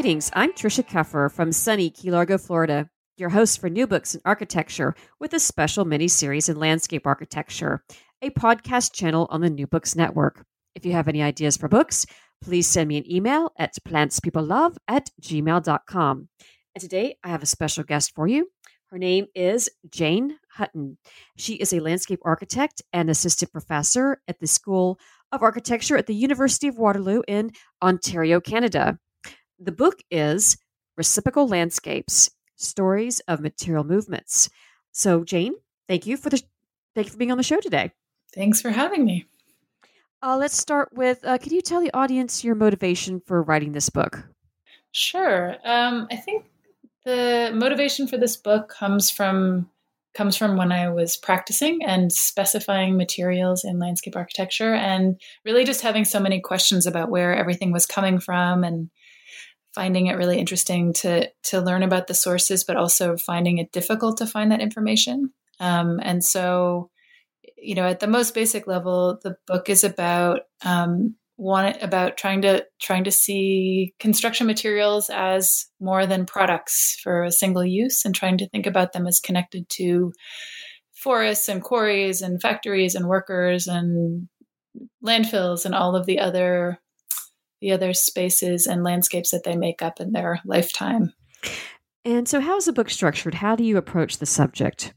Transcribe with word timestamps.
Greetings, 0.00 0.30
I'm 0.32 0.54
Trisha 0.54 0.82
Keffer 0.82 1.30
from 1.30 1.52
sunny 1.52 1.90
Key 1.90 2.10
Largo, 2.10 2.38
Florida, 2.38 2.88
your 3.18 3.28
host 3.28 3.60
for 3.60 3.68
New 3.68 3.86
Books 3.86 4.14
in 4.14 4.22
Architecture 4.24 4.94
with 5.18 5.34
a 5.34 5.38
special 5.38 5.84
mini 5.84 6.08
series 6.08 6.48
in 6.48 6.58
landscape 6.58 7.06
architecture, 7.06 7.84
a 8.22 8.30
podcast 8.30 8.94
channel 8.94 9.28
on 9.28 9.42
the 9.42 9.50
New 9.50 9.66
Books 9.66 9.94
Network. 9.94 10.46
If 10.74 10.86
you 10.86 10.92
have 10.92 11.06
any 11.06 11.22
ideas 11.22 11.58
for 11.58 11.68
books, 11.68 12.06
please 12.40 12.66
send 12.66 12.88
me 12.88 12.96
an 12.96 13.12
email 13.12 13.52
at 13.58 13.74
plantspeoplelove 13.86 14.78
at 14.88 15.10
gmail.com. 15.20 16.28
And 16.74 16.80
today 16.80 17.18
I 17.22 17.28
have 17.28 17.42
a 17.42 17.46
special 17.46 17.84
guest 17.84 18.14
for 18.14 18.26
you. 18.26 18.48
Her 18.86 18.96
name 18.96 19.26
is 19.34 19.68
Jane 19.90 20.38
Hutton. 20.54 20.96
She 21.36 21.56
is 21.56 21.74
a 21.74 21.80
landscape 21.80 22.20
architect 22.24 22.80
and 22.94 23.10
assistant 23.10 23.52
professor 23.52 24.22
at 24.26 24.40
the 24.40 24.46
School 24.46 24.98
of 25.30 25.42
Architecture 25.42 25.98
at 25.98 26.06
the 26.06 26.14
University 26.14 26.68
of 26.68 26.78
Waterloo 26.78 27.20
in 27.28 27.50
Ontario, 27.82 28.40
Canada. 28.40 28.98
The 29.62 29.72
book 29.72 30.02
is 30.10 30.56
Reciprocal 30.96 31.46
Landscapes 31.46 32.30
Stories 32.56 33.20
of 33.28 33.40
Material 33.40 33.84
Movements. 33.84 34.48
So, 34.90 35.22
Jane, 35.22 35.52
thank 35.86 36.06
you 36.06 36.16
for 36.16 36.30
the 36.30 36.42
thank 36.94 37.08
you 37.08 37.12
for 37.12 37.18
being 37.18 37.30
on 37.30 37.36
the 37.36 37.44
show 37.44 37.60
today. 37.60 37.92
Thanks 38.34 38.62
for 38.62 38.70
having 38.70 39.04
me. 39.04 39.26
Uh, 40.22 40.38
let's 40.38 40.56
start 40.56 40.94
with 40.94 41.26
uh, 41.26 41.36
Can 41.36 41.52
you 41.52 41.60
tell 41.60 41.82
the 41.82 41.92
audience 41.92 42.42
your 42.42 42.54
motivation 42.54 43.20
for 43.20 43.42
writing 43.42 43.72
this 43.72 43.90
book? 43.90 44.24
Sure. 44.92 45.56
Um, 45.62 46.08
I 46.10 46.16
think 46.16 46.46
the 47.04 47.50
motivation 47.54 48.06
for 48.06 48.16
this 48.16 48.38
book 48.38 48.70
comes 48.70 49.10
from 49.10 49.68
comes 50.14 50.38
from 50.38 50.56
when 50.56 50.72
I 50.72 50.88
was 50.88 51.18
practicing 51.18 51.84
and 51.84 52.10
specifying 52.10 52.96
materials 52.96 53.62
in 53.62 53.78
landscape 53.78 54.16
architecture, 54.16 54.72
and 54.72 55.20
really 55.44 55.66
just 55.66 55.82
having 55.82 56.06
so 56.06 56.18
many 56.18 56.40
questions 56.40 56.86
about 56.86 57.10
where 57.10 57.36
everything 57.36 57.72
was 57.72 57.84
coming 57.84 58.20
from 58.20 58.64
and 58.64 58.88
finding 59.74 60.06
it 60.06 60.16
really 60.16 60.38
interesting 60.38 60.92
to 60.92 61.30
to 61.44 61.60
learn 61.60 61.82
about 61.82 62.06
the 62.06 62.14
sources, 62.14 62.64
but 62.64 62.76
also 62.76 63.16
finding 63.16 63.58
it 63.58 63.72
difficult 63.72 64.18
to 64.18 64.26
find 64.26 64.50
that 64.52 64.60
information. 64.60 65.32
Um, 65.60 66.00
and 66.02 66.24
so, 66.24 66.90
you 67.56 67.74
know, 67.74 67.86
at 67.86 68.00
the 68.00 68.06
most 68.06 68.34
basic 68.34 68.66
level, 68.66 69.18
the 69.22 69.36
book 69.46 69.68
is 69.68 69.84
about 69.84 70.40
um, 70.64 71.16
one 71.36 71.74
about 71.80 72.16
trying 72.16 72.42
to 72.42 72.66
trying 72.80 73.04
to 73.04 73.10
see 73.10 73.94
construction 73.98 74.46
materials 74.46 75.10
as 75.12 75.66
more 75.80 76.06
than 76.06 76.26
products 76.26 76.98
for 77.02 77.24
a 77.24 77.32
single 77.32 77.64
use, 77.64 78.04
and 78.04 78.14
trying 78.14 78.38
to 78.38 78.48
think 78.48 78.66
about 78.66 78.92
them 78.92 79.06
as 79.06 79.20
connected 79.20 79.68
to 79.70 80.12
forests 80.94 81.48
and 81.48 81.62
quarries 81.62 82.20
and 82.20 82.42
factories 82.42 82.94
and 82.94 83.06
workers 83.06 83.66
and 83.66 84.28
landfills 85.04 85.64
and 85.64 85.74
all 85.74 85.96
of 85.96 86.06
the 86.06 86.18
other 86.18 86.78
the 87.60 87.72
other 87.72 87.92
spaces 87.92 88.66
and 88.66 88.84
landscapes 88.84 89.30
that 89.30 89.44
they 89.44 89.56
make 89.56 89.82
up 89.82 90.00
in 90.00 90.12
their 90.12 90.40
lifetime. 90.44 91.12
And 92.04 92.28
so, 92.28 92.40
how 92.40 92.56
is 92.56 92.64
the 92.64 92.72
book 92.72 92.90
structured? 92.90 93.34
How 93.34 93.56
do 93.56 93.64
you 93.64 93.76
approach 93.76 94.18
the 94.18 94.26
subject? 94.26 94.94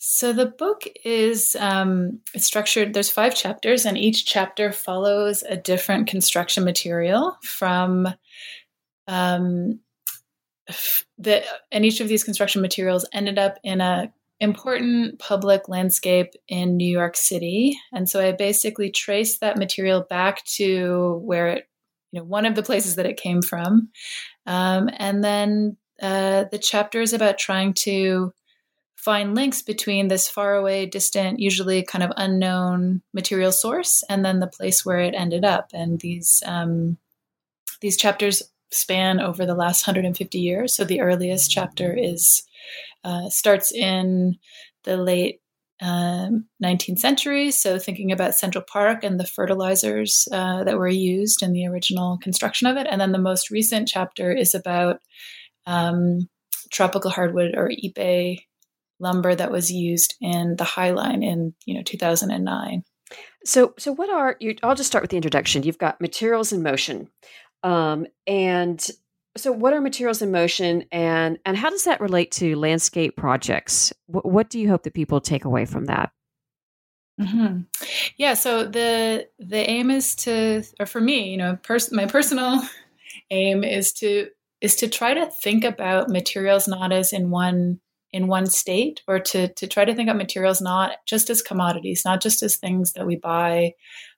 So 0.00 0.32
the 0.32 0.46
book 0.46 0.84
is 1.04 1.56
um, 1.58 2.20
structured. 2.36 2.94
There's 2.94 3.10
five 3.10 3.34
chapters, 3.34 3.84
and 3.84 3.98
each 3.98 4.24
chapter 4.24 4.72
follows 4.72 5.42
a 5.42 5.56
different 5.56 6.06
construction 6.06 6.64
material 6.64 7.36
from 7.42 8.08
um, 9.06 9.80
the. 11.18 11.44
And 11.70 11.84
each 11.84 12.00
of 12.00 12.08
these 12.08 12.24
construction 12.24 12.62
materials 12.62 13.06
ended 13.12 13.38
up 13.38 13.58
in 13.62 13.80
a 13.80 14.12
important 14.40 15.18
public 15.18 15.68
landscape 15.68 16.34
in 16.46 16.76
New 16.76 16.88
York 16.88 17.16
City. 17.16 17.78
And 17.92 18.08
so 18.08 18.20
I 18.20 18.32
basically 18.32 18.90
traced 18.90 19.40
that 19.40 19.58
material 19.58 20.02
back 20.02 20.44
to 20.44 21.20
where 21.24 21.48
it, 21.48 21.68
you 22.12 22.20
know, 22.20 22.24
one 22.24 22.46
of 22.46 22.54
the 22.54 22.62
places 22.62 22.96
that 22.96 23.06
it 23.06 23.16
came 23.16 23.42
from. 23.42 23.88
Um, 24.46 24.88
and 24.96 25.22
then 25.24 25.76
uh, 26.00 26.44
the 26.50 26.58
chapter 26.58 27.00
is 27.00 27.12
about 27.12 27.38
trying 27.38 27.74
to 27.74 28.32
find 28.94 29.34
links 29.34 29.62
between 29.62 30.08
this 30.08 30.28
faraway, 30.28 30.86
distant, 30.86 31.40
usually 31.40 31.82
kind 31.82 32.04
of 32.04 32.12
unknown 32.16 33.02
material 33.12 33.52
source 33.52 34.02
and 34.08 34.24
then 34.24 34.40
the 34.40 34.46
place 34.46 34.84
where 34.84 35.00
it 35.00 35.14
ended 35.14 35.44
up. 35.44 35.70
And 35.72 36.00
these 36.00 36.42
um, 36.46 36.98
these 37.80 37.96
chapters 37.96 38.42
span 38.70 39.20
over 39.20 39.46
the 39.46 39.54
last 39.54 39.86
150 39.86 40.38
years. 40.38 40.74
So 40.74 40.84
the 40.84 41.00
earliest 41.00 41.50
chapter 41.50 41.96
is 41.96 42.42
uh, 43.04 43.28
starts 43.28 43.72
in 43.72 44.36
the 44.84 44.96
late 44.96 45.40
um, 45.80 46.46
19th 46.62 46.98
century. 46.98 47.50
So, 47.50 47.78
thinking 47.78 48.10
about 48.10 48.34
Central 48.34 48.64
Park 48.64 49.04
and 49.04 49.18
the 49.18 49.26
fertilizers 49.26 50.26
uh, 50.32 50.64
that 50.64 50.78
were 50.78 50.88
used 50.88 51.42
in 51.42 51.52
the 51.52 51.66
original 51.66 52.18
construction 52.18 52.66
of 52.66 52.76
it. 52.76 52.86
And 52.90 53.00
then 53.00 53.12
the 53.12 53.18
most 53.18 53.50
recent 53.50 53.88
chapter 53.88 54.32
is 54.32 54.54
about 54.54 55.00
um, 55.66 56.28
tropical 56.72 57.10
hardwood 57.10 57.54
or 57.56 57.70
ipe 57.70 58.38
lumber 59.00 59.34
that 59.34 59.52
was 59.52 59.70
used 59.70 60.16
in 60.20 60.56
the 60.56 60.64
High 60.64 60.90
Line 60.90 61.22
in 61.22 61.54
you 61.64 61.74
know 61.74 61.82
2009. 61.82 62.82
So, 63.44 63.74
so 63.78 63.92
what 63.92 64.10
are 64.10 64.36
you? 64.40 64.56
I'll 64.62 64.74
just 64.74 64.88
start 64.88 65.02
with 65.02 65.10
the 65.10 65.16
introduction. 65.16 65.62
You've 65.62 65.78
got 65.78 66.00
materials 66.00 66.52
in 66.52 66.62
motion, 66.62 67.08
um, 67.62 68.06
and 68.26 68.84
so 69.36 69.52
what 69.52 69.72
are 69.72 69.80
materials 69.80 70.22
in 70.22 70.30
motion 70.30 70.84
and 70.90 71.38
and 71.44 71.56
how 71.56 71.70
does 71.70 71.84
that 71.84 72.00
relate 72.00 72.30
to 72.30 72.56
landscape 72.56 73.16
projects 73.16 73.92
what, 74.06 74.24
what 74.24 74.50
do 74.50 74.58
you 74.58 74.68
hope 74.68 74.82
that 74.82 74.94
people 74.94 75.20
take 75.20 75.44
away 75.44 75.64
from 75.64 75.86
that 75.86 76.10
mm-hmm. 77.20 77.60
yeah 78.16 78.34
so 78.34 78.64
the 78.64 79.28
the 79.38 79.70
aim 79.70 79.90
is 79.90 80.14
to 80.14 80.62
or 80.80 80.86
for 80.86 81.00
me 81.00 81.30
you 81.30 81.36
know 81.36 81.56
pers- 81.62 81.92
my 81.92 82.06
personal 82.06 82.62
aim 83.30 83.64
is 83.64 83.92
to 83.92 84.28
is 84.60 84.76
to 84.76 84.88
try 84.88 85.14
to 85.14 85.26
think 85.26 85.64
about 85.64 86.08
materials 86.08 86.66
not 86.66 86.92
as 86.92 87.12
in 87.12 87.30
one 87.30 87.80
in 88.12 88.26
one 88.26 88.46
state 88.46 89.02
or 89.06 89.18
to 89.18 89.48
to 89.54 89.66
try 89.66 89.84
to 89.84 89.94
think 89.94 90.08
of 90.08 90.16
materials 90.16 90.60
not 90.60 90.96
just 91.06 91.28
as 91.30 91.42
commodities 91.42 92.02
not 92.04 92.20
just 92.20 92.42
as 92.42 92.56
things 92.56 92.92
that 92.92 93.06
we 93.06 93.16
buy 93.16 93.72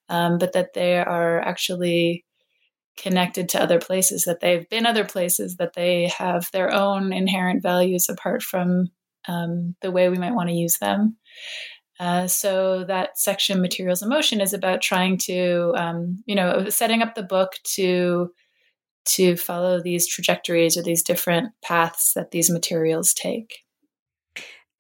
um, 0.09 0.39
but 0.39 0.53
that 0.53 0.75
they 0.75 0.99
are 0.99 1.41
actually 1.41 2.25
connected 3.01 3.49
to 3.49 3.63
other 3.63 3.79
places, 3.79 4.25
that 4.25 4.41
they've 4.41 4.69
been 4.69 4.87
other 4.87 5.05
places, 5.05 5.57
that 5.57 5.75
they 5.75 6.09
have 6.09 6.49
their 6.53 6.73
own 6.73 7.13
inherent 7.13 7.63
values 7.63 8.09
apart 8.09 8.43
from 8.43 8.91
um, 9.29 9.75
the 9.83 9.91
way 9.91 10.09
we 10.09 10.19
might 10.19 10.35
want 10.35 10.49
to 10.49 10.55
use 10.55 10.79
them. 10.79 11.17
Uh, 11.99 12.27
so 12.27 12.85
that 12.85 13.19
section, 13.19 13.61
materials 13.61 14.01
and 14.01 14.09
motion, 14.09 14.41
is 14.41 14.55
about 14.55 14.81
trying 14.81 15.19
to, 15.19 15.75
um, 15.77 16.23
you 16.27 16.35
know, 16.35 16.69
setting 16.69 17.03
up 17.03 17.15
the 17.15 17.23
book 17.23 17.53
to 17.65 18.31
to 19.07 19.37
follow 19.37 19.83
these 19.83 20.07
trajectories 20.07 20.77
or 20.77 20.83
these 20.83 21.03
different 21.03 21.53
paths 21.63 22.13
that 22.15 22.31
these 22.31 22.51
materials 22.51 23.13
take. 23.15 23.65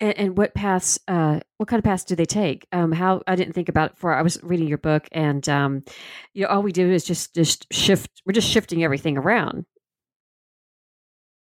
And, 0.00 0.18
and 0.18 0.38
what 0.38 0.54
paths? 0.54 0.98
Uh, 1.06 1.40
what 1.58 1.68
kind 1.68 1.78
of 1.78 1.84
paths 1.84 2.04
do 2.04 2.16
they 2.16 2.24
take? 2.24 2.66
Um, 2.72 2.92
how 2.92 3.22
I 3.26 3.36
didn't 3.36 3.52
think 3.52 3.68
about 3.68 3.90
it 3.90 3.94
before. 3.94 4.14
I 4.14 4.22
was 4.22 4.42
reading 4.42 4.66
your 4.66 4.78
book, 4.78 5.08
and 5.12 5.46
um, 5.48 5.84
you 6.32 6.42
know, 6.42 6.48
all 6.48 6.62
we 6.62 6.72
do 6.72 6.90
is 6.90 7.04
just 7.04 7.34
just 7.34 7.66
shift. 7.72 8.22
We're 8.24 8.32
just 8.32 8.48
shifting 8.48 8.82
everything 8.82 9.18
around. 9.18 9.66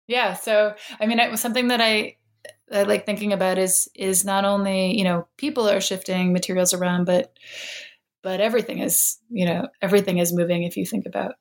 Yeah. 0.09 0.35
So 0.35 0.75
I 0.99 1.07
mean, 1.07 1.21
it 1.21 1.31
was 1.31 1.41
something 1.41 1.69
that 1.69 1.81
I 1.81 2.17
I 2.73 2.83
like 2.83 3.07
thinking 3.07 3.33
about 3.33 3.59
is 3.59 3.89
is 3.95 4.25
not 4.25 4.45
only 4.45 4.97
you 4.97 5.05
know 5.05 5.29
people 5.37 5.69
are 5.69 5.81
shifting 5.81 6.33
materials 6.33 6.75
around, 6.75 7.05
but 7.05 7.33
but 8.23 8.41
everything 8.41 8.79
is 8.79 9.19
you 9.31 9.47
know 9.47 9.69
everything 9.81 10.19
is 10.19 10.33
moving. 10.33 10.65
If 10.65 10.77
you 10.77 10.85
think 10.85 11.07
about 11.07 11.35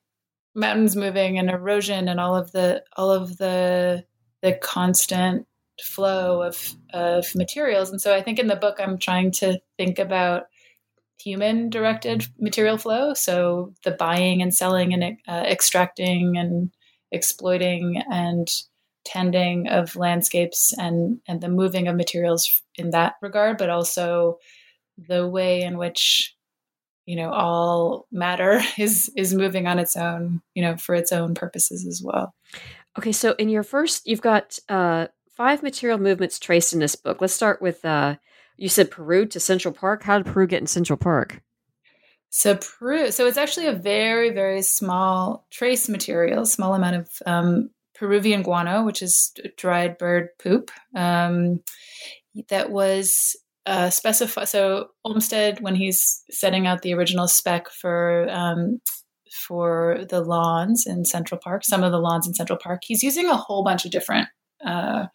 mountains 0.54 0.96
moving 0.96 1.38
and 1.38 1.50
erosion 1.50 2.08
and 2.08 2.20
all 2.20 2.36
of 2.36 2.52
the 2.52 2.84
all 2.96 3.10
of 3.10 3.36
the 3.38 4.04
the 4.42 4.52
constant 4.54 5.46
flow 5.82 6.42
of 6.42 6.74
of 6.92 7.34
materials. 7.34 7.90
And 7.90 8.00
so 8.00 8.14
I 8.14 8.22
think 8.22 8.38
in 8.38 8.46
the 8.46 8.56
book 8.56 8.76
I'm 8.78 8.98
trying 8.98 9.30
to 9.32 9.60
think 9.76 9.98
about 9.98 10.44
human 11.18 11.70
directed 11.70 12.26
material 12.38 12.78
flow, 12.78 13.14
so 13.14 13.74
the 13.84 13.90
buying 13.90 14.42
and 14.42 14.54
selling 14.54 14.94
and 14.94 15.18
uh, 15.28 15.44
extracting 15.46 16.36
and 16.36 16.70
exploiting 17.12 18.02
and 18.10 18.48
tending 19.04 19.68
of 19.68 19.96
landscapes 19.96 20.72
and 20.78 21.20
and 21.26 21.40
the 21.40 21.48
moving 21.48 21.88
of 21.88 21.96
materials 21.96 22.62
in 22.76 22.90
that 22.90 23.14
regard, 23.22 23.58
but 23.58 23.70
also 23.70 24.38
the 25.08 25.26
way 25.26 25.62
in 25.62 25.78
which 25.78 26.34
you 27.06 27.16
know 27.16 27.30
all 27.30 28.06
matter 28.12 28.60
is 28.78 29.10
is 29.16 29.34
moving 29.34 29.66
on 29.66 29.78
its 29.78 29.96
own 29.96 30.40
you 30.54 30.62
know 30.62 30.76
for 30.76 30.94
its 30.94 31.12
own 31.12 31.34
purposes 31.34 31.86
as 31.86 32.00
well 32.02 32.34
okay 32.98 33.12
so 33.12 33.34
in 33.38 33.48
your 33.48 33.62
first 33.62 34.06
you've 34.06 34.20
got 34.20 34.58
uh 34.68 35.06
five 35.36 35.62
material 35.62 35.98
movements 35.98 36.38
traced 36.38 36.72
in 36.72 36.80
this 36.80 36.96
book 36.96 37.20
let's 37.20 37.34
start 37.34 37.60
with 37.62 37.84
uh 37.84 38.16
you 38.56 38.68
said 38.68 38.90
peru 38.90 39.26
to 39.26 39.40
central 39.40 39.72
park 39.72 40.02
how 40.02 40.18
did 40.18 40.32
peru 40.32 40.46
get 40.46 40.60
in 40.60 40.66
central 40.66 40.96
park 40.96 41.42
so 42.30 42.56
Peru, 42.56 43.10
so 43.10 43.26
it's 43.26 43.36
actually 43.36 43.66
a 43.66 43.72
very, 43.72 44.30
very 44.30 44.62
small 44.62 45.46
trace 45.50 45.88
material, 45.88 46.46
small 46.46 46.74
amount 46.74 46.96
of 46.96 47.08
um, 47.26 47.70
Peruvian 47.94 48.42
guano, 48.42 48.84
which 48.84 49.02
is 49.02 49.32
dried 49.56 49.98
bird 49.98 50.28
poop, 50.40 50.70
um, 50.94 51.60
that 52.48 52.70
was 52.70 53.36
uh, 53.66 53.90
specified. 53.90 54.48
So 54.48 54.90
Olmsted, 55.04 55.60
when 55.60 55.74
he's 55.74 56.22
setting 56.30 56.68
out 56.68 56.82
the 56.82 56.94
original 56.94 57.26
spec 57.26 57.68
for 57.68 58.28
um, 58.30 58.80
for 59.32 60.04
the 60.08 60.20
lawns 60.20 60.86
in 60.86 61.04
Central 61.04 61.40
Park, 61.42 61.64
some 61.64 61.82
of 61.82 61.90
the 61.90 61.98
lawns 61.98 62.28
in 62.28 62.34
Central 62.34 62.58
Park, 62.58 62.82
he's 62.84 63.02
using 63.02 63.26
a 63.26 63.36
whole 63.36 63.64
bunch 63.64 63.84
of 63.84 63.90
different 63.90 64.28
uh, 64.64 65.06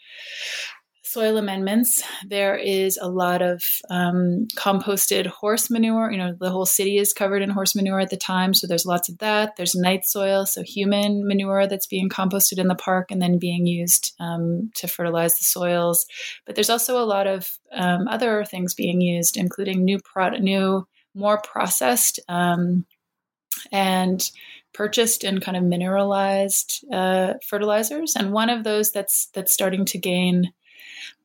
soil 1.15 1.38
amendments. 1.38 2.03
There 2.27 2.57
is 2.57 3.00
a 3.01 3.07
lot 3.07 3.42
of 3.42 3.63
um, 3.89 4.47
composted 4.57 5.27
horse 5.27 5.69
manure. 5.69 6.12
You 6.12 6.18
know, 6.18 6.36
the 6.38 6.50
whole 6.50 6.65
city 6.65 6.97
is 6.97 7.13
covered 7.13 7.42
in 7.42 7.50
horse 7.50 7.74
manure 7.74 8.01
at 8.01 8.09
the 8.09 8.18
time, 8.18 8.53
so 8.53 8.68
there's 8.68 8.86
lots 8.86 9.07
of 9.07 9.19
that. 9.19 9.56
There's 9.56 9.75
night 9.75 10.06
soil, 10.06 10.45
so 10.45 10.62
human 10.62 11.25
manure 11.25 11.68
that's 11.68 11.88
being 11.88 12.09
composted 12.09 12.59
in 12.59 12.68
the 12.68 12.75
park 12.75 13.12
and 13.12 13.21
then 13.21 13.39
being 13.39 13.65
used 13.65 14.13
um, 14.19 14.71
to 14.75 14.88
fertilize 14.88 15.38
the 15.38 15.45
soils. 15.45 16.06
But 16.45 16.56
there's 16.56 16.69
also 16.69 17.01
a 17.01 17.06
lot 17.06 17.27
of 17.27 17.50
um, 17.71 18.09
other 18.09 18.44
things 18.44 18.74
being 18.74 19.00
used, 19.00 19.38
including 19.38 19.86
new 19.86 20.00
product, 20.00 20.44
new 20.44 20.86
more 21.13 21.39
processed 21.42 22.19
um, 22.27 22.86
and 23.71 24.30
purchased 24.75 25.24
and 25.24 25.42
kind 25.42 25.57
of 25.57 25.63
mineralized 25.63 26.86
uh, 26.92 27.33
fertilizers. 27.48 28.16
And 28.16 28.33
one 28.33 28.50
of 28.50 28.63
those 28.63 28.92
that's 28.92 29.27
that's 29.33 29.54
starting 29.54 29.86
to 29.86 29.98
gain 29.98 30.51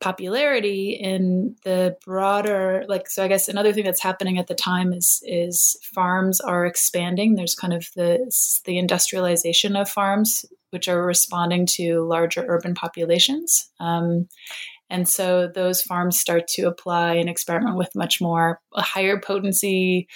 popularity 0.01 0.91
in 0.93 1.57
the 1.65 1.97
broader 2.05 2.85
like 2.89 3.09
so 3.09 3.25
i 3.25 3.29
guess 3.29 3.49
another 3.49 3.73
thing 3.73 3.85
that's 3.85 4.03
happening 4.03 4.39
at 4.39 4.47
the 4.47 4.55
time 4.55 4.93
is 4.93 5.23
is 5.25 5.77
farms 5.95 6.41
are 6.41 6.67
expanding 6.67 7.35
there's 7.35 7.55
kind 7.55 7.73
of 7.73 7.89
the 7.97 8.19
the 8.65 8.79
industrialization 8.79 9.77
of 9.77 9.89
farms 9.89 10.45
which 10.71 10.89
are 10.89 11.05
responding 11.05 11.67
to 11.67 12.03
larger 12.03 12.45
urban 12.49 12.75
populations 12.75 13.71
um, 13.79 14.27
and 14.91 15.09
so 15.09 15.49
those 15.55 15.83
farms 15.83 16.19
start 16.19 16.47
to 16.49 16.63
apply 16.63 17.15
and 17.15 17.29
experiment 17.29 17.77
with 17.77 17.91
much 17.95 18.21
more 18.21 18.61
higher 18.75 19.21
potency 19.21 20.09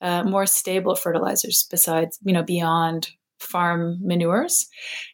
uh, 0.00 0.22
more 0.24 0.46
stable 0.46 0.94
fertilizers 0.94 1.66
besides 1.70 2.18
you 2.22 2.32
know 2.32 2.42
beyond 2.42 3.08
farm 3.40 3.98
manures. 4.00 4.68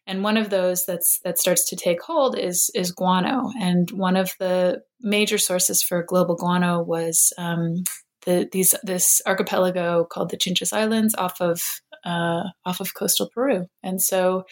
And 0.07 0.23
one 0.23 0.37
of 0.37 0.51
those 0.51 0.87
that's 0.87 1.21
that 1.25 1.39
starts 1.39 1.69
to 1.69 1.77
take 1.77 2.03
hold 2.03 2.39
is 2.39 2.71
is 2.75 2.93
guano. 2.93 3.51
And 3.61 3.91
one 3.91 4.17
of 4.17 4.33
the 4.39 4.83
major 5.01 5.39
sources 5.39 5.83
for 5.83 6.03
global 6.03 6.37
guano 6.37 6.83
was 6.83 7.33
um, 7.39 7.85
the 8.25 8.49
these 8.51 8.75
this 8.83 9.21
archipelago 9.27 10.05
called 10.05 10.31
the 10.31 10.37
Chinchas 10.37 10.73
Islands 10.73 11.15
off 11.17 11.41
of 11.41 11.63
uh, 12.05 12.45
off 12.65 12.81
of 12.81 12.95
coastal 12.95 13.31
Peru. 13.33 13.67
And 13.83 14.01
so 14.01 14.45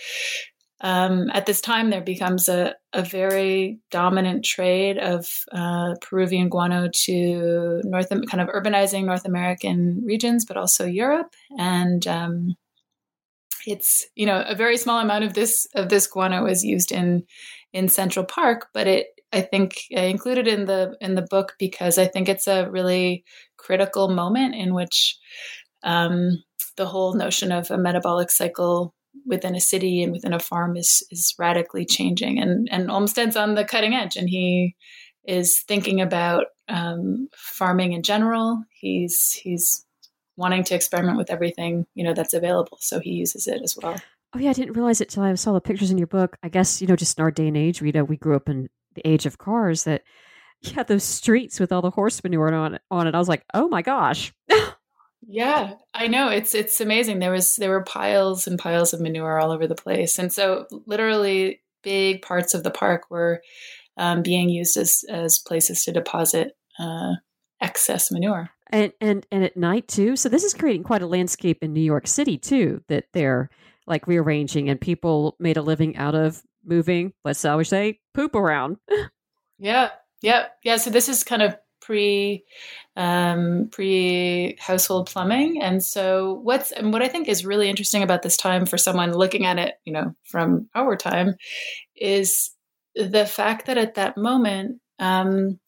um, 0.80 1.30
at 1.32 1.46
this 1.46 1.60
time 1.60 1.90
there 1.90 2.02
becomes 2.02 2.48
a, 2.48 2.74
a 2.92 3.02
very 3.02 3.78
dominant 3.90 4.44
trade 4.44 4.98
of 4.98 5.26
uh, 5.52 5.94
Peruvian 6.00 6.48
guano 6.48 6.88
to 6.92 7.80
North 7.84 8.08
kind 8.10 8.40
of 8.40 8.48
urbanizing 8.48 9.04
North 9.04 9.24
American 9.24 10.02
regions 10.04 10.44
but 10.44 10.56
also 10.56 10.84
Europe. 10.84 11.34
And 11.58 12.06
um, 12.06 12.54
it's 13.66 14.06
you 14.14 14.26
know 14.26 14.44
a 14.46 14.54
very 14.54 14.76
small 14.76 15.00
amount 15.00 15.24
of 15.24 15.34
this 15.34 15.66
of 15.74 15.88
this 15.88 16.06
guano 16.06 16.46
is 16.46 16.64
used 16.64 16.92
in 16.92 17.24
in 17.72 17.88
Central 17.88 18.24
Park, 18.24 18.68
but 18.74 18.86
it 18.86 19.06
I 19.32 19.40
think 19.40 19.80
I 19.96 20.02
included 20.02 20.46
in 20.46 20.66
the 20.66 20.96
in 21.00 21.14
the 21.14 21.26
book 21.30 21.54
because 21.58 21.98
I 21.98 22.06
think 22.06 22.28
it's 22.28 22.46
a 22.46 22.68
really 22.70 23.24
critical 23.56 24.08
moment 24.08 24.54
in 24.54 24.74
which 24.74 25.16
um, 25.82 26.42
the 26.76 26.86
whole 26.86 27.14
notion 27.14 27.52
of 27.52 27.70
a 27.70 27.78
metabolic 27.78 28.30
cycle 28.30 28.94
within 29.26 29.54
a 29.54 29.60
city 29.60 30.02
and 30.02 30.12
within 30.12 30.32
a 30.32 30.38
farm 30.38 30.76
is 30.76 31.06
is 31.10 31.34
radically 31.38 31.84
changing 31.84 32.38
and 32.38 32.68
and 32.70 32.90
Olmsted's 32.90 33.36
on 33.36 33.54
the 33.54 33.64
cutting 33.64 33.94
edge 33.94 34.16
and 34.16 34.28
he 34.28 34.74
is 35.24 35.60
thinking 35.60 36.00
about 36.00 36.46
um, 36.68 37.28
farming 37.36 37.92
in 37.92 38.02
general. 38.02 38.64
He's 38.70 39.32
he's 39.32 39.84
wanting 40.36 40.64
to 40.64 40.74
experiment 40.74 41.18
with 41.18 41.30
everything 41.30 41.86
you 41.94 42.04
know 42.04 42.14
that's 42.14 42.34
available. 42.34 42.78
So 42.80 43.00
he 43.00 43.10
uses 43.10 43.46
it 43.46 43.62
as 43.62 43.76
well. 43.80 44.00
Oh 44.34 44.38
yeah 44.38 44.50
i 44.50 44.54
didn't 44.54 44.74
realize 44.74 45.02
it 45.02 45.10
till 45.10 45.22
i 45.22 45.34
saw 45.34 45.52
the 45.52 45.60
pictures 45.60 45.90
in 45.90 45.98
your 45.98 46.06
book. 46.06 46.36
I 46.42 46.48
guess 46.48 46.80
you 46.80 46.88
know 46.88 46.96
just 46.96 47.18
in 47.18 47.22
our 47.22 47.30
day 47.30 47.48
and 47.48 47.56
age 47.56 47.80
rita 47.80 48.04
we 48.04 48.16
grew 48.16 48.34
up 48.34 48.48
in 48.48 48.68
the 48.94 49.06
age 49.06 49.26
of 49.26 49.38
cars 49.38 49.84
that 49.84 50.02
yeah 50.62 50.82
those 50.82 51.04
streets 51.04 51.60
with 51.60 51.72
all 51.72 51.82
the 51.82 51.90
horse 51.90 52.22
manure 52.22 52.54
on 52.54 52.74
it 52.74 52.82
on 52.90 53.06
it. 53.06 53.14
I 53.14 53.18
was 53.18 53.28
like 53.28 53.44
oh 53.54 53.68
my 53.68 53.82
gosh 53.82 54.32
yeah 55.26 55.74
i 55.94 56.06
know 56.06 56.28
it's 56.28 56.54
it's 56.54 56.80
amazing 56.80 57.18
there 57.18 57.30
was 57.30 57.56
there 57.56 57.70
were 57.70 57.84
piles 57.84 58.46
and 58.46 58.58
piles 58.58 58.92
of 58.92 59.00
manure 59.00 59.38
all 59.38 59.50
over 59.50 59.66
the 59.66 59.74
place 59.74 60.18
and 60.18 60.32
so 60.32 60.66
literally 60.86 61.60
big 61.82 62.22
parts 62.22 62.54
of 62.54 62.62
the 62.62 62.70
park 62.70 63.10
were 63.10 63.42
um, 63.96 64.22
being 64.22 64.48
used 64.48 64.76
as 64.76 65.04
as 65.08 65.38
places 65.38 65.84
to 65.84 65.92
deposit 65.92 66.56
uh, 66.78 67.12
excess 67.60 68.10
manure 68.10 68.50
and 68.72 68.92
and 69.00 69.26
and 69.30 69.44
at 69.44 69.56
night 69.56 69.86
too. 69.86 70.16
So 70.16 70.28
this 70.28 70.42
is 70.42 70.54
creating 70.54 70.82
quite 70.82 71.02
a 71.02 71.06
landscape 71.06 71.62
in 71.62 71.72
New 71.72 71.82
York 71.82 72.06
City 72.06 72.38
too 72.38 72.82
that 72.88 73.04
they're 73.12 73.50
like 73.86 74.06
rearranging, 74.06 74.70
and 74.70 74.80
people 74.80 75.36
made 75.38 75.56
a 75.56 75.62
living 75.62 75.96
out 75.96 76.14
of 76.14 76.42
moving. 76.64 77.12
Let's 77.24 77.44
always 77.44 77.68
say 77.68 78.00
poop 78.14 78.34
around. 78.34 78.78
yeah, 79.58 79.90
yeah, 80.22 80.46
yeah. 80.64 80.76
So 80.78 80.90
this 80.90 81.08
is 81.08 81.22
kind 81.22 81.42
of 81.42 81.56
pre 81.84 82.44
um, 82.96 83.68
pre 83.70 84.56
household 84.58 85.08
plumbing, 85.08 85.62
and 85.62 85.82
so 85.82 86.40
what's 86.42 86.72
and 86.72 86.92
what 86.92 87.02
I 87.02 87.08
think 87.08 87.28
is 87.28 87.44
really 87.44 87.68
interesting 87.68 88.02
about 88.02 88.22
this 88.22 88.36
time 88.36 88.66
for 88.66 88.78
someone 88.78 89.12
looking 89.12 89.46
at 89.46 89.58
it, 89.58 89.74
you 89.84 89.92
know, 89.92 90.14
from 90.24 90.68
our 90.74 90.96
time, 90.96 91.36
is 91.96 92.52
the 92.94 93.26
fact 93.26 93.66
that 93.66 93.78
at 93.78 93.94
that 93.94 94.16
moment. 94.16 94.80
Um, 94.98 95.58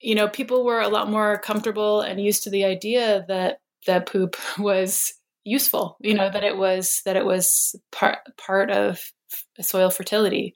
you 0.00 0.14
know, 0.14 0.28
people 0.28 0.66
were 0.66 0.82
a 0.82 0.88
lot 0.88 1.10
more 1.10 1.38
comfortable 1.38 2.02
and 2.02 2.20
used 2.20 2.42
to 2.42 2.50
the 2.50 2.66
idea 2.66 3.24
that 3.26 3.60
that 3.86 4.06
poop 4.06 4.36
was 4.58 5.14
useful. 5.44 5.96
You 6.00 6.14
know, 6.14 6.30
that 6.30 6.44
it 6.44 6.56
was 6.56 7.00
that 7.04 7.16
it 7.16 7.24
was 7.24 7.74
part 7.92 8.18
part 8.36 8.70
of 8.70 9.00
soil 9.60 9.90
fertility, 9.90 10.54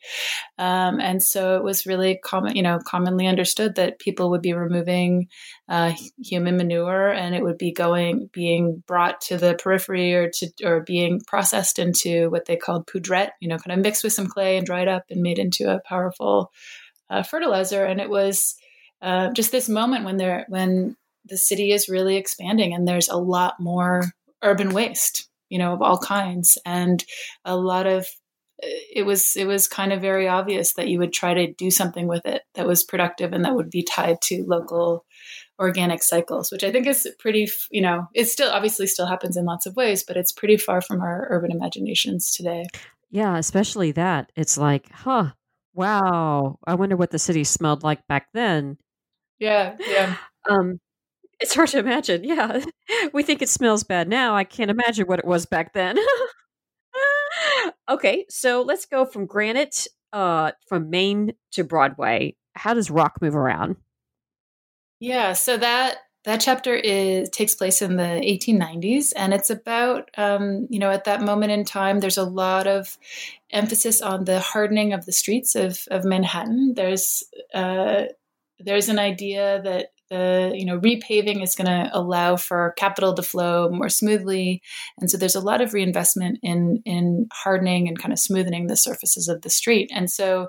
um, 0.58 1.00
and 1.00 1.22
so 1.22 1.56
it 1.56 1.64
was 1.64 1.86
really 1.86 2.18
common. 2.22 2.56
You 2.56 2.62
know, 2.62 2.78
commonly 2.84 3.26
understood 3.26 3.76
that 3.76 3.98
people 3.98 4.30
would 4.30 4.42
be 4.42 4.52
removing 4.52 5.28
uh, 5.68 5.92
human 6.22 6.56
manure 6.56 7.10
and 7.10 7.34
it 7.34 7.42
would 7.42 7.58
be 7.58 7.72
going 7.72 8.30
being 8.32 8.82
brought 8.86 9.20
to 9.22 9.36
the 9.36 9.54
periphery 9.54 10.14
or 10.14 10.30
to 10.30 10.50
or 10.64 10.80
being 10.80 11.20
processed 11.26 11.78
into 11.78 12.30
what 12.30 12.46
they 12.46 12.56
called 12.56 12.86
poudrette. 12.86 13.30
You 13.40 13.48
know, 13.48 13.58
kind 13.58 13.78
of 13.78 13.82
mixed 13.82 14.04
with 14.04 14.12
some 14.12 14.26
clay 14.26 14.56
and 14.56 14.66
dried 14.66 14.88
up 14.88 15.04
and 15.10 15.22
made 15.22 15.38
into 15.38 15.72
a 15.72 15.80
powerful 15.86 16.52
uh, 17.10 17.22
fertilizer. 17.22 17.84
And 17.84 18.00
it 18.00 18.10
was 18.10 18.56
uh, 19.02 19.32
just 19.32 19.52
this 19.52 19.68
moment 19.68 20.04
when 20.04 20.16
there 20.16 20.44
when 20.48 20.96
the 21.24 21.36
city 21.36 21.72
is 21.72 21.88
really 21.88 22.16
expanding 22.16 22.74
and 22.74 22.86
there's 22.86 23.08
a 23.08 23.16
lot 23.16 23.54
more 23.60 24.02
urban 24.42 24.70
waste 24.70 25.28
you 25.48 25.58
know 25.58 25.72
of 25.72 25.82
all 25.82 25.98
kinds 25.98 26.58
and 26.64 27.04
a 27.44 27.56
lot 27.56 27.86
of 27.86 28.06
it 28.60 29.06
was 29.06 29.36
it 29.36 29.46
was 29.46 29.68
kind 29.68 29.92
of 29.92 30.00
very 30.00 30.26
obvious 30.26 30.74
that 30.74 30.88
you 30.88 30.98
would 30.98 31.12
try 31.12 31.34
to 31.34 31.52
do 31.52 31.70
something 31.70 32.06
with 32.06 32.26
it 32.26 32.42
that 32.54 32.66
was 32.66 32.84
productive 32.84 33.32
and 33.32 33.44
that 33.44 33.54
would 33.54 33.70
be 33.70 33.82
tied 33.82 34.20
to 34.20 34.44
local 34.46 35.04
organic 35.60 36.02
cycles 36.02 36.50
which 36.50 36.64
i 36.64 36.70
think 36.70 36.86
is 36.86 37.08
pretty 37.18 37.48
you 37.70 37.80
know 37.80 38.06
it 38.14 38.26
still 38.26 38.50
obviously 38.50 38.86
still 38.86 39.06
happens 39.06 39.36
in 39.36 39.44
lots 39.44 39.66
of 39.66 39.76
ways 39.76 40.02
but 40.02 40.16
it's 40.16 40.32
pretty 40.32 40.56
far 40.56 40.80
from 40.80 41.00
our 41.00 41.26
urban 41.30 41.52
imaginations 41.52 42.34
today 42.34 42.66
yeah 43.10 43.36
especially 43.38 43.92
that 43.92 44.30
it's 44.36 44.58
like 44.58 44.90
huh 44.90 45.30
wow 45.74 46.58
i 46.66 46.74
wonder 46.74 46.96
what 46.96 47.10
the 47.10 47.18
city 47.18 47.44
smelled 47.44 47.82
like 47.82 48.06
back 48.08 48.28
then 48.34 48.76
yeah, 49.38 49.76
yeah. 49.80 50.16
Um, 50.48 50.80
it's 51.40 51.54
hard 51.54 51.68
to 51.70 51.78
imagine. 51.78 52.24
Yeah, 52.24 52.64
we 53.12 53.22
think 53.22 53.42
it 53.42 53.50
smells 53.50 53.84
bad 53.84 54.08
now. 54.08 54.34
I 54.34 54.44
can't 54.44 54.70
imagine 54.70 55.06
what 55.06 55.18
it 55.18 55.26
was 55.26 55.44
back 55.44 55.74
then. 55.74 55.98
okay, 57.88 58.26
so 58.28 58.62
let's 58.62 58.86
go 58.86 59.04
from 59.04 59.26
granite, 59.26 59.86
uh, 60.12 60.52
from 60.66 60.90
Maine 60.90 61.34
to 61.52 61.64
Broadway. 61.64 62.36
How 62.54 62.74
does 62.74 62.90
rock 62.90 63.20
move 63.20 63.36
around? 63.36 63.76
Yeah, 65.00 65.32
so 65.32 65.56
that 65.56 65.98
that 66.24 66.40
chapter 66.40 66.74
is 66.74 67.30
takes 67.30 67.54
place 67.54 67.80
in 67.80 67.96
the 67.96 68.02
1890s, 68.02 69.12
and 69.16 69.32
it's 69.32 69.50
about 69.50 70.10
um, 70.18 70.66
you 70.70 70.78
know 70.78 70.90
at 70.90 71.04
that 71.04 71.22
moment 71.22 71.52
in 71.52 71.64
time. 71.64 72.00
There's 72.00 72.18
a 72.18 72.24
lot 72.24 72.66
of 72.66 72.98
emphasis 73.50 74.02
on 74.02 74.24
the 74.24 74.40
hardening 74.40 74.92
of 74.92 75.06
the 75.06 75.12
streets 75.12 75.54
of 75.54 75.80
of 75.90 76.04
Manhattan. 76.04 76.74
There's 76.74 77.22
uh, 77.54 78.04
there's 78.58 78.88
an 78.88 78.98
idea 78.98 79.62
that 79.62 79.92
the 80.10 80.52
you 80.54 80.64
know 80.64 80.78
repaving 80.78 81.42
is 81.42 81.54
going 81.54 81.66
to 81.66 81.90
allow 81.92 82.36
for 82.36 82.74
capital 82.76 83.14
to 83.14 83.22
flow 83.22 83.68
more 83.70 83.88
smoothly, 83.88 84.62
and 84.98 85.10
so 85.10 85.16
there's 85.16 85.34
a 85.34 85.40
lot 85.40 85.60
of 85.60 85.74
reinvestment 85.74 86.38
in 86.42 86.82
in 86.84 87.26
hardening 87.32 87.88
and 87.88 87.98
kind 87.98 88.12
of 88.12 88.18
smoothing 88.18 88.66
the 88.66 88.76
surfaces 88.76 89.28
of 89.28 89.42
the 89.42 89.50
street. 89.50 89.90
And 89.94 90.10
so 90.10 90.48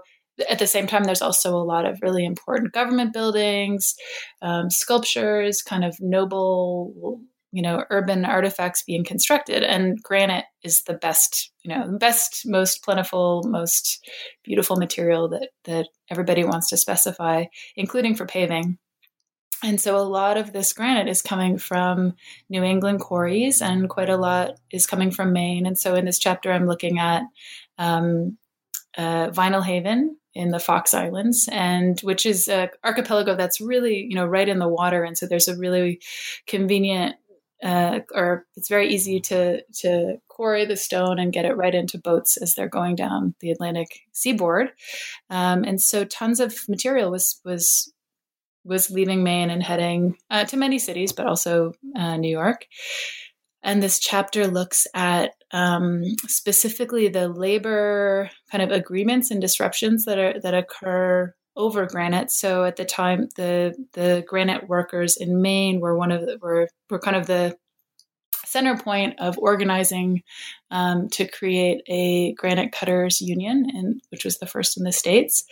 at 0.49 0.59
the 0.59 0.67
same 0.67 0.87
time, 0.87 1.03
there's 1.03 1.21
also 1.21 1.55
a 1.55 1.63
lot 1.63 1.85
of 1.85 1.99
really 2.01 2.25
important 2.25 2.71
government 2.71 3.13
buildings, 3.13 3.95
um, 4.41 4.69
sculptures, 4.69 5.61
kind 5.61 5.83
of 5.83 5.97
noble 5.99 7.19
you 7.51 7.63
know 7.63 7.83
urban 7.89 8.25
artifacts 8.25 8.83
being 8.83 9.03
constructed. 9.03 9.63
And 9.63 10.01
granite 10.03 10.45
is 10.63 10.83
the 10.83 10.93
best 10.93 11.51
you 11.63 11.73
know 11.73 11.97
best 11.97 12.43
most 12.45 12.83
plentiful 12.83 13.43
most 13.47 13.99
beautiful 14.43 14.75
material 14.75 15.29
that 15.29 15.49
that 15.65 15.87
everybody 16.09 16.43
wants 16.43 16.69
to 16.69 16.77
specify 16.77 17.45
including 17.75 18.15
for 18.15 18.25
paving 18.25 18.77
and 19.63 19.79
so 19.79 19.97
a 19.97 20.01
lot 20.01 20.37
of 20.37 20.53
this 20.53 20.73
granite 20.73 21.09
is 21.09 21.21
coming 21.21 21.57
from 21.57 22.13
New 22.49 22.63
England 22.63 23.01
quarries, 23.01 23.61
and 23.61 23.89
quite 23.89 24.09
a 24.09 24.17
lot 24.17 24.59
is 24.71 24.87
coming 24.87 25.11
from 25.11 25.33
Maine. 25.33 25.65
And 25.65 25.77
so 25.77 25.95
in 25.95 26.05
this 26.05 26.19
chapter, 26.19 26.51
I'm 26.51 26.67
looking 26.67 26.99
at 26.99 27.23
um, 27.77 28.37
uh, 28.97 29.29
Vinalhaven 29.29 30.15
in 30.33 30.49
the 30.49 30.59
Fox 30.59 30.93
Islands, 30.93 31.49
and 31.51 31.99
which 32.01 32.25
is 32.25 32.47
an 32.47 32.69
archipelago 32.83 33.35
that's 33.35 33.59
really 33.59 34.05
you 34.09 34.15
know 34.15 34.25
right 34.25 34.47
in 34.47 34.59
the 34.59 34.67
water, 34.67 35.03
and 35.03 35.17
so 35.17 35.25
there's 35.25 35.47
a 35.47 35.57
really 35.57 35.99
convenient 36.47 37.15
uh, 37.61 37.99
or 38.13 38.45
it's 38.55 38.69
very 38.69 38.93
easy 38.93 39.19
to 39.19 39.61
to 39.73 40.17
quarry 40.27 40.65
the 40.65 40.77
stone 40.77 41.19
and 41.19 41.33
get 41.33 41.45
it 41.45 41.57
right 41.57 41.75
into 41.75 41.97
boats 41.97 42.37
as 42.37 42.55
they're 42.55 42.69
going 42.69 42.95
down 42.95 43.35
the 43.41 43.51
Atlantic 43.51 43.99
seaboard. 44.13 44.71
Um, 45.29 45.65
and 45.65 45.81
so 45.81 46.05
tons 46.05 46.39
of 46.39 46.55
material 46.69 47.11
was 47.11 47.41
was 47.43 47.91
was 48.69 48.89
leaving 48.89 49.23
Maine 49.23 49.49
and 49.49 49.63
heading 49.63 50.15
uh, 50.29 50.45
to 50.45 50.57
many 50.57 50.79
cities, 50.79 51.11
but 51.11 51.25
also 51.25 51.73
uh, 51.95 52.15
New 52.15 52.29
York. 52.31 52.65
And 53.61 53.83
this 53.83 53.99
chapter 53.99 54.47
looks 54.47 54.87
at 54.93 55.31
um, 55.51 56.03
specifically 56.27 57.09
the 57.09 57.27
labor 57.27 58.29
kind 58.51 58.63
of 58.63 58.71
agreements 58.71 59.31
and 59.31 59.41
disruptions 59.41 60.05
that 60.05 60.17
are 60.17 60.39
that 60.39 60.53
occur 60.53 61.33
over 61.57 61.85
granite. 61.85 62.31
So 62.31 62.63
at 62.63 62.77
the 62.77 62.85
time, 62.85 63.27
the 63.35 63.75
the 63.93 64.23
granite 64.25 64.69
workers 64.69 65.17
in 65.17 65.41
Maine 65.41 65.81
were 65.81 65.97
one 65.97 66.11
of 66.11 66.21
the, 66.21 66.37
were 66.41 66.69
were 66.89 66.99
kind 66.99 67.17
of 67.17 67.27
the 67.27 67.57
center 68.45 68.77
point 68.77 69.19
of 69.19 69.37
organizing 69.37 70.23
um, 70.71 71.09
to 71.09 71.27
create 71.27 71.81
a 71.87 72.33
granite 72.33 72.71
cutters 72.71 73.21
union, 73.21 73.67
and 73.73 74.01
which 74.09 74.23
was 74.23 74.39
the 74.39 74.47
first 74.47 74.77
in 74.77 74.83
the 74.83 74.91
states. 74.91 75.43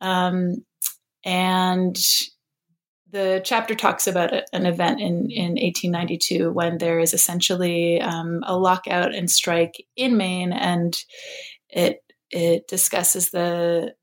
Um, 0.00 0.64
and 1.24 1.96
the 3.12 3.42
chapter 3.44 3.74
talks 3.74 4.06
about 4.06 4.32
an 4.52 4.66
event 4.66 5.00
in, 5.00 5.30
in 5.30 5.50
1892 5.52 6.50
when 6.50 6.78
there 6.78 6.98
is 6.98 7.12
essentially 7.12 8.00
um, 8.00 8.42
a 8.44 8.56
lockout 8.56 9.14
and 9.14 9.30
strike 9.30 9.84
in 9.96 10.16
Maine, 10.16 10.52
and 10.52 10.96
it 11.68 12.02
it 12.30 12.66
discusses 12.66 13.30
the 13.30 13.94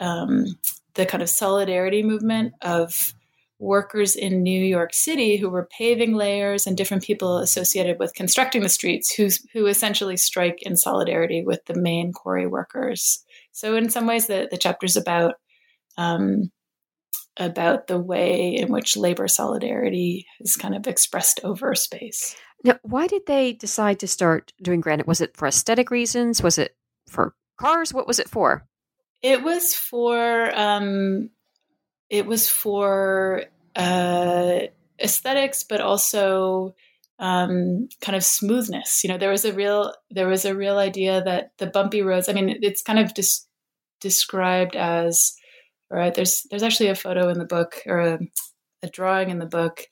um, 0.00 0.58
the 0.94 1.06
kind 1.06 1.22
of 1.22 1.28
solidarity 1.28 2.02
movement 2.02 2.54
of 2.62 3.14
workers 3.58 4.16
in 4.16 4.42
New 4.42 4.62
York 4.62 4.92
City 4.92 5.36
who 5.36 5.48
were 5.48 5.68
paving 5.76 6.14
layers 6.14 6.66
and 6.66 6.76
different 6.76 7.04
people 7.04 7.38
associated 7.38 7.98
with 7.98 8.14
constructing 8.14 8.62
the 8.62 8.68
streets 8.68 9.14
who, 9.14 9.28
who 9.52 9.66
essentially 9.66 10.16
strike 10.16 10.58
in 10.62 10.76
solidarity 10.76 11.42
with 11.42 11.64
the 11.64 11.74
Maine 11.74 12.12
quarry 12.12 12.46
workers. 12.46 13.24
So 13.52 13.74
in 13.74 13.88
some 13.88 14.06
ways, 14.06 14.26
the, 14.26 14.48
the 14.50 14.58
chapter 14.58 14.84
is 14.84 14.96
about 14.96 15.36
um, 15.96 16.50
about 17.36 17.86
the 17.86 17.98
way 17.98 18.54
in 18.54 18.72
which 18.72 18.96
labor 18.96 19.28
solidarity 19.28 20.26
is 20.40 20.56
kind 20.56 20.74
of 20.74 20.86
expressed 20.86 21.40
over 21.44 21.74
space. 21.74 22.36
Now, 22.64 22.78
why 22.82 23.06
did 23.06 23.22
they 23.26 23.52
decide 23.52 24.00
to 24.00 24.08
start 24.08 24.52
doing 24.62 24.80
granite? 24.80 25.06
Was 25.06 25.20
it 25.20 25.36
for 25.36 25.46
aesthetic 25.46 25.90
reasons? 25.90 26.42
Was 26.42 26.58
it 26.58 26.76
for 27.08 27.34
cars? 27.58 27.92
What 27.92 28.06
was 28.06 28.18
it 28.18 28.28
for? 28.28 28.66
It 29.22 29.42
was 29.42 29.74
for 29.74 30.52
um, 30.54 31.30
it 32.10 32.26
was 32.26 32.48
for 32.48 33.44
uh, 33.74 34.60
aesthetics, 35.00 35.64
but 35.64 35.80
also 35.80 36.74
um, 37.18 37.88
kind 38.00 38.16
of 38.16 38.24
smoothness. 38.24 39.02
You 39.02 39.08
know, 39.08 39.18
there 39.18 39.30
was 39.30 39.44
a 39.44 39.52
real 39.52 39.92
there 40.10 40.28
was 40.28 40.44
a 40.44 40.54
real 40.54 40.78
idea 40.78 41.22
that 41.22 41.52
the 41.58 41.66
bumpy 41.66 42.02
roads. 42.02 42.28
I 42.28 42.32
mean, 42.32 42.58
it's 42.62 42.82
kind 42.82 42.98
of 42.98 43.14
dis- 43.14 43.46
described 44.00 44.76
as 44.76 45.36
right. 45.90 46.14
There's 46.14 46.46
there's 46.50 46.62
actually 46.62 46.88
a 46.88 46.94
photo 46.94 47.28
in 47.28 47.38
the 47.38 47.44
book 47.44 47.82
or 47.86 48.00
a, 48.00 48.18
a 48.82 48.88
drawing 48.88 49.30
in 49.30 49.38
the 49.38 49.46
book 49.46 49.82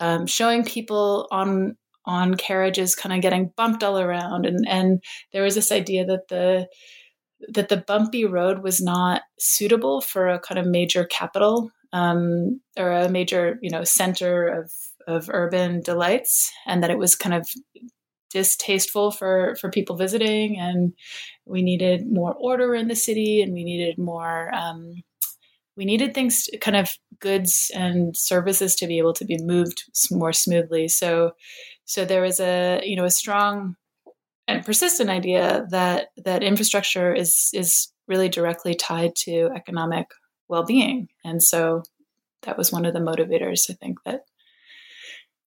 um, 0.00 0.26
showing 0.26 0.64
people 0.64 1.28
on 1.30 1.76
on 2.04 2.34
carriages 2.34 2.94
kind 2.94 3.14
of 3.14 3.20
getting 3.20 3.52
bumped 3.56 3.82
all 3.82 3.98
around 3.98 4.46
and 4.46 4.66
and 4.66 5.02
there 5.32 5.42
was 5.42 5.54
this 5.54 5.70
idea 5.70 6.06
that 6.06 6.28
the 6.28 6.66
that 7.48 7.68
the 7.68 7.76
bumpy 7.76 8.24
road 8.24 8.62
was 8.62 8.80
not 8.80 9.22
suitable 9.38 10.00
for 10.00 10.28
a 10.28 10.40
kind 10.40 10.58
of 10.58 10.66
major 10.66 11.04
capital 11.04 11.70
um, 11.92 12.60
or 12.76 12.92
a 12.92 13.08
major 13.08 13.58
you 13.62 13.70
know 13.70 13.84
center 13.84 14.46
of 14.46 14.72
of 15.06 15.30
urban 15.32 15.80
delights, 15.80 16.52
and 16.66 16.82
that 16.82 16.90
it 16.90 16.98
was 16.98 17.14
kind 17.14 17.34
of 17.34 17.48
distasteful 18.30 19.10
for 19.10 19.56
for 19.60 19.70
people 19.70 19.96
visiting, 19.96 20.58
and 20.58 20.92
we 21.46 21.62
needed 21.62 22.06
more 22.10 22.34
order 22.34 22.74
in 22.74 22.88
the 22.88 22.96
city, 22.96 23.40
and 23.42 23.52
we 23.52 23.64
needed 23.64 23.98
more. 23.98 24.54
Um, 24.54 25.02
we 25.78 25.84
needed 25.84 26.12
things 26.12 26.50
kind 26.60 26.76
of 26.76 26.98
goods 27.20 27.70
and 27.74 28.14
services 28.14 28.74
to 28.74 28.86
be 28.86 28.98
able 28.98 29.14
to 29.14 29.24
be 29.24 29.38
moved 29.38 29.84
more 30.10 30.32
smoothly 30.32 30.88
so 30.88 31.32
so 31.84 32.04
there 32.04 32.20
was 32.20 32.40
a 32.40 32.82
you 32.84 32.96
know 32.96 33.04
a 33.04 33.10
strong 33.10 33.76
and 34.46 34.66
persistent 34.66 35.08
idea 35.08 35.66
that 35.70 36.08
that 36.16 36.42
infrastructure 36.42 37.14
is 37.14 37.50
is 37.54 37.88
really 38.08 38.28
directly 38.28 38.74
tied 38.74 39.14
to 39.14 39.50
economic 39.54 40.08
well-being 40.48 41.08
and 41.24 41.42
so 41.42 41.82
that 42.42 42.58
was 42.58 42.72
one 42.72 42.84
of 42.84 42.92
the 42.92 43.00
motivators 43.00 43.70
i 43.70 43.74
think 43.74 44.02
that 44.04 44.24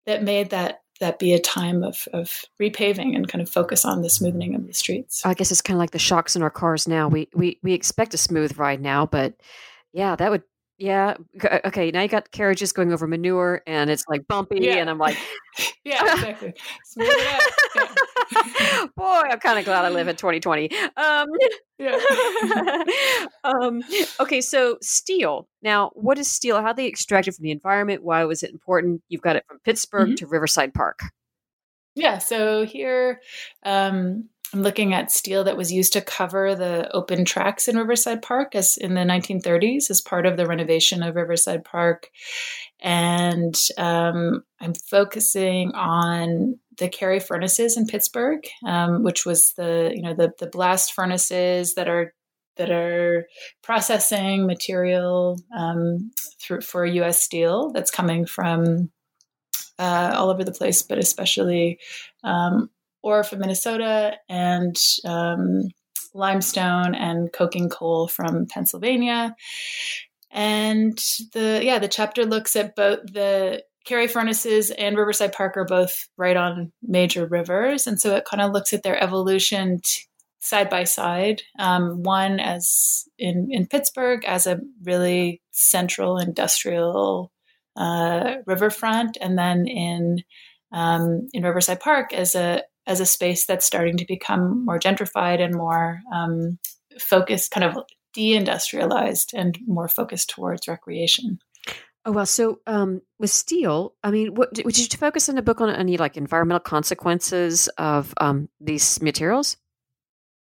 that 0.06 0.22
made 0.22 0.50
that 0.50 0.80
that 1.00 1.18
be 1.18 1.32
a 1.32 1.38
time 1.38 1.82
of, 1.82 2.06
of 2.12 2.44
repaving 2.60 3.16
and 3.16 3.26
kind 3.26 3.40
of 3.40 3.48
focus 3.48 3.86
on 3.86 4.02
the 4.02 4.10
smoothing 4.10 4.54
of 4.54 4.66
the 4.66 4.74
streets. 4.74 5.24
I 5.24 5.32
guess 5.32 5.50
it's 5.50 5.62
kind 5.62 5.76
of 5.76 5.78
like 5.78 5.92
the 5.92 5.98
shocks 5.98 6.36
in 6.36 6.42
our 6.42 6.50
cars 6.50 6.86
now. 6.86 7.08
We 7.08 7.26
we 7.34 7.58
we 7.62 7.72
expect 7.72 8.12
a 8.12 8.18
smooth 8.18 8.58
ride 8.58 8.82
now, 8.82 9.06
but 9.06 9.32
yeah, 9.92 10.16
that 10.16 10.30
would 10.30 10.42
yeah. 10.80 11.14
Okay. 11.44 11.90
Now 11.90 12.00
you 12.00 12.08
got 12.08 12.30
carriages 12.30 12.72
going 12.72 12.90
over 12.90 13.06
manure, 13.06 13.60
and 13.66 13.90
it's 13.90 14.02
like 14.08 14.26
bumpy, 14.26 14.60
yeah. 14.62 14.76
and 14.76 14.88
I'm 14.88 14.96
like, 14.96 15.18
yeah, 15.84 16.00
exactly. 16.14 16.54
Smooth 16.86 17.08
it 17.10 17.26
out. 17.76 17.96
Yeah. 18.32 18.86
Boy, 18.96 19.28
I'm 19.30 19.40
kind 19.40 19.58
of 19.58 19.66
glad 19.66 19.84
I 19.84 19.90
live 19.90 20.08
in 20.08 20.16
2020. 20.16 20.70
Um, 20.96 21.26
yeah. 21.78 21.98
um, 23.44 23.82
okay, 24.20 24.40
so 24.40 24.78
steel. 24.80 25.48
Now, 25.60 25.90
what 25.92 26.18
is 26.18 26.32
steel? 26.32 26.62
How 26.62 26.72
they 26.72 26.86
extract 26.86 27.28
it 27.28 27.32
from 27.32 27.42
the 27.42 27.50
environment? 27.50 28.02
Why 28.02 28.24
was 28.24 28.42
it 28.42 28.50
important? 28.50 29.02
You've 29.10 29.20
got 29.20 29.36
it 29.36 29.44
from 29.46 29.58
Pittsburgh 29.58 30.08
mm-hmm. 30.08 30.14
to 30.14 30.26
Riverside 30.28 30.72
Park. 30.72 31.00
Yeah. 31.94 32.16
So 32.16 32.64
here, 32.64 33.20
um, 33.66 34.30
I'm 34.52 34.62
looking 34.62 34.92
at 34.92 35.12
steel 35.12 35.44
that 35.44 35.56
was 35.56 35.72
used 35.72 35.92
to 35.92 36.00
cover 36.00 36.54
the 36.54 36.90
open 36.92 37.24
tracks 37.24 37.68
in 37.68 37.76
Riverside 37.76 38.20
Park 38.20 38.54
as 38.54 38.76
in 38.76 38.94
the 38.94 39.02
1930s 39.02 39.90
as 39.90 40.00
part 40.00 40.26
of 40.26 40.36
the 40.36 40.46
renovation 40.46 41.02
of 41.02 41.14
Riverside 41.14 41.64
Park. 41.64 42.10
And 42.80 43.54
um, 43.78 44.42
I'm 44.60 44.74
focusing 44.74 45.72
on 45.74 46.58
the 46.78 46.88
Carrie 46.88 47.20
furnaces 47.20 47.76
in 47.76 47.86
Pittsburgh, 47.86 48.44
um, 48.66 49.04
which 49.04 49.24
was 49.24 49.52
the 49.52 49.92
you 49.94 50.02
know 50.02 50.14
the 50.14 50.32
the 50.38 50.48
blast 50.48 50.94
furnaces 50.94 51.74
that 51.74 51.88
are 51.88 52.14
that 52.56 52.70
are 52.70 53.28
processing 53.62 54.46
material 54.46 55.38
um, 55.56 56.10
through, 56.40 56.62
for 56.62 56.84
U.S. 56.84 57.22
steel 57.22 57.70
that's 57.70 57.90
coming 57.90 58.26
from 58.26 58.90
uh, 59.78 60.12
all 60.14 60.30
over 60.30 60.42
the 60.42 60.52
place, 60.52 60.82
but 60.82 60.98
especially 60.98 61.78
um, 62.24 62.70
ore 63.02 63.24
from 63.24 63.40
Minnesota 63.40 64.16
and 64.28 64.76
um, 65.04 65.62
limestone 66.14 66.94
and 66.94 67.32
coking 67.32 67.68
coal 67.68 68.08
from 68.08 68.46
Pennsylvania. 68.46 69.34
And 70.30 70.98
the 71.32 71.60
yeah, 71.62 71.78
the 71.78 71.88
chapter 71.88 72.24
looks 72.24 72.54
at 72.56 72.76
both 72.76 73.00
the 73.12 73.64
Carrie 73.84 74.08
furnaces 74.08 74.70
and 74.70 74.96
Riverside 74.96 75.32
Park 75.32 75.56
are 75.56 75.64
both 75.64 76.08
right 76.16 76.36
on 76.36 76.72
major 76.82 77.26
rivers, 77.26 77.86
and 77.86 78.00
so 78.00 78.14
it 78.14 78.24
kind 78.24 78.42
of 78.42 78.52
looks 78.52 78.72
at 78.72 78.82
their 78.82 79.02
evolution 79.02 79.80
t- 79.82 80.04
side 80.40 80.70
by 80.70 80.84
side. 80.84 81.42
Um, 81.58 82.02
one 82.02 82.38
as 82.38 83.08
in 83.18 83.48
in 83.50 83.66
Pittsburgh 83.66 84.24
as 84.24 84.46
a 84.46 84.60
really 84.84 85.42
central 85.50 86.18
industrial 86.18 87.32
uh, 87.76 88.36
riverfront, 88.46 89.18
and 89.20 89.36
then 89.36 89.66
in 89.66 90.22
um, 90.72 91.28
in 91.32 91.42
Riverside 91.42 91.80
Park 91.80 92.12
as 92.12 92.34
a 92.34 92.62
as 92.90 92.98
a 92.98 93.06
space 93.06 93.46
that's 93.46 93.64
starting 93.64 93.96
to 93.96 94.04
become 94.04 94.64
more 94.64 94.78
gentrified 94.78 95.40
and 95.40 95.54
more 95.54 96.00
um, 96.12 96.58
focused, 96.98 97.52
kind 97.52 97.64
of 97.64 97.78
deindustrialized 98.16 99.32
and 99.32 99.56
more 99.66 99.86
focused 99.86 100.28
towards 100.28 100.66
recreation. 100.66 101.38
Oh 102.04 102.12
well, 102.12 102.26
so 102.26 102.58
um, 102.66 103.02
with 103.20 103.30
steel, 103.30 103.94
I 104.02 104.10
mean, 104.10 104.34
what 104.34 104.52
did 104.52 104.66
you 104.66 104.98
focus 104.98 105.28
in 105.28 105.36
the 105.36 105.42
book 105.42 105.60
on 105.60 105.70
any 105.70 105.98
like 105.98 106.16
environmental 106.16 106.60
consequences 106.60 107.68
of 107.78 108.12
um, 108.20 108.48
these 108.60 109.00
materials? 109.00 109.56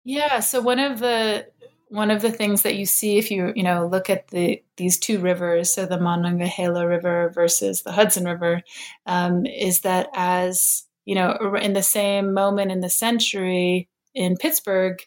Yeah, 0.05 0.41
so 0.41 0.63
one 0.63 0.79
of 0.79 1.01
the 1.01 1.49
one 1.89 2.11
of 2.11 2.23
the 2.23 2.33
things 2.33 2.63
that 2.63 2.77
you 2.77 2.87
see 2.87 3.19
if 3.19 3.31
you 3.31 3.53
you 3.55 3.63
know 3.63 3.87
look 3.87 4.09
at 4.09 4.29
the 4.29 4.63
these 4.79 4.99
two 4.99 5.19
rivers, 5.19 5.75
so 5.75 5.85
the 5.85 6.01
Monongahela 6.01 6.87
River 6.87 7.31
versus 7.35 7.83
the 7.83 7.93
Hudson 7.93 8.25
River, 8.25 8.63
um, 9.05 9.45
is 9.45 9.81
that 9.81 10.09
as 10.15 10.85
you 11.05 11.15
know, 11.15 11.57
in 11.61 11.73
the 11.73 11.83
same 11.83 12.33
moment 12.35 12.71
in 12.71 12.81
the 12.81 12.91
century 12.91 13.89
in 14.15 14.37
Pittsburgh, 14.37 15.01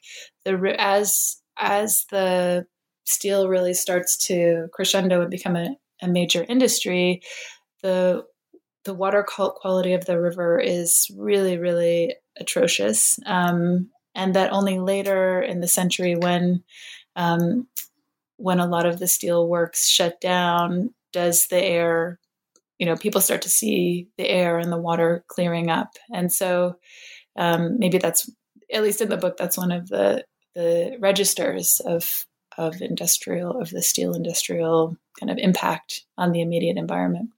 the 0.44 0.76
as 0.78 1.38
as 1.58 2.06
the 2.12 2.66
steel 3.06 3.48
really 3.48 3.74
starts 3.74 4.18
to 4.28 4.68
crescendo 4.74 5.22
and 5.22 5.32
become 5.32 5.56
a, 5.56 5.76
a 6.02 6.08
major 6.08 6.46
industry, 6.48 7.22
the 7.82 8.26
the 8.84 8.94
water 8.94 9.24
quality 9.24 9.94
of 9.94 10.06
the 10.06 10.20
river 10.20 10.60
is 10.60 11.08
really, 11.18 11.58
really 11.58 12.16
atrocious. 12.40 13.20
Um, 13.26 13.90
and 14.14 14.36
that 14.36 14.54
only 14.54 14.80
later 14.80 15.42
in 15.42 15.60
the 15.60 15.68
century, 15.68 16.16
when 16.16 16.64
um, 17.16 17.68
when 18.38 18.60
a 18.60 18.68
lot 18.68 18.86
of 18.86 19.00
the 19.00 19.08
steel 19.08 19.48
works 19.48 19.88
shut 19.88 20.22
down, 20.22 20.94
does 21.12 21.48
the 21.48 21.64
air, 21.64 22.20
you 22.80 22.86
know, 22.86 22.96
people 22.96 23.22
start 23.22 23.42
to 23.44 23.50
see 23.50 24.08
the 24.18 24.28
air 24.28 24.58
and 24.58 24.72
the 24.72 24.78
water 24.78 25.24
clearing 25.28 25.70
up. 25.70 25.90
And 26.14 26.32
so 26.32 26.76
um, 27.38 27.80
maybe 27.80 27.98
that's 27.98 28.30
at 28.74 28.84
least 28.84 29.02
in 29.02 29.10
the 29.10 29.18
book, 29.18 29.38
that's 29.38 29.58
one 29.58 29.72
of 29.72 29.88
the 29.90 30.26
the 30.56 30.98
registers 31.00 31.82
of 31.86 32.26
of 32.58 32.82
industrial 32.82 33.60
of 33.60 33.70
the 33.70 33.82
steel 33.82 34.14
industrial 34.14 34.96
kind 35.20 35.30
of 35.30 35.38
impact 35.38 36.06
on 36.18 36.32
the 36.32 36.42
immediate 36.42 36.78
environment. 36.78 37.30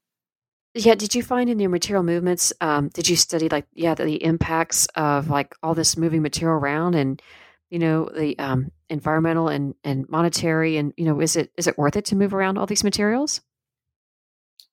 Yeah, 0.73 0.93
did 0.93 1.15
you 1.15 1.23
find 1.23 1.49
in 1.49 1.59
your 1.59 1.71
material 1.71 2.03
movements? 2.03 2.53
Um, 2.61 2.89
did 2.89 3.09
you 3.09 3.15
study 3.15 3.49
like 3.49 3.65
yeah 3.73 3.95
the, 3.95 4.23
impacts 4.23 4.87
of 4.95 5.29
like 5.29 5.55
all 5.63 5.73
this 5.73 5.97
moving 5.97 6.21
material 6.21 6.59
around 6.59 6.95
and 6.95 7.21
you 7.69 7.79
know 7.79 8.09
the 8.15 8.37
um, 8.37 8.71
environmental 8.89 9.47
and 9.47 9.73
and 9.83 10.07
monetary 10.09 10.77
and 10.77 10.93
you 10.97 11.05
know 11.05 11.19
is 11.19 11.35
it 11.35 11.51
is 11.57 11.67
it 11.67 11.77
worth 11.77 11.95
it 11.95 12.05
to 12.05 12.15
move 12.15 12.33
around 12.33 12.57
all 12.57 12.67
these 12.67 12.83
materials? 12.83 13.41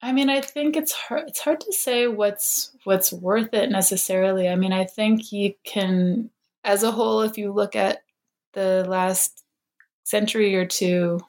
I 0.04 0.12
mean, 0.12 0.28
I 0.28 0.42
think 0.42 0.76
it's 0.76 0.92
hard. 0.92 1.28
It's 1.28 1.40
hard 1.40 1.60
to 1.60 1.72
say 1.72 2.08
what's 2.08 2.76
what's 2.84 3.10
worth 3.10 3.54
it 3.54 3.70
necessarily. 3.70 4.50
I 4.50 4.54
mean, 4.54 4.74
I 4.74 4.84
think 4.84 5.32
you 5.32 5.54
can, 5.64 6.28
as 6.62 6.82
a 6.82 6.90
whole, 6.90 7.22
if 7.22 7.38
you 7.38 7.54
look 7.54 7.74
at 7.74 8.02
the 8.52 8.84
last 8.86 9.44
century 10.02 10.56
or 10.56 10.66
two, 10.66 11.20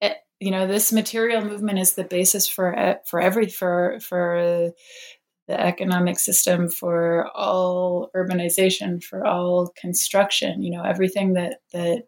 it, 0.00 0.16
you 0.40 0.50
know, 0.50 0.66
this 0.66 0.92
material 0.92 1.44
movement 1.44 1.78
is 1.78 1.94
the 1.94 2.02
basis 2.02 2.48
for 2.48 2.98
for 3.06 3.20
every 3.20 3.46
for 3.46 4.00
for 4.00 4.72
the 5.46 5.60
economic 5.60 6.18
system, 6.18 6.68
for 6.68 7.28
all 7.36 8.10
urbanization, 8.16 9.00
for 9.00 9.24
all 9.24 9.72
construction. 9.80 10.60
You 10.60 10.72
know, 10.72 10.82
everything 10.82 11.34
that 11.34 11.60
that 11.72 12.02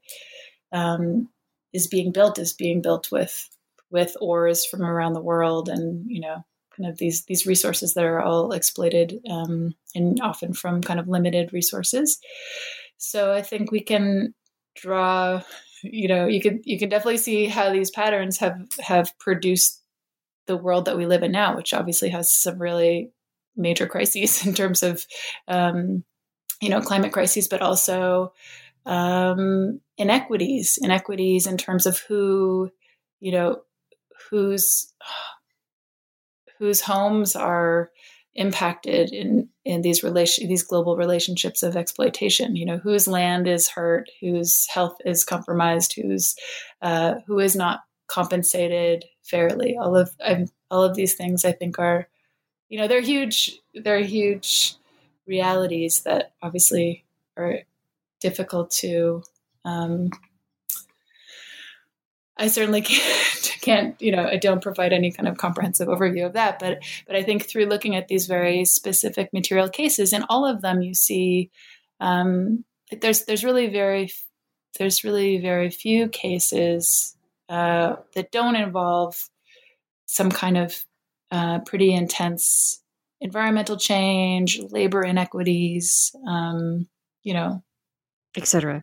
um, 0.73 1.29
is 1.73 1.87
being 1.87 2.11
built 2.11 2.41
is 2.41 2.53
being 2.53 2.83
built 2.83 3.13
with 3.13 3.49
with 3.91 4.17
ores 4.21 4.65
from 4.65 4.83
around 4.83 5.13
the 5.13 5.23
world, 5.23 5.69
and 5.69 6.05
you 6.09 6.21
know, 6.21 6.45
kind 6.77 6.89
of 6.89 6.99
these 6.99 7.25
these 7.25 7.47
resources 7.47 7.95
that 7.95 8.05
are 8.05 8.21
all 8.21 8.53
exploited 8.53 9.21
um, 9.29 9.75
and 9.95 10.21
often 10.21 10.53
from 10.53 10.83
kind 10.83 11.01
of 11.01 11.09
limited 11.09 11.53
resources. 11.53 12.19
So 12.99 13.33
I 13.33 13.43
think 13.43 13.71
we 13.71 13.81
can 13.81 14.35
draw 14.77 15.43
you 15.83 16.09
know 16.09 16.27
you 16.27 16.41
can 16.41 16.61
you 16.65 16.79
can 16.79 16.89
definitely 16.89 17.17
see 17.17 17.47
how 17.47 17.73
these 17.73 17.91
patterns 17.91 18.39
have 18.39 18.57
have 18.81 19.17
produced 19.19 19.83
the 20.47 20.57
world 20.57 20.85
that 20.85 20.97
we 20.97 21.07
live 21.07 21.23
in 21.23 21.33
now 21.33 21.57
which 21.57 21.73
obviously 21.75 22.09
has 22.09 22.31
some 22.31 22.61
really 22.61 23.11
major 23.57 23.87
crises 23.87 24.47
in 24.47 24.55
terms 24.55 24.83
of 24.83 25.07
um, 25.49 26.05
you 26.61 26.69
know 26.69 26.81
climate 26.81 27.13
crises 27.13 27.49
but 27.49 27.63
also 27.63 28.33
um, 28.87 29.81
inequities 29.99 30.79
inequities 30.83 31.47
in 31.47 31.57
terms 31.57 31.87
of 31.87 31.99
who 32.01 32.71
you 33.21 33.33
know 33.33 33.63
whose 34.31 34.93
whose 36.59 36.83
homes 36.83 37.35
are 37.37 37.91
impacted 38.35 39.13
in 39.13 39.49
in 39.65 39.83
these 39.83 40.03
relation 40.03 40.49
these 40.49 40.63
global 40.63 40.97
relationships 40.97 41.63
of 41.63 41.77
exploitation. 41.77 42.57
You 42.57 42.67
know 42.67 42.79
whose 42.79 43.09
land 43.09 43.49
is 43.49 43.69
hurt 43.69 44.09
whose 44.21 44.67
health 44.69 44.97
is 45.05 45.25
compromised 45.25 45.95
who's 45.95 46.37
uh, 46.81 47.17
who 47.27 47.39
is 47.39 47.57
not 47.57 47.81
compensated 48.07 49.05
fairly. 49.23 49.77
All 49.77 49.97
of 49.97 50.11
I'm, 50.25 50.49
all 50.71 50.85
of 50.85 50.95
these 50.95 51.15
things 51.15 51.45
i 51.45 51.53
think 51.53 51.79
are 51.79 52.09
you 52.69 52.79
know 52.79 52.89
they're 52.89 53.01
huge 53.01 53.59
they're 53.75 54.01
huge 54.01 54.75
realities 55.27 56.03
that 56.03 56.33
obviously 56.43 57.05
are 57.37 57.61
difficult 58.21 58.71
to 58.71 59.23
um, 59.65 60.11
I 62.37 62.49
certainly 62.49 62.81
can't, 62.81 63.30
can't, 63.61 64.01
you 64.01 64.13
know, 64.13 64.27
I 64.27 64.37
don't 64.37 64.63
provide 64.63 64.93
any 64.93 65.11
kind 65.11 65.29
of 65.29 65.37
comprehensive 65.37 65.89
overview 65.89 66.27
of 66.27 66.33
that. 66.35 66.59
But, 66.59 66.83
but 67.07 67.17
I 67.17 67.23
think 67.23 67.47
through 67.47 67.67
looking 67.67 67.97
at 67.97 68.09
these 68.09 68.27
very 68.27 68.65
specific 68.65 69.33
material 69.33 69.69
cases, 69.69 70.13
in 70.13 70.25
all 70.29 70.47
of 70.47 70.63
them, 70.63 70.83
you 70.83 70.95
see 70.95 71.51
um, 72.01 72.65
there's 73.01 73.25
there's 73.25 73.45
really 73.45 73.69
very 73.69 74.13
there's 74.79 75.05
really 75.05 75.39
very 75.39 75.71
few 75.71 76.09
cases 76.09 77.17
uh, 77.49 77.97
that 78.15 78.31
don't 78.31 78.57
involve 78.57 79.29
some 80.07 80.31
kind 80.31 80.57
of 80.57 80.85
uh, 81.31 81.61
pretty 81.61 81.93
intense 81.93 82.83
environmental 83.21 83.77
change, 83.77 84.61
labor 84.71 85.03
inequities, 85.03 86.15
um, 86.27 86.89
you 87.23 87.35
know, 87.35 87.63
etc. 88.37 88.83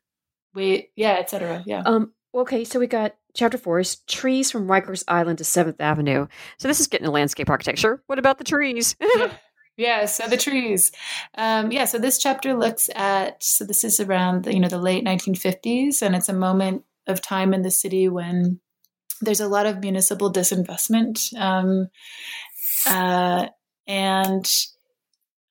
We 0.54 0.90
yeah, 0.96 1.18
etc. 1.20 1.64
Yeah. 1.66 1.82
Um, 1.86 2.14
okay, 2.42 2.64
so 2.64 2.80
we 2.80 2.88
got 2.88 3.16
chapter 3.34 3.58
four 3.58 3.80
is 3.80 3.98
trees 4.08 4.52
from 4.52 4.68
Rikers 4.68 5.04
Island 5.08 5.38
to 5.38 5.44
Seventh 5.44 5.80
Avenue. 5.80 6.28
So 6.58 6.68
this 6.68 6.80
is 6.80 6.88
getting 6.88 7.08
a 7.08 7.12
landscape 7.12 7.50
architecture. 7.50 8.02
What 8.08 8.20
about 8.20 8.38
the 8.38 8.44
trees? 8.44 8.96
yeah. 9.16 9.32
yeah, 9.78 10.06
so 10.06 10.28
the 10.28 10.38
trees. 10.38 10.92
Um, 11.36 11.72
yeah, 11.72 11.86
so 11.86 11.98
this 12.00 12.18
chapter 12.18 12.54
looks 12.54 12.90
at 12.96 13.44
so 13.44 13.66
this 13.66 13.84
is 13.84 14.00
around 14.00 14.44
the, 14.44 14.54
you 14.54 14.60
know 14.60 14.70
the 14.70 14.78
late 14.78 15.06
1950s, 15.06 16.02
and 16.02 16.16
it's 16.16 16.30
a 16.30 16.34
moment 16.34 16.84
of 17.08 17.22
time 17.22 17.54
in 17.54 17.62
the 17.62 17.72
city 17.72 18.10
when 18.10 18.60
there's 19.22 19.40
a 19.40 19.48
lot 19.48 19.66
of 19.66 19.80
municipal 19.80 20.32
disinvestment, 20.32 21.36
um, 21.40 21.88
uh, 22.86 23.48
and 23.88 24.52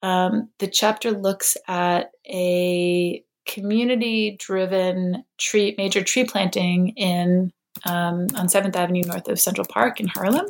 um, 0.03 0.49
the 0.59 0.67
chapter 0.67 1.11
looks 1.11 1.57
at 1.67 2.11
a 2.25 3.23
community 3.47 4.35
driven 4.39 5.23
tree 5.37 5.73
major 5.77 6.03
tree 6.03 6.25
planting 6.25 6.89
in 6.89 7.51
um, 7.85 8.27
on 8.35 8.47
7th 8.47 8.75
Avenue 8.75 9.03
north 9.05 9.27
of 9.27 9.39
Central 9.39 9.65
Park 9.65 9.99
in 9.99 10.07
Harlem. 10.07 10.47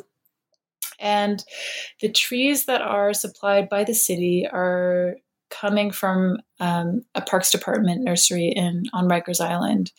And 0.98 1.44
the 2.00 2.10
trees 2.10 2.64
that 2.64 2.82
are 2.82 3.14
supplied 3.14 3.68
by 3.68 3.84
the 3.84 3.94
city 3.94 4.46
are 4.50 5.16
coming 5.50 5.90
from 5.90 6.38
um, 6.60 7.02
a 7.14 7.22
Parks 7.22 7.50
Department 7.50 8.02
nursery 8.02 8.48
in 8.48 8.84
on 8.92 9.08
Rikers 9.08 9.40
Island, 9.40 9.92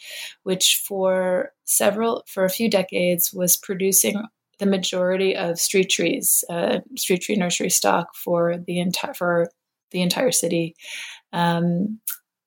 which 0.44 0.82
for 0.86 1.54
several 1.66 2.24
for 2.28 2.44
a 2.44 2.50
few 2.50 2.70
decades 2.70 3.34
was 3.34 3.58
producing 3.58 4.22
the 4.60 4.66
majority 4.66 5.36
of 5.36 5.60
street 5.60 5.90
trees, 5.90 6.44
uh, 6.50 6.80
street 6.98 7.22
tree 7.22 7.36
nursery 7.36 7.70
stock 7.70 8.16
for 8.16 8.58
the 8.58 8.80
entire 8.80 9.14
for 9.14 9.50
the 9.92 10.02
entire 10.02 10.32
city, 10.32 10.76
um, 11.34 12.00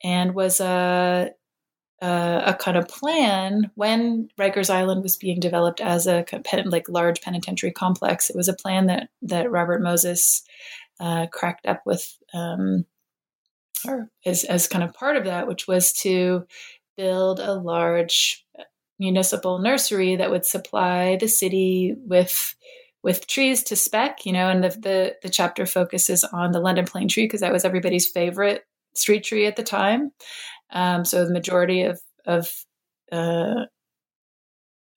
and 0.02 0.34
was 0.34 0.60
a 0.60 1.30
uh, 2.02 2.42
a 2.46 2.54
kind 2.54 2.76
of 2.76 2.88
plan 2.88 3.70
when 3.76 4.28
Rikers 4.36 4.68
Island 4.68 5.04
was 5.04 5.16
being 5.16 5.38
developed 5.38 5.80
as 5.80 6.08
a 6.08 6.24
like 6.64 6.88
large 6.88 7.20
penitentiary 7.20 7.70
complex. 7.70 8.28
It 8.28 8.34
was 8.34 8.48
a 8.48 8.54
plan 8.54 8.86
that 8.86 9.08
that 9.22 9.50
Robert 9.50 9.80
Moses 9.80 10.42
uh, 10.98 11.26
cracked 11.28 11.64
up 11.64 11.82
with, 11.86 12.18
um, 12.34 12.86
or 13.86 14.10
as 14.26 14.42
as 14.44 14.66
kind 14.66 14.82
of 14.82 14.94
part 14.94 15.16
of 15.16 15.24
that, 15.24 15.46
which 15.46 15.68
was 15.68 15.92
to 16.00 16.44
build 16.96 17.38
a 17.38 17.54
large 17.54 18.44
municipal 18.98 19.60
nursery 19.60 20.16
that 20.16 20.30
would 20.30 20.44
supply 20.44 21.16
the 21.16 21.28
city 21.28 21.94
with 21.96 22.56
with 23.04 23.28
trees 23.28 23.62
to 23.64 23.76
spec. 23.76 24.26
You 24.26 24.32
know, 24.32 24.48
and 24.48 24.64
the 24.64 24.70
the, 24.70 25.16
the 25.22 25.30
chapter 25.30 25.66
focuses 25.66 26.24
on 26.24 26.50
the 26.50 26.60
London 26.60 26.84
plane 26.84 27.06
tree 27.06 27.26
because 27.26 27.42
that 27.42 27.52
was 27.52 27.64
everybody's 27.64 28.08
favorite 28.08 28.64
street 28.94 29.24
tree 29.24 29.46
at 29.46 29.56
the 29.56 29.62
time. 29.62 30.12
Um, 30.72 31.04
so 31.04 31.24
the 31.24 31.32
majority 31.32 31.82
of 31.82 32.00
of 32.24 32.52
uh, 33.10 33.66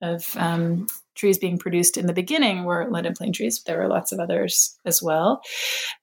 of 0.01 0.35
um, 0.37 0.87
trees 1.15 1.37
being 1.37 1.57
produced 1.57 1.97
in 1.97 2.07
the 2.07 2.13
beginning 2.13 2.63
were 2.63 2.89
London 2.89 3.13
plane 3.13 3.33
trees. 3.33 3.61
There 3.63 3.77
were 3.77 3.87
lots 3.87 4.11
of 4.11 4.19
others 4.19 4.77
as 4.85 5.01
well, 5.01 5.41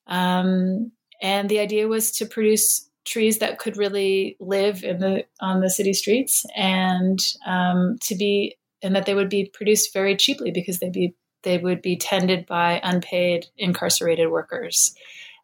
um, 0.06 0.92
and 1.20 1.48
the 1.48 1.60
idea 1.60 1.88
was 1.88 2.10
to 2.12 2.26
produce 2.26 2.88
trees 3.04 3.38
that 3.38 3.58
could 3.58 3.76
really 3.76 4.36
live 4.38 4.84
in 4.84 4.98
the 4.98 5.24
on 5.40 5.60
the 5.60 5.70
city 5.70 5.92
streets 5.92 6.46
and 6.56 7.18
um, 7.46 7.98
to 8.00 8.14
be 8.14 8.56
and 8.82 8.94
that 8.96 9.06
they 9.06 9.14
would 9.14 9.28
be 9.28 9.50
produced 9.52 9.92
very 9.92 10.16
cheaply 10.16 10.50
because 10.50 10.78
they'd 10.78 10.92
be 10.92 11.14
they 11.42 11.58
would 11.58 11.82
be 11.82 11.96
tended 11.96 12.46
by 12.46 12.80
unpaid 12.82 13.46
incarcerated 13.58 14.30
workers. 14.30 14.94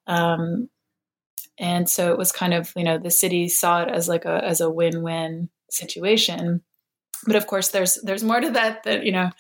Um, 0.06 0.68
and 1.58 1.88
so 1.88 2.12
it 2.12 2.18
was 2.18 2.32
kind 2.32 2.54
of 2.54 2.72
you 2.76 2.84
know 2.84 2.98
the 2.98 3.10
city 3.10 3.48
saw 3.48 3.82
it 3.82 3.88
as 3.88 4.08
like 4.08 4.24
a 4.24 4.44
as 4.44 4.60
a 4.60 4.70
win-win 4.70 5.48
situation 5.70 6.62
but 7.26 7.36
of 7.36 7.46
course 7.46 7.68
there's 7.68 7.96
there's 8.02 8.24
more 8.24 8.40
to 8.40 8.50
that 8.50 8.82
that 8.84 9.04
you 9.04 9.12
know 9.12 9.30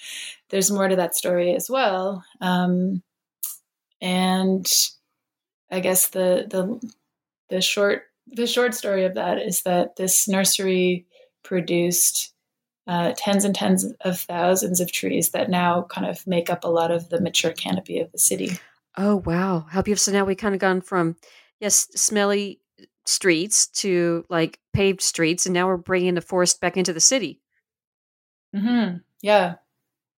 there's 0.50 0.70
more 0.70 0.88
to 0.88 0.96
that 0.96 1.14
story 1.14 1.54
as 1.54 1.70
well 1.70 2.24
um, 2.40 3.02
and 4.00 4.70
i 5.70 5.80
guess 5.80 6.08
the 6.08 6.46
the 6.48 6.92
the 7.50 7.60
short 7.60 8.02
the 8.26 8.46
short 8.46 8.74
story 8.74 9.04
of 9.04 9.14
that 9.14 9.38
is 9.38 9.62
that 9.62 9.96
this 9.96 10.28
nursery 10.28 11.06
produced 11.42 12.32
uh, 12.86 13.12
tens 13.16 13.44
and 13.44 13.54
tens 13.54 13.84
of 14.00 14.18
thousands 14.18 14.80
of 14.80 14.90
trees 14.90 15.30
that 15.30 15.50
now 15.50 15.82
kind 15.82 16.06
of 16.06 16.26
make 16.26 16.50
up 16.50 16.64
a 16.64 16.68
lot 16.68 16.90
of 16.90 17.10
the 17.10 17.20
mature 17.20 17.52
canopy 17.52 18.00
of 18.00 18.10
the 18.12 18.18
city. 18.18 18.58
Oh 18.96 19.16
wow, 19.16 19.66
how 19.70 19.82
beautiful! 19.82 20.10
So 20.10 20.12
now 20.12 20.24
we 20.24 20.34
kind 20.34 20.54
of 20.54 20.60
gone 20.60 20.80
from 20.80 21.16
yes, 21.60 21.88
smelly 21.94 22.60
streets 23.04 23.68
to 23.68 24.24
like 24.28 24.58
paved 24.72 25.00
streets, 25.00 25.46
and 25.46 25.54
now 25.54 25.66
we're 25.66 25.76
bringing 25.76 26.14
the 26.14 26.20
forest 26.20 26.60
back 26.60 26.76
into 26.76 26.92
the 26.92 27.00
city. 27.00 27.40
Hmm. 28.54 28.98
Yeah. 29.22 29.56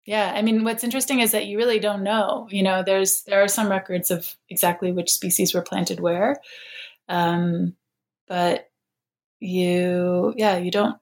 Yeah. 0.06 0.32
I 0.36 0.42
mean, 0.42 0.64
what's 0.64 0.84
interesting 0.84 1.20
is 1.20 1.32
that 1.32 1.46
you 1.46 1.58
really 1.58 1.80
don't 1.80 2.04
know. 2.04 2.48
You 2.50 2.64
know, 2.64 2.84
there's 2.84 3.24
there 3.24 3.44
are 3.44 3.48
some 3.48 3.70
records 3.70 4.12
of 4.12 4.36
exactly 4.50 4.92
which 4.92 5.12
species 5.12 5.54
were 5.54 5.62
planted 5.62 6.00
where, 6.00 6.38
um, 7.08 7.76
but 8.28 8.70
you, 9.40 10.34
yeah, 10.36 10.58
you 10.58 10.72
don't. 10.72 10.98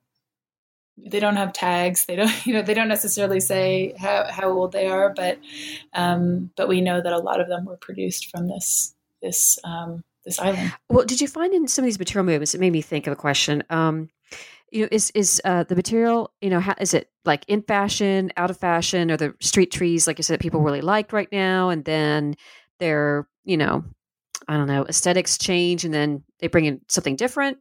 They 0.99 1.19
don't 1.19 1.35
have 1.35 1.53
tags. 1.53 2.05
They 2.05 2.15
don't, 2.15 2.45
you 2.45 2.53
know, 2.53 2.63
they 2.63 2.73
don't 2.73 2.87
necessarily 2.87 3.39
say 3.39 3.93
how, 3.97 4.25
how 4.29 4.49
old 4.49 4.71
they 4.71 4.87
are, 4.87 5.13
but 5.13 5.39
um, 5.93 6.51
but 6.55 6.67
we 6.67 6.81
know 6.81 6.99
that 7.01 7.13
a 7.13 7.19
lot 7.19 7.39
of 7.39 7.47
them 7.47 7.65
were 7.65 7.77
produced 7.77 8.29
from 8.29 8.47
this 8.47 8.95
this 9.21 9.59
um, 9.63 10.03
this 10.27 10.39
island. 10.39 10.73
Well, 10.89 11.05
did 11.05 11.21
you 11.21 11.27
find 11.27 11.53
in 11.53 11.67
some 11.67 11.83
of 11.83 11.87
these 11.87 11.97
material 11.97 12.25
movements? 12.25 12.53
It 12.53 12.61
made 12.61 12.73
me 12.73 12.81
think 12.81 13.07
of 13.07 13.13
a 13.13 13.15
question. 13.15 13.63
Um, 13.69 14.09
you 14.71 14.81
know, 14.81 14.89
is 14.91 15.11
is 15.11 15.41
uh, 15.45 15.63
the 15.63 15.75
material? 15.75 16.31
You 16.41 16.49
know, 16.49 16.59
how, 16.59 16.75
is 16.79 16.93
it 16.93 17.09
like 17.25 17.45
in 17.47 17.61
fashion, 17.61 18.31
out 18.37 18.51
of 18.51 18.57
fashion, 18.57 19.09
or 19.09 19.17
the 19.17 19.33
street 19.39 19.71
trees, 19.71 20.05
like 20.05 20.19
you 20.19 20.23
said, 20.23 20.39
people 20.39 20.61
really 20.61 20.81
like 20.81 21.13
right 21.13 21.31
now, 21.31 21.69
and 21.69 21.85
then 21.85 22.35
their, 22.79 23.27
you 23.45 23.57
know, 23.57 23.83
I 24.47 24.57
don't 24.57 24.67
know, 24.67 24.85
aesthetics 24.85 25.37
change, 25.37 25.85
and 25.85 25.93
then 25.93 26.23
they 26.39 26.47
bring 26.47 26.65
in 26.65 26.81
something 26.89 27.15
different. 27.15 27.57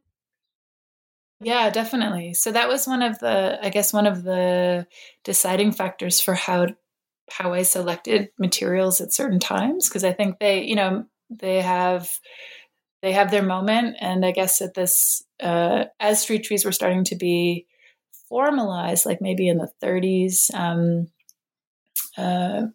Yeah, 1.39 1.69
definitely. 1.69 2.33
So 2.33 2.51
that 2.51 2.67
was 2.67 2.87
one 2.87 3.03
of 3.03 3.19
the, 3.19 3.59
I 3.61 3.69
guess, 3.69 3.93
one 3.93 4.07
of 4.07 4.23
the 4.23 4.87
deciding 5.23 5.71
factors 5.71 6.19
for 6.19 6.33
how 6.33 6.67
how 7.29 7.53
I 7.53 7.63
selected 7.63 8.29
materials 8.39 9.01
at 9.01 9.13
certain 9.13 9.39
times 9.39 9.87
because 9.87 10.03
I 10.03 10.13
think 10.13 10.39
they, 10.39 10.63
you 10.63 10.75
know, 10.75 11.05
they 11.29 11.61
have 11.61 12.19
they 13.01 13.11
have 13.13 13.31
their 13.31 13.43
moment. 13.43 13.97
And 13.99 14.25
I 14.25 14.31
guess 14.31 14.61
at 14.61 14.73
this, 14.73 15.23
uh, 15.41 15.85
as 15.99 16.21
street 16.21 16.43
trees 16.43 16.65
were 16.65 16.71
starting 16.71 17.03
to 17.05 17.15
be 17.15 17.67
formalized, 18.29 19.05
like 19.05 19.21
maybe 19.21 19.47
in 19.47 19.57
the 19.57 19.71
30s 19.81 20.53
um, 20.53 21.07
uh, 22.17 22.67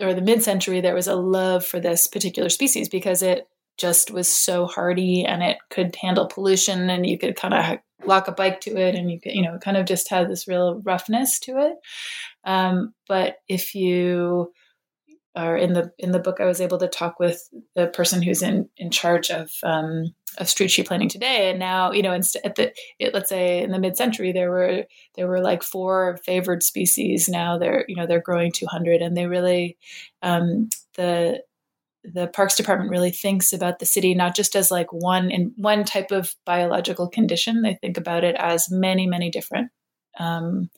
or 0.00 0.14
the 0.14 0.22
mid 0.22 0.42
century, 0.42 0.80
there 0.80 0.94
was 0.94 1.06
a 1.06 1.14
love 1.14 1.64
for 1.64 1.80
this 1.80 2.06
particular 2.06 2.48
species 2.48 2.88
because 2.88 3.22
it 3.22 3.48
just 3.76 4.10
was 4.10 4.28
so 4.28 4.66
hardy 4.66 5.24
and 5.24 5.42
it 5.42 5.58
could 5.70 5.96
handle 5.96 6.26
pollution 6.26 6.90
and 6.90 7.06
you 7.06 7.18
could 7.18 7.36
kind 7.36 7.54
of 7.54 7.78
lock 8.06 8.28
a 8.28 8.32
bike 8.32 8.60
to 8.60 8.76
it 8.76 8.94
and 8.94 9.10
you 9.10 9.20
could, 9.20 9.32
you 9.32 9.42
know, 9.42 9.58
kind 9.58 9.76
of 9.76 9.86
just 9.86 10.08
had 10.08 10.28
this 10.28 10.46
real 10.46 10.80
roughness 10.84 11.38
to 11.40 11.58
it. 11.58 11.74
Um, 12.44 12.94
but 13.08 13.36
if 13.48 13.74
you, 13.74 14.52
or 15.36 15.56
in 15.56 15.72
the 15.72 15.92
in 15.98 16.12
the 16.12 16.18
book, 16.18 16.40
I 16.40 16.44
was 16.44 16.60
able 16.60 16.78
to 16.78 16.88
talk 16.88 17.18
with 17.18 17.48
the 17.74 17.88
person 17.88 18.22
who's 18.22 18.42
in 18.42 18.68
in 18.76 18.90
charge 18.90 19.30
of 19.30 19.50
um, 19.62 20.14
of 20.38 20.48
street 20.48 20.68
tree 20.68 20.84
planting 20.84 21.08
today. 21.08 21.50
And 21.50 21.58
now, 21.58 21.92
you 21.92 22.02
know, 22.02 22.12
instead 22.12 22.42
at 22.44 22.54
the 22.54 22.72
it, 22.98 23.14
let's 23.14 23.28
say 23.28 23.62
in 23.62 23.70
the 23.70 23.78
mid 23.78 23.96
century, 23.96 24.32
there 24.32 24.50
were 24.50 24.84
there 25.16 25.26
were 25.26 25.40
like 25.40 25.62
four 25.62 26.18
favored 26.24 26.62
species. 26.62 27.28
Now 27.28 27.58
they're 27.58 27.84
you 27.88 27.96
know 27.96 28.06
they're 28.06 28.20
growing 28.20 28.52
two 28.52 28.66
hundred, 28.66 29.02
and 29.02 29.16
they 29.16 29.26
really 29.26 29.76
um, 30.22 30.68
the 30.96 31.42
the 32.04 32.28
parks 32.28 32.54
department 32.54 32.90
really 32.90 33.10
thinks 33.10 33.52
about 33.52 33.78
the 33.78 33.86
city 33.86 34.14
not 34.14 34.36
just 34.36 34.54
as 34.54 34.70
like 34.70 34.92
one 34.92 35.30
in 35.30 35.52
one 35.56 35.84
type 35.84 36.12
of 36.12 36.34
biological 36.44 37.08
condition. 37.08 37.62
They 37.62 37.74
think 37.74 37.96
about 37.96 38.24
it 38.24 38.36
as 38.36 38.70
many 38.70 39.06
many 39.06 39.30
different. 39.30 39.70
Um, 40.18 40.70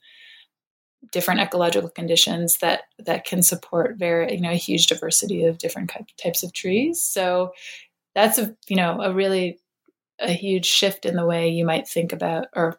different 1.12 1.40
ecological 1.40 1.90
conditions 1.90 2.59
that 2.59 2.83
that 2.99 3.25
can 3.25 3.42
support 3.42 3.97
very 3.97 4.35
you 4.35 4.40
know 4.40 4.51
a 4.51 4.55
huge 4.55 4.87
diversity 4.87 5.45
of 5.45 5.59
different 5.59 5.90
types 6.23 6.42
of 6.42 6.53
trees 6.53 7.03
so 7.03 7.53
that's 8.14 8.38
a 8.38 8.55
you 8.69 8.77
know 8.77 9.01
a 9.01 9.12
really 9.12 9.59
a 10.19 10.33
huge 10.33 10.66
shift 10.66 11.05
in 11.05 11.16
the 11.16 11.27
way 11.27 11.49
you 11.49 11.64
might 11.64 11.88
think 11.88 12.12
about 12.12 12.47
or 12.55 12.79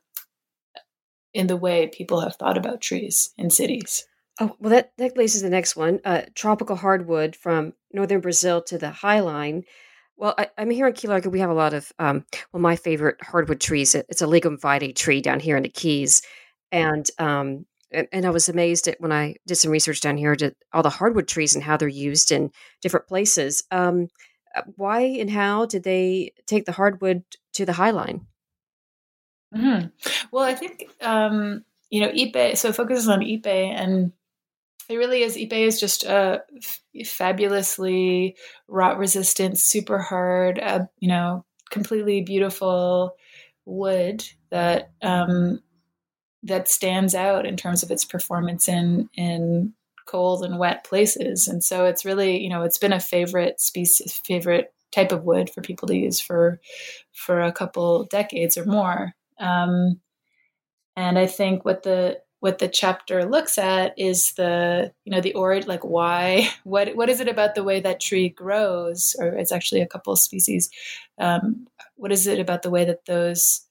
in 1.33 1.47
the 1.47 1.57
way 1.57 1.87
people 1.87 2.21
have 2.21 2.35
thought 2.35 2.57
about 2.57 2.81
trees 2.81 3.31
in 3.37 3.49
cities 3.49 4.07
oh 4.39 4.55
well 4.59 4.71
that 4.71 4.91
that 4.97 5.17
leads 5.17 5.35
to 5.35 5.41
the 5.41 5.49
next 5.49 5.75
one 5.75 5.99
uh, 6.05 6.21
tropical 6.35 6.75
hardwood 6.75 7.35
from 7.35 7.73
northern 7.91 8.21
brazil 8.21 8.61
to 8.61 8.77
the 8.77 8.89
high 8.89 9.19
line 9.19 9.63
well, 10.17 10.33
I, 10.35 10.49
am 10.57 10.71
here 10.71 10.87
in 10.87 10.93
Key 10.93 11.07
Largo. 11.07 11.29
We 11.29 11.39
have 11.41 11.51
a 11.51 11.53
lot 11.53 11.75
of, 11.75 11.91
um, 11.99 12.25
well, 12.51 12.59
my 12.59 12.75
favorite 12.75 13.21
hardwood 13.21 13.61
trees. 13.61 13.93
It's 13.93 14.21
a 14.21 14.25
Lignum 14.25 14.59
vitae 14.59 14.91
tree 14.91 15.21
down 15.21 15.39
here 15.39 15.55
in 15.55 15.61
the 15.63 15.69
Keys, 15.69 16.23
and 16.71 17.07
um, 17.19 17.65
and, 17.91 18.07
and 18.11 18.25
I 18.25 18.29
was 18.29 18.49
amazed 18.49 18.87
at 18.87 18.99
when 18.99 19.11
I 19.11 19.35
did 19.45 19.55
some 19.55 19.71
research 19.71 20.01
down 20.01 20.17
here 20.17 20.35
to 20.35 20.53
all 20.73 20.83
the 20.83 20.89
hardwood 20.89 21.27
trees 21.27 21.55
and 21.55 21.63
how 21.63 21.77
they're 21.77 21.87
used 21.87 22.31
in 22.31 22.51
different 22.81 23.07
places. 23.07 23.63
Um, 23.71 24.07
uh, 24.55 24.61
why 24.75 25.01
and 25.01 25.29
how 25.29 25.65
did 25.65 25.83
they 25.83 26.33
take 26.45 26.65
the 26.65 26.71
hardwood 26.71 27.23
to 27.53 27.65
the 27.65 27.73
High 27.73 27.91
Line? 27.91 28.25
Mm-hmm. 29.55 29.87
Well, 30.31 30.43
I 30.43 30.53
think 30.55 30.89
um, 31.01 31.63
you 31.89 32.01
know 32.01 32.09
Ipe. 32.09 32.57
So 32.57 32.69
it 32.69 32.75
focuses 32.75 33.07
on 33.07 33.21
Ipe, 33.21 33.45
and 33.47 34.11
it 34.89 34.95
really 34.95 35.23
is. 35.23 35.37
Ipe 35.37 35.53
is 35.53 35.79
just 35.79 36.03
a 36.03 36.43
f- 36.57 36.81
fabulously 37.05 38.35
rot 38.67 38.97
resistant, 38.97 39.57
super 39.57 39.99
hard, 39.99 40.59
uh, 40.59 40.85
you 40.99 41.07
know, 41.07 41.45
completely 41.69 42.21
beautiful 42.21 43.15
wood 43.65 44.23
that 44.49 44.91
um, 45.01 45.61
that 46.43 46.67
stands 46.67 47.15
out 47.15 47.45
in 47.45 47.57
terms 47.57 47.83
of 47.83 47.91
its 47.91 48.05
performance 48.05 48.67
in 48.67 49.09
in 49.13 49.73
cold 50.05 50.43
and 50.43 50.57
wet 50.57 50.83
places. 50.83 51.47
And 51.47 51.63
so 51.63 51.85
it's 51.85 52.05
really, 52.05 52.41
you 52.41 52.49
know, 52.49 52.63
it's 52.63 52.77
been 52.77 52.93
a 52.93 52.99
favorite 52.99 53.59
species, 53.59 54.19
favorite 54.25 54.73
type 54.91 55.11
of 55.11 55.23
wood 55.23 55.49
for 55.49 55.61
people 55.61 55.87
to 55.89 55.95
use 55.95 56.19
for 56.19 56.59
for 57.13 57.41
a 57.41 57.51
couple 57.51 58.05
decades 58.05 58.57
or 58.57 58.65
more. 58.65 59.13
Um, 59.39 59.99
and 60.95 61.19
I 61.19 61.27
think 61.27 61.65
what 61.65 61.83
the 61.83 62.19
what 62.39 62.59
the 62.59 62.67
chapter 62.67 63.25
looks 63.25 63.57
at 63.57 63.97
is 63.97 64.33
the 64.33 64.91
you 65.05 65.11
know 65.11 65.21
the 65.21 65.33
or 65.33 65.59
like 65.61 65.83
why 65.83 66.49
what 66.63 66.95
what 66.95 67.09
is 67.09 67.19
it 67.19 67.27
about 67.27 67.55
the 67.55 67.63
way 67.63 67.79
that 67.79 67.99
tree 67.99 68.29
grows 68.29 69.15
or 69.19 69.27
it's 69.27 69.51
actually 69.51 69.81
a 69.81 69.87
couple 69.87 70.15
species 70.15 70.69
um, 71.19 71.67
what 71.95 72.11
is 72.11 72.27
it 72.27 72.39
about 72.39 72.61
the 72.61 72.69
way 72.69 72.85
that 72.85 73.05
those 73.05 73.66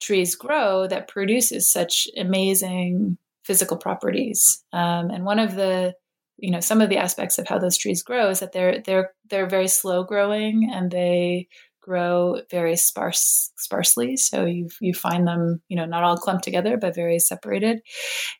trees 0.00 0.34
grow 0.34 0.86
that 0.86 1.08
produces 1.08 1.70
such 1.70 2.08
amazing 2.16 3.18
physical 3.44 3.76
properties. 3.76 4.62
Um, 4.72 5.10
and 5.10 5.24
one 5.24 5.38
of 5.38 5.54
the 5.54 5.94
you 6.38 6.50
know 6.50 6.60
some 6.60 6.80
of 6.80 6.88
the 6.88 6.98
aspects 6.98 7.38
of 7.38 7.48
how 7.48 7.58
those 7.58 7.76
trees 7.76 8.02
grow 8.02 8.30
is 8.30 8.40
that 8.40 8.52
they're 8.52 8.80
they're 8.82 9.10
they're 9.28 9.48
very 9.48 9.68
slow 9.68 10.04
growing 10.04 10.70
and 10.72 10.90
they 10.90 11.48
grow 11.80 12.40
very 12.50 12.76
sparse 12.76 13.50
sparsely 13.56 14.16
so 14.16 14.44
you 14.44 14.68
you 14.80 14.94
find 14.94 15.26
them 15.26 15.60
you 15.68 15.76
know 15.76 15.86
not 15.86 16.04
all 16.04 16.16
clumped 16.16 16.44
together 16.44 16.76
but 16.76 16.94
very 16.94 17.18
separated 17.18 17.80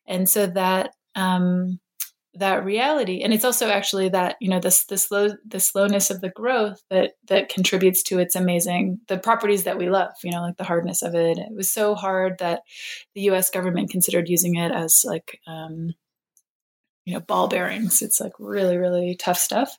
and 0.06 0.28
so 0.28 0.46
that 0.46 0.90
um, 1.16 1.80
that 2.34 2.64
reality. 2.64 3.22
And 3.22 3.32
it's 3.32 3.44
also 3.44 3.68
actually 3.68 4.10
that 4.10 4.36
you 4.40 4.48
know 4.48 4.60
this 4.60 4.84
the 4.84 4.98
slow 4.98 5.30
the 5.46 5.60
slowness 5.60 6.10
of 6.10 6.20
the 6.20 6.28
growth 6.28 6.82
that 6.90 7.12
that 7.26 7.48
contributes 7.48 8.02
to 8.04 8.18
its 8.18 8.34
amazing 8.34 9.00
the 9.08 9.18
properties 9.18 9.64
that 9.64 9.78
we 9.78 9.88
love 9.88 10.12
you 10.22 10.30
know 10.30 10.42
like 10.42 10.56
the 10.56 10.64
hardness 10.64 11.02
of 11.02 11.14
it. 11.14 11.38
It 11.38 11.54
was 11.54 11.70
so 11.70 11.94
hard 11.94 12.38
that 12.38 12.62
the 13.14 13.22
us 13.22 13.50
government 13.50 13.90
considered 13.90 14.28
using 14.28 14.56
it 14.56 14.72
as 14.72 15.02
like 15.06 15.40
um 15.46 15.94
you 17.04 17.14
know 17.14 17.20
ball 17.20 17.48
bearings. 17.48 18.02
It's 18.02 18.20
like 18.20 18.32
really 18.38 18.76
really 18.76 19.16
tough 19.16 19.38
stuff. 19.38 19.76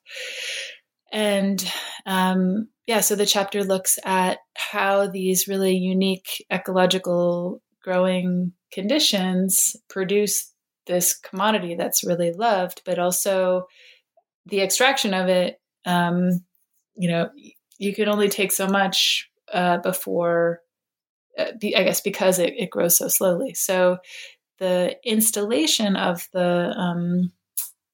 And 1.12 1.64
um 2.06 2.68
yeah 2.88 3.00
so 3.02 3.16
the 3.16 3.26
chapter 3.26 3.64
looks 3.64 4.00
at 4.04 4.40
how 4.56 5.08
these 5.08 5.48
really 5.48 5.76
unique 5.76 6.46
ecological 6.52 7.62
growing 7.84 8.54
conditions 8.72 9.76
produce 9.88 10.52
this 10.90 11.18
commodity 11.18 11.76
that's 11.76 12.04
really 12.04 12.34
loved, 12.34 12.82
but 12.84 13.00
also 13.00 13.68
the 14.48 14.60
extraction 14.60 15.14
of 15.14 15.30
it. 15.30 15.62
Um, 15.86 16.44
you 16.96 17.10
know, 17.10 17.30
you 17.78 17.94
can 17.94 18.10
only 18.10 18.28
take 18.28 18.52
so 18.52 18.68
much 18.68 19.30
uh, 19.54 19.78
before, 19.78 20.60
uh, 21.38 21.52
be, 21.62 21.76
I 21.76 21.84
guess, 21.84 22.02
because 22.02 22.40
it, 22.40 22.54
it, 22.58 22.70
grows 22.70 22.98
so 22.98 23.08
slowly. 23.08 23.54
So 23.54 24.00
the 24.58 24.98
installation 25.06 25.96
of 25.96 26.28
the 26.34 26.74
um, 26.76 27.32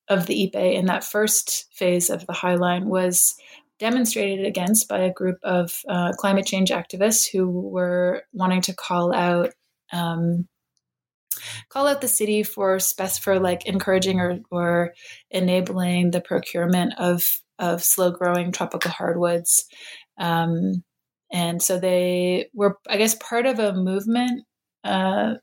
of 0.07 0.25
the 0.25 0.51
Ipe 0.51 0.73
in 0.73 0.85
that 0.85 1.03
first 1.03 1.65
phase 1.73 2.09
of 2.09 2.25
the 2.25 2.33
High 2.33 2.55
Line 2.55 2.87
was 2.87 3.35
demonstrated 3.77 4.45
against 4.45 4.87
by 4.87 4.99
a 4.99 5.13
group 5.13 5.37
of 5.43 5.81
uh, 5.89 6.13
climate 6.13 6.45
change 6.45 6.69
activists 6.69 7.25
who 7.29 7.49
were 7.49 8.23
wanting 8.31 8.61
to 8.61 8.73
call 8.73 9.13
out 9.13 9.53
um, 9.91 10.47
call 11.69 11.87
out 11.87 12.01
the 12.01 12.07
city 12.07 12.43
for 12.43 12.79
spec 12.79 13.11
for 13.11 13.39
like 13.39 13.65
encouraging 13.65 14.19
or, 14.19 14.39
or 14.51 14.93
enabling 15.31 16.11
the 16.11 16.21
procurement 16.21 16.93
of 16.97 17.41
of 17.57 17.83
slow 17.83 18.11
growing 18.11 18.51
tropical 18.51 18.91
hardwoods. 18.91 19.65
Um, 20.19 20.83
and 21.31 21.61
so 21.61 21.79
they 21.79 22.49
were 22.53 22.77
i 22.87 22.97
guess 22.97 23.15
part 23.15 23.45
of 23.45 23.59
a 23.59 23.73
movement 23.73 24.43
uh, 24.83 25.33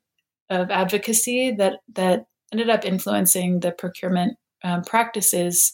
of 0.50 0.70
advocacy 0.70 1.52
that 1.52 1.74
that 1.94 2.24
ended 2.52 2.70
up 2.70 2.84
influencing 2.84 3.60
the 3.60 3.72
procurement 3.72 4.36
um, 4.62 4.82
practices 4.82 5.72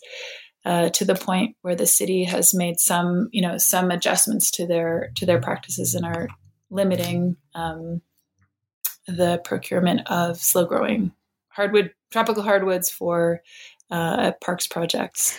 uh, 0.64 0.88
to 0.90 1.04
the 1.04 1.14
point 1.14 1.56
where 1.62 1.74
the 1.74 1.86
city 1.86 2.24
has 2.24 2.54
made 2.54 2.78
some, 2.78 3.28
you 3.32 3.42
know, 3.42 3.58
some 3.58 3.90
adjustments 3.90 4.50
to 4.50 4.66
their 4.66 5.10
to 5.16 5.26
their 5.26 5.40
practices 5.40 5.94
and 5.94 6.04
are 6.04 6.28
limiting 6.70 7.36
um, 7.54 8.00
the 9.08 9.40
procurement 9.44 10.02
of 10.10 10.38
slow 10.38 10.64
growing 10.64 11.12
hardwood 11.48 11.92
tropical 12.10 12.42
hardwoods 12.42 12.90
for 12.90 13.42
uh, 13.90 14.32
parks 14.40 14.66
projects. 14.66 15.38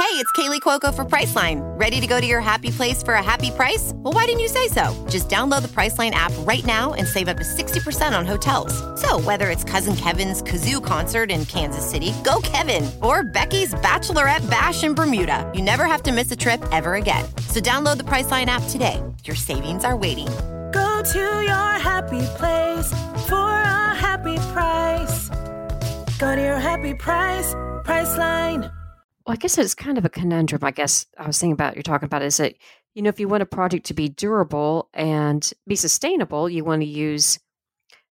Hey, 0.00 0.16
it's 0.16 0.32
Kaley 0.32 0.60
Cuoco 0.60 0.94
for 0.94 1.04
Priceline. 1.04 1.60
Ready 1.78 2.00
to 2.00 2.06
go 2.06 2.22
to 2.22 2.26
your 2.26 2.40
happy 2.40 2.70
place 2.70 3.02
for 3.02 3.14
a 3.14 3.22
happy 3.22 3.50
price? 3.50 3.92
Well, 3.96 4.14
why 4.14 4.24
didn't 4.24 4.40
you 4.40 4.48
say 4.48 4.68
so? 4.68 5.06
Just 5.10 5.28
download 5.28 5.60
the 5.60 5.68
Priceline 5.68 6.12
app 6.12 6.32
right 6.38 6.64
now 6.64 6.94
and 6.94 7.06
save 7.06 7.28
up 7.28 7.36
to 7.36 7.44
60% 7.44 8.18
on 8.18 8.24
hotels. 8.24 8.72
So, 8.98 9.20
whether 9.20 9.50
it's 9.50 9.62
Cousin 9.62 9.94
Kevin's 9.94 10.42
Kazoo 10.42 10.82
concert 10.82 11.30
in 11.30 11.44
Kansas 11.44 11.88
City, 11.88 12.14
go 12.24 12.40
Kevin, 12.42 12.90
or 13.02 13.24
Becky's 13.24 13.74
Bachelorette 13.74 14.48
Bash 14.48 14.84
in 14.84 14.94
Bermuda, 14.94 15.50
you 15.54 15.60
never 15.60 15.84
have 15.84 16.02
to 16.04 16.12
miss 16.12 16.32
a 16.32 16.36
trip 16.36 16.64
ever 16.72 16.94
again. 16.94 17.24
So, 17.48 17.60
download 17.60 17.98
the 17.98 18.04
Priceline 18.04 18.46
app 18.46 18.62
today. 18.70 19.02
Your 19.24 19.36
savings 19.36 19.84
are 19.84 19.98
waiting. 19.98 20.28
Go 21.00 21.12
to 21.12 21.18
your 21.18 21.78
happy 21.80 22.20
place 22.36 22.92
for 23.26 23.48
a 23.48 23.94
happy 23.94 24.36
price. 24.52 25.30
Go 26.18 26.36
to 26.36 26.42
your 26.42 26.58
happy 26.58 26.92
price, 26.92 27.54
Priceline. 27.86 28.70
Well, 29.26 29.32
I 29.32 29.36
guess 29.36 29.56
it's 29.56 29.74
kind 29.74 29.96
of 29.96 30.04
a 30.04 30.10
conundrum. 30.10 30.62
I 30.62 30.72
guess 30.72 31.06
I 31.16 31.26
was 31.26 31.38
thinking 31.38 31.54
about 31.54 31.74
you're 31.74 31.82
talking 31.82 32.04
about 32.04 32.20
is 32.20 32.36
that 32.36 32.54
you 32.92 33.00
know 33.00 33.08
if 33.08 33.18
you 33.18 33.28
want 33.28 33.42
a 33.42 33.46
project 33.46 33.86
to 33.86 33.94
be 33.94 34.10
durable 34.10 34.90
and 34.92 35.50
be 35.66 35.74
sustainable, 35.74 36.50
you 36.50 36.64
want 36.64 36.82
to 36.82 36.86
use 36.86 37.38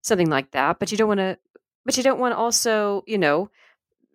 something 0.04 0.30
like 0.30 0.52
that, 0.52 0.78
but 0.78 0.92
you 0.92 0.98
don't 1.00 1.08
want 1.08 1.22
to, 1.22 1.40
but 1.86 1.98
you 1.98 2.04
don't 2.04 2.20
want 2.20 2.34
to 2.34 2.38
also 2.38 3.04
you 3.08 3.18
know 3.18 3.50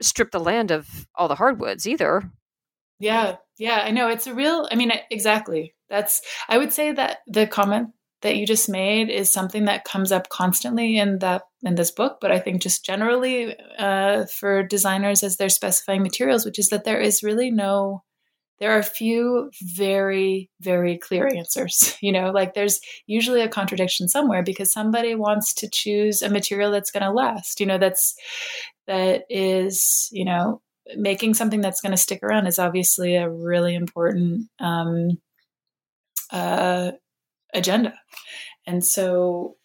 strip 0.01 0.31
the 0.31 0.39
land 0.39 0.71
of 0.71 1.09
all 1.17 1.27
the 1.27 1.35
hardwoods 1.35 1.89
either. 1.89 2.31
Yeah, 3.01 3.39
yeah, 3.59 3.81
I 3.83 3.91
know 3.91 4.09
it's 4.11 4.29
a 4.29 4.35
real. 4.35 4.69
I 4.71 4.77
mean, 4.77 4.93
exactly. 5.11 5.75
That's. 5.89 6.23
I 6.49 6.57
would 6.57 6.73
say 6.73 6.93
that 6.93 7.23
the 7.27 7.49
comment 7.49 7.89
that 8.23 8.37
you 8.37 8.47
just 8.47 8.69
made 8.69 9.09
is 9.09 9.33
something 9.33 9.65
that 9.65 9.85
comes 9.85 10.13
up 10.13 10.29
constantly 10.29 10.99
in 10.99 11.19
that 11.19 11.43
in 11.63 11.75
this 11.75 11.91
book 11.91 12.19
but 12.21 12.31
i 12.31 12.39
think 12.39 12.63
just 12.63 12.85
generally 12.85 13.57
uh, 13.79 14.27
for 14.27 14.63
designers 14.63 15.23
as 15.23 15.37
they're 15.37 15.49
specifying 15.49 16.03
materials 16.03 16.45
which 16.45 16.59
is 16.59 16.69
that 16.69 16.85
there 16.85 17.01
is 17.01 17.23
really 17.23 17.51
no 17.51 18.03
there 18.59 18.73
are 18.73 18.83
few 18.83 19.51
very 19.63 20.51
very 20.61 20.99
clear 20.99 21.27
answers 21.27 21.97
you 22.03 22.13
know 22.13 22.31
like 22.31 22.55
there's 22.55 22.81
usually 23.07 23.41
a 23.41 23.49
contradiction 23.49 24.09
somewhere 24.09 24.43
because 24.43 24.73
somebody 24.73 25.15
wants 25.15 25.55
to 25.55 25.69
choose 25.71 26.23
a 26.23 26.29
material 26.29 26.71
that's 26.71 26.91
going 26.91 27.05
to 27.05 27.11
last 27.11 27.61
you 27.61 27.67
know 27.67 27.79
that's 27.79 28.15
that 28.87 29.23
is 29.29 30.09
you 30.13 30.25
know 30.25 30.61
making 30.97 31.35
something 31.35 31.61
that's 31.61 31.81
going 31.81 31.93
to 31.93 31.97
stick 31.97 32.23
around 32.23 32.47
is 32.47 32.59
obviously 32.59 33.17
a 33.17 33.31
really 33.31 33.75
important 33.75 34.49
um, 34.59 35.19
uh, 36.33 36.93
agenda. 37.55 37.95
And 38.67 38.85
so 38.85 39.57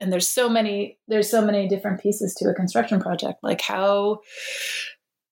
and 0.00 0.12
there's 0.12 0.28
so 0.28 0.48
many 0.48 0.98
there's 1.06 1.30
so 1.30 1.44
many 1.44 1.68
different 1.68 2.00
pieces 2.00 2.34
to 2.34 2.48
a 2.48 2.54
construction 2.54 3.00
project. 3.00 3.38
Like 3.42 3.60
how 3.60 4.20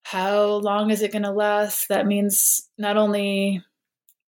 how 0.04 0.44
long 0.44 0.90
is 0.90 1.02
it 1.02 1.12
going 1.12 1.22
to 1.22 1.30
last? 1.30 1.88
That 1.88 2.06
means 2.06 2.68
not 2.78 2.96
only 2.96 3.62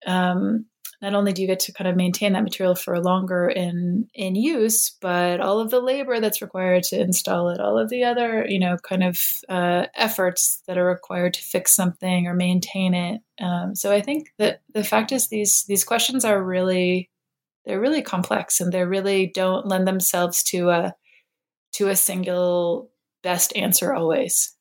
um, 0.05 0.65
not 1.01 1.13
only 1.13 1.31
do 1.31 1.41
you 1.41 1.47
get 1.47 1.59
to 1.59 1.73
kind 1.73 1.87
of 1.87 1.95
maintain 1.95 2.33
that 2.33 2.43
material 2.43 2.75
for 2.75 2.99
longer 2.99 3.47
in 3.47 4.07
in 4.13 4.35
use 4.35 4.95
but 5.01 5.39
all 5.39 5.59
of 5.59 5.69
the 5.69 5.79
labor 5.79 6.19
that's 6.19 6.41
required 6.41 6.83
to 6.83 6.99
install 6.99 7.49
it 7.49 7.59
all 7.59 7.77
of 7.77 7.89
the 7.89 8.03
other 8.03 8.45
you 8.47 8.59
know 8.59 8.77
kind 8.77 9.03
of 9.03 9.19
uh, 9.49 9.85
efforts 9.95 10.61
that 10.67 10.77
are 10.77 10.87
required 10.87 11.33
to 11.33 11.41
fix 11.41 11.73
something 11.73 12.27
or 12.27 12.33
maintain 12.33 12.93
it 12.93 13.21
um, 13.41 13.75
so 13.75 13.91
i 13.91 14.01
think 14.01 14.29
that 14.37 14.61
the 14.73 14.83
fact 14.83 15.11
is 15.11 15.27
these 15.27 15.65
these 15.67 15.83
questions 15.83 16.25
are 16.25 16.43
really 16.43 17.09
they're 17.65 17.81
really 17.81 18.01
complex 18.01 18.61
and 18.61 18.71
they 18.71 18.83
really 18.85 19.27
don't 19.27 19.67
lend 19.67 19.87
themselves 19.87 20.41
to 20.41 20.69
a 20.69 20.95
to 21.73 21.89
a 21.89 21.95
single 21.95 22.89
best 23.23 23.55
answer 23.55 23.93
always. 23.93 24.55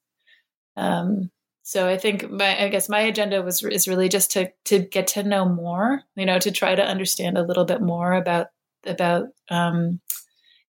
Um, 0.77 1.31
so 1.66 1.88
I 1.88 1.98
think 1.98 2.31
my 2.31 2.62
I 2.62 2.68
guess 2.68 2.88
my 2.88 3.00
agenda 3.00 3.42
was 3.42 3.61
is 3.61 3.88
really 3.88 4.09
just 4.09 4.31
to 4.31 4.52
to 4.66 4.79
get 4.79 5.09
to 5.09 5.24
know 5.24 5.48
more, 5.48 6.02
you 6.14 6.24
know, 6.24 6.38
to 6.38 6.52
try 6.52 6.76
to 6.76 6.87
understand 6.87 7.37
a 7.37 7.42
little 7.42 7.64
bit 7.64 7.83
more 7.83 8.12
about 8.12 8.46
about 8.87 9.24
um, 9.50 10.00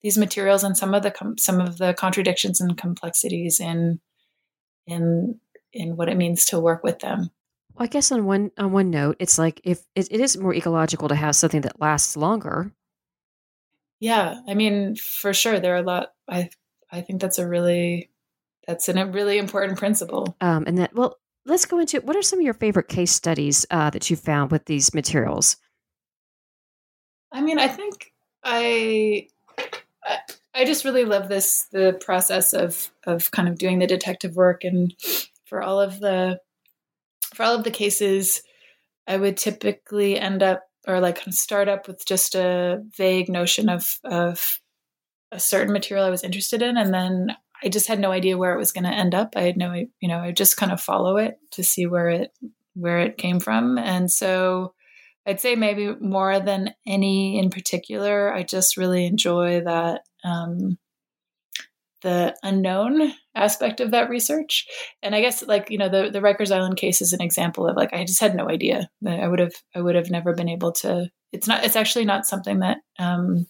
these 0.02 0.18
materials 0.18 0.64
and 0.64 0.76
some 0.76 0.96
of 0.96 1.04
the 1.04 1.12
com- 1.12 1.38
some 1.38 1.62
of 1.62 1.78
the 1.78 1.94
contradictions 1.94 2.60
and 2.60 2.80
complexities 2.80 3.60
in 3.60 4.00
in 4.88 5.40
in 5.72 5.98
what 5.98 6.10
it 6.10 6.18
means 6.18 6.46
to 6.46 6.60
work 6.60 6.84
with 6.84 6.98
them. 6.98 7.30
Well, 7.76 7.84
I 7.84 7.88
guess 7.88 8.12
on 8.12 8.26
one 8.26 8.50
on 8.58 8.72
one 8.72 8.90
note, 8.90 9.18
it's 9.20 9.38
like 9.38 9.62
if 9.64 9.84
it, 9.94 10.08
it 10.12 10.20
is 10.20 10.36
more 10.36 10.56
ecological 10.56 11.10
to 11.10 11.16
have 11.16 11.36
something 11.36 11.62
that 11.62 11.80
lasts 11.80 12.18
longer. 12.18 12.72
Yeah, 14.00 14.42
I 14.48 14.56
mean, 14.56 14.96
for 14.96 15.32
sure, 15.32 15.60
there 15.60 15.76
are 15.76 15.84
a 15.84 15.84
lot. 15.84 16.14
I 16.28 16.50
I 16.92 17.02
think 17.02 17.22
that's 17.22 17.38
a 17.38 17.48
really 17.48 18.10
that's 18.68 18.90
a 18.90 19.06
really 19.06 19.38
important 19.38 19.78
principle. 19.80 20.36
Um, 20.42 20.66
and 20.68 20.78
that 20.78 20.94
well, 20.94 21.18
let's 21.46 21.66
go 21.66 21.80
into 21.80 22.02
what 22.02 22.16
are 22.16 22.22
some 22.22 22.40
of 22.40 22.46
your 22.46 22.54
favorite 22.54 22.90
case 22.90 23.12
studies 23.12 23.66
uh, 23.72 23.90
that 23.90 24.10
you 24.10 24.16
found 24.16 24.52
with 24.52 24.66
these 24.66 24.94
materials. 24.94 25.58
I 27.32 27.42
mean, 27.42 27.60
I 27.60 27.68
think 27.68 28.14
I, 28.44 29.28
I 30.04 30.18
I 30.54 30.66
just 30.66 30.86
really 30.86 31.06
love 31.06 31.30
this 31.30 31.68
the 31.72 31.98
process 32.00 32.54
of 32.54 32.92
of 33.06 33.32
kind 33.32 33.48
of 33.48 33.58
doing 33.58 33.80
the 33.80 33.88
detective 33.88 34.36
work 34.36 34.64
and 34.64 34.94
for 35.46 35.62
all 35.62 35.80
of 35.80 36.00
the 36.00 36.40
for 37.34 37.44
all 37.44 37.56
of 37.56 37.64
the 37.64 37.72
cases, 37.72 38.42
I 39.08 39.18
would 39.18 39.38
typically 39.38 40.20
end 40.20 40.44
up 40.44 40.64
or 40.88 41.00
like 41.00 41.18
kind 41.18 41.30
of 41.30 41.34
start 41.34 41.68
up 41.68 41.88
with 41.88 42.06
just 42.06 42.36
a 42.36 42.84
vague 42.98 43.30
notion 43.30 43.70
of 43.70 44.00
of 44.04 44.60
a 45.32 45.40
certain 45.40 45.74
material 45.74 46.06
I 46.06 46.10
was 46.10 46.24
interested 46.24 46.62
in, 46.62 46.78
and 46.78 46.94
then 46.94 47.36
I 47.64 47.70
just 47.70 47.88
had 47.88 48.00
no 48.00 48.12
idea 48.12 48.38
where 48.38 48.54
it 48.54 48.60
was 48.60 48.72
going 48.72 48.84
to 48.84 48.90
end 48.94 49.16
up. 49.16 49.34
I 49.36 49.42
had 49.42 49.58
no, 49.58 49.74
you 49.74 50.08
know, 50.08 50.20
I 50.20 50.32
just 50.32 50.58
kind 50.58 50.72
of 50.72 50.82
follow 50.82 51.18
it 51.18 51.38
to 51.52 51.64
see 51.64 51.86
where 51.86 52.10
it 52.10 52.32
where 52.74 53.00
it 53.00 53.18
came 53.18 53.40
from, 53.40 53.78
and 53.78 54.12
so 54.12 54.74
I'd 55.26 55.42
say 55.42 55.56
maybe 55.56 55.94
more 56.00 56.40
than 56.40 56.74
any 56.86 57.38
in 57.38 57.50
particular, 57.50 58.34
I 58.34 58.44
just 58.44 58.78
really 58.78 59.06
enjoy 59.06 59.62
that 59.62 60.02
um, 60.24 60.78
the 62.02 62.34
unknown 62.44 63.12
aspect 63.36 63.82
of 63.82 63.92
that 63.92 64.10
research. 64.10 64.66
And 65.04 65.14
I 65.14 65.22
guess 65.22 65.44
like, 65.44 65.70
you 65.70 65.78
know, 65.78 65.90
the, 65.90 66.10
the 66.10 66.22
Rikers 66.22 66.56
Island 66.56 66.78
case 66.78 67.02
is 67.02 67.12
an 67.12 67.22
example 67.22 67.68
of 67.68 67.76
like, 67.76 67.94
I 67.94 68.06
just 68.06 68.22
had 68.22 68.36
no 68.36 68.50
idea 68.50 68.90
that 69.02 69.20
I 69.20 69.28
would 69.28 69.40
have, 69.40 69.54
I 69.76 69.82
would 69.82 69.96
have 69.96 70.10
never 70.10 70.34
been 70.34 70.48
able 70.48 70.72
to, 70.74 71.10
it's 71.34 71.48
not, 71.48 71.66
it's 71.66 71.76
actually 71.76 72.06
not 72.06 72.26
something 72.26 72.60
that, 72.60 72.78
um, 72.98 73.48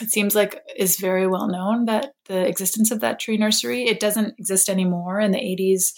it 0.00 0.10
seems 0.10 0.34
like 0.34 0.62
is 0.76 0.98
very 0.98 1.26
well 1.26 1.48
known 1.48 1.86
that 1.86 2.12
the 2.26 2.46
existence 2.46 2.90
of 2.90 3.00
that 3.00 3.18
tree 3.18 3.36
nursery, 3.36 3.84
it 3.84 4.00
doesn't 4.00 4.34
exist 4.38 4.68
anymore. 4.68 5.20
In 5.20 5.32
the 5.32 5.38
80s, 5.38 5.92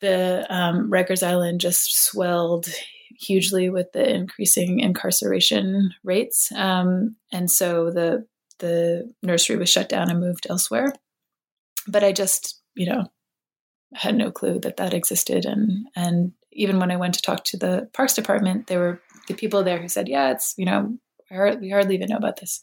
the 0.00 0.46
um, 0.48 0.90
Rikers 0.90 1.26
Island 1.26 1.60
just 1.60 2.04
swelled 2.04 2.66
hugely 3.18 3.68
with 3.68 3.92
the 3.92 4.08
increasing 4.08 4.80
incarceration 4.80 5.90
rates. 6.02 6.50
Um, 6.52 7.16
and 7.32 7.50
so 7.50 7.90
the 7.90 8.26
the 8.58 9.10
nursery 9.22 9.56
was 9.56 9.70
shut 9.70 9.88
down 9.88 10.10
and 10.10 10.20
moved 10.20 10.46
elsewhere. 10.48 10.92
But 11.88 12.04
I 12.04 12.12
just, 12.12 12.60
you 12.74 12.86
know, 12.86 13.06
had 13.94 14.14
no 14.14 14.30
clue 14.30 14.58
that 14.60 14.76
that 14.76 14.94
existed. 14.94 15.44
And 15.44 15.86
and 15.96 16.32
even 16.52 16.78
when 16.78 16.90
I 16.90 16.96
went 16.96 17.14
to 17.14 17.22
talk 17.22 17.44
to 17.44 17.56
the 17.56 17.88
parks 17.92 18.14
department, 18.14 18.66
there 18.66 18.78
were 18.78 19.00
the 19.28 19.34
people 19.34 19.62
there 19.62 19.80
who 19.80 19.88
said, 19.88 20.08
"Yeah, 20.08 20.30
it's 20.30 20.54
you 20.56 20.64
know, 20.64 20.98
we 21.30 21.70
hardly 21.70 21.94
even 21.94 22.08
know 22.08 22.16
about 22.16 22.40
this." 22.40 22.60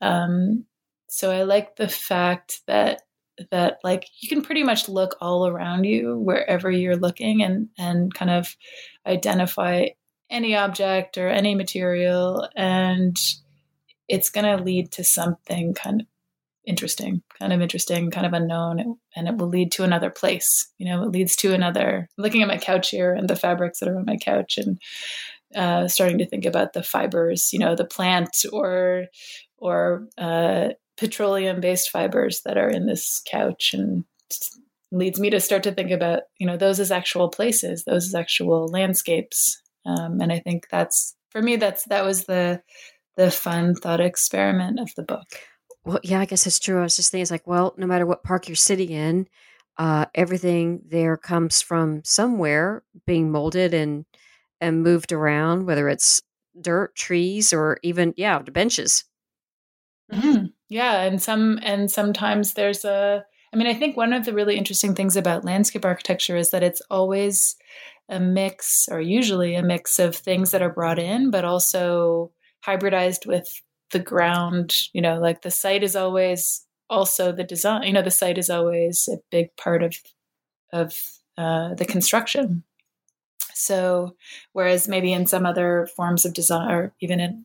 Um, 0.00 0.64
so 1.08 1.30
I 1.30 1.42
like 1.42 1.76
the 1.76 1.88
fact 1.88 2.62
that 2.66 3.02
that 3.50 3.78
like 3.82 4.06
you 4.20 4.28
can 4.28 4.42
pretty 4.42 4.62
much 4.62 4.88
look 4.88 5.16
all 5.20 5.46
around 5.46 5.84
you 5.84 6.18
wherever 6.18 6.70
you're 6.70 6.96
looking 6.96 7.42
and 7.42 7.68
and 7.78 8.12
kind 8.12 8.30
of 8.30 8.56
identify 9.06 9.86
any 10.30 10.54
object 10.56 11.18
or 11.18 11.28
any 11.28 11.54
material 11.54 12.48
and 12.56 13.16
it's 14.08 14.30
going 14.30 14.44
to 14.44 14.62
lead 14.62 14.92
to 14.92 15.04
something 15.04 15.74
kind 15.74 16.02
of 16.02 16.06
interesting, 16.64 17.22
kind 17.38 17.52
of 17.52 17.60
interesting, 17.60 18.10
kind 18.10 18.26
of 18.26 18.32
unknown, 18.32 18.98
and 19.16 19.28
it 19.28 19.36
will 19.36 19.48
lead 19.48 19.72
to 19.72 19.84
another 19.84 20.10
place. 20.10 20.70
You 20.78 20.86
know, 20.86 21.02
it 21.02 21.10
leads 21.10 21.34
to 21.36 21.54
another. 21.54 22.08
Looking 22.18 22.42
at 22.42 22.48
my 22.48 22.58
couch 22.58 22.90
here 22.90 23.12
and 23.14 23.28
the 23.28 23.36
fabrics 23.36 23.80
that 23.80 23.88
are 23.88 23.96
on 23.96 24.04
my 24.04 24.16
couch, 24.16 24.58
and 24.58 24.80
uh, 25.54 25.88
starting 25.88 26.18
to 26.18 26.26
think 26.26 26.44
about 26.44 26.72
the 26.72 26.82
fibers, 26.82 27.52
you 27.52 27.58
know, 27.58 27.74
the 27.74 27.84
plant 27.84 28.44
or 28.52 29.06
or 29.58 30.08
uh, 30.18 30.68
petroleum 30.96 31.60
based 31.60 31.90
fibers 31.90 32.42
that 32.44 32.58
are 32.58 32.68
in 32.68 32.86
this 32.86 33.22
couch, 33.30 33.74
and 33.74 34.04
leads 34.90 35.18
me 35.18 35.30
to 35.30 35.40
start 35.40 35.62
to 35.62 35.72
think 35.72 35.90
about 35.90 36.22
you 36.38 36.46
know 36.46 36.56
those 36.56 36.80
as 36.80 36.90
actual 36.90 37.28
places, 37.28 37.84
those 37.84 38.06
as 38.06 38.14
actual 38.14 38.68
landscapes, 38.68 39.60
um, 39.86 40.20
and 40.20 40.32
I 40.32 40.38
think 40.38 40.66
that's 40.70 41.14
for 41.30 41.42
me 41.42 41.56
that's 41.56 41.84
that 41.84 42.04
was 42.04 42.24
the 42.24 42.62
the 43.16 43.30
fun 43.30 43.74
thought 43.74 44.00
experiment 44.00 44.80
of 44.80 44.90
the 44.96 45.02
book. 45.02 45.26
Well, 45.84 46.00
yeah, 46.02 46.20
I 46.20 46.26
guess 46.26 46.44
that's 46.44 46.60
true. 46.60 46.78
I 46.78 46.82
was 46.82 46.96
just 46.96 47.10
thinking, 47.10 47.22
it's 47.22 47.30
like, 47.30 47.46
well, 47.46 47.74
no 47.76 47.86
matter 47.86 48.06
what 48.06 48.22
park 48.22 48.48
you're 48.48 48.54
sitting 48.54 48.90
in, 48.90 49.26
uh, 49.78 50.06
everything 50.14 50.82
there 50.86 51.16
comes 51.16 51.60
from 51.60 52.02
somewhere 52.04 52.84
being 53.06 53.32
molded 53.32 53.74
and 53.74 54.04
and 54.62 54.82
moved 54.82 55.12
around, 55.12 55.66
whether 55.66 55.88
it's 55.88 56.22
dirt, 56.58 56.94
trees, 56.94 57.52
or 57.52 57.78
even 57.82 58.14
yeah, 58.16 58.38
benches. 58.38 59.04
Mm-hmm. 60.10 60.46
Yeah, 60.68 61.02
and 61.02 61.20
some 61.20 61.58
and 61.62 61.90
sometimes 61.90 62.54
there's 62.54 62.84
a. 62.84 63.24
I 63.52 63.56
mean, 63.58 63.66
I 63.66 63.74
think 63.74 63.96
one 63.96 64.14
of 64.14 64.24
the 64.24 64.32
really 64.32 64.56
interesting 64.56 64.94
things 64.94 65.14
about 65.16 65.44
landscape 65.44 65.84
architecture 65.84 66.36
is 66.36 66.50
that 66.52 66.62
it's 66.62 66.80
always 66.90 67.56
a 68.08 68.18
mix, 68.18 68.88
or 68.90 69.00
usually 69.00 69.54
a 69.54 69.62
mix 69.62 69.98
of 69.98 70.14
things 70.16 70.52
that 70.52 70.62
are 70.62 70.72
brought 70.72 70.98
in, 70.98 71.30
but 71.30 71.44
also 71.44 72.30
hybridized 72.64 73.26
with 73.26 73.60
the 73.90 73.98
ground. 73.98 74.88
You 74.92 75.02
know, 75.02 75.18
like 75.18 75.42
the 75.42 75.50
site 75.50 75.82
is 75.82 75.96
always 75.96 76.64
also 76.88 77.32
the 77.32 77.44
design. 77.44 77.82
You 77.82 77.92
know, 77.92 78.02
the 78.02 78.10
site 78.10 78.38
is 78.38 78.48
always 78.48 79.08
a 79.12 79.18
big 79.30 79.54
part 79.56 79.82
of 79.82 79.96
of 80.72 81.02
uh, 81.36 81.74
the 81.74 81.84
construction. 81.84 82.62
So, 83.54 84.16
whereas 84.52 84.88
maybe 84.88 85.12
in 85.12 85.26
some 85.26 85.46
other 85.46 85.88
forms 85.96 86.24
of 86.24 86.34
design, 86.34 86.70
or 86.70 86.94
even 87.00 87.20
in 87.20 87.44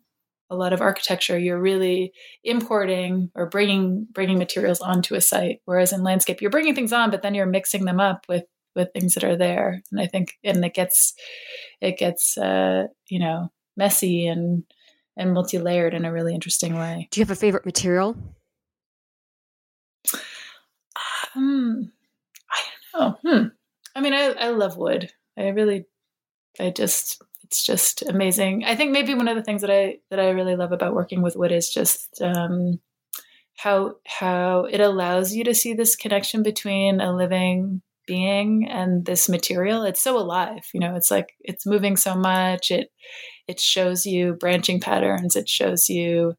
a 0.49 0.55
lot 0.55 0.73
of 0.73 0.81
architecture, 0.81 1.37
you're 1.37 1.59
really 1.59 2.13
importing 2.43 3.31
or 3.35 3.47
bringing 3.47 4.07
bringing 4.11 4.37
materials 4.37 4.81
onto 4.81 5.15
a 5.15 5.21
site. 5.21 5.61
Whereas 5.65 5.91
in 5.91 6.03
landscape, 6.03 6.41
you're 6.41 6.51
bringing 6.51 6.75
things 6.75 6.93
on, 6.93 7.11
but 7.11 7.21
then 7.21 7.35
you're 7.35 7.45
mixing 7.45 7.85
them 7.85 7.99
up 7.99 8.25
with 8.29 8.45
with 8.75 8.89
things 8.93 9.15
that 9.15 9.23
are 9.23 9.35
there. 9.35 9.81
And 9.91 9.99
I 9.99 10.07
think, 10.07 10.37
and 10.43 10.63
it 10.63 10.73
gets 10.73 11.13
it 11.81 11.97
gets 11.97 12.37
uh, 12.37 12.87
you 13.09 13.19
know 13.19 13.51
messy 13.75 14.27
and 14.27 14.63
and 15.17 15.33
multi 15.33 15.57
layered 15.57 15.93
in 15.93 16.05
a 16.05 16.13
really 16.13 16.33
interesting 16.33 16.75
way. 16.75 17.07
Do 17.11 17.19
you 17.19 17.25
have 17.25 17.31
a 17.31 17.35
favorite 17.35 17.65
material? 17.65 18.15
Um, 21.35 21.91
I 22.51 22.61
don't 22.93 23.23
know. 23.23 23.31
Hmm. 23.31 23.47
I 23.95 24.01
mean, 24.01 24.13
I 24.13 24.31
I 24.31 24.49
love 24.49 24.77
wood. 24.77 25.11
I 25.37 25.49
really 25.49 25.85
I 26.59 26.69
just 26.71 27.21
it's 27.43 27.65
just 27.65 28.01
amazing. 28.03 28.65
I 28.65 28.75
think 28.75 28.91
maybe 28.91 29.13
one 29.13 29.27
of 29.27 29.35
the 29.37 29.43
things 29.43 29.61
that 29.61 29.71
I 29.71 29.99
that 30.09 30.19
I 30.19 30.29
really 30.29 30.55
love 30.55 30.71
about 30.71 30.93
working 30.93 31.21
with 31.21 31.35
wood 31.35 31.51
is 31.51 31.69
just 31.69 32.21
um, 32.21 32.79
how 33.57 33.95
how 34.05 34.65
it 34.65 34.79
allows 34.81 35.33
you 35.33 35.43
to 35.45 35.55
see 35.55 35.73
this 35.73 35.95
connection 35.95 36.43
between 36.43 36.99
a 37.01 37.15
living 37.15 37.81
being 38.05 38.67
and 38.69 39.05
this 39.05 39.29
material. 39.29 39.83
It's 39.83 40.01
so 40.01 40.17
alive, 40.17 40.63
you 40.73 40.79
know. 40.79 40.95
It's 40.95 41.11
like 41.11 41.33
it's 41.39 41.65
moving 41.65 41.97
so 41.97 42.15
much. 42.15 42.71
It 42.71 42.89
it 43.47 43.59
shows 43.59 44.05
you 44.05 44.33
branching 44.33 44.79
patterns. 44.79 45.35
It 45.35 45.47
shows 45.49 45.89
you. 45.89 46.33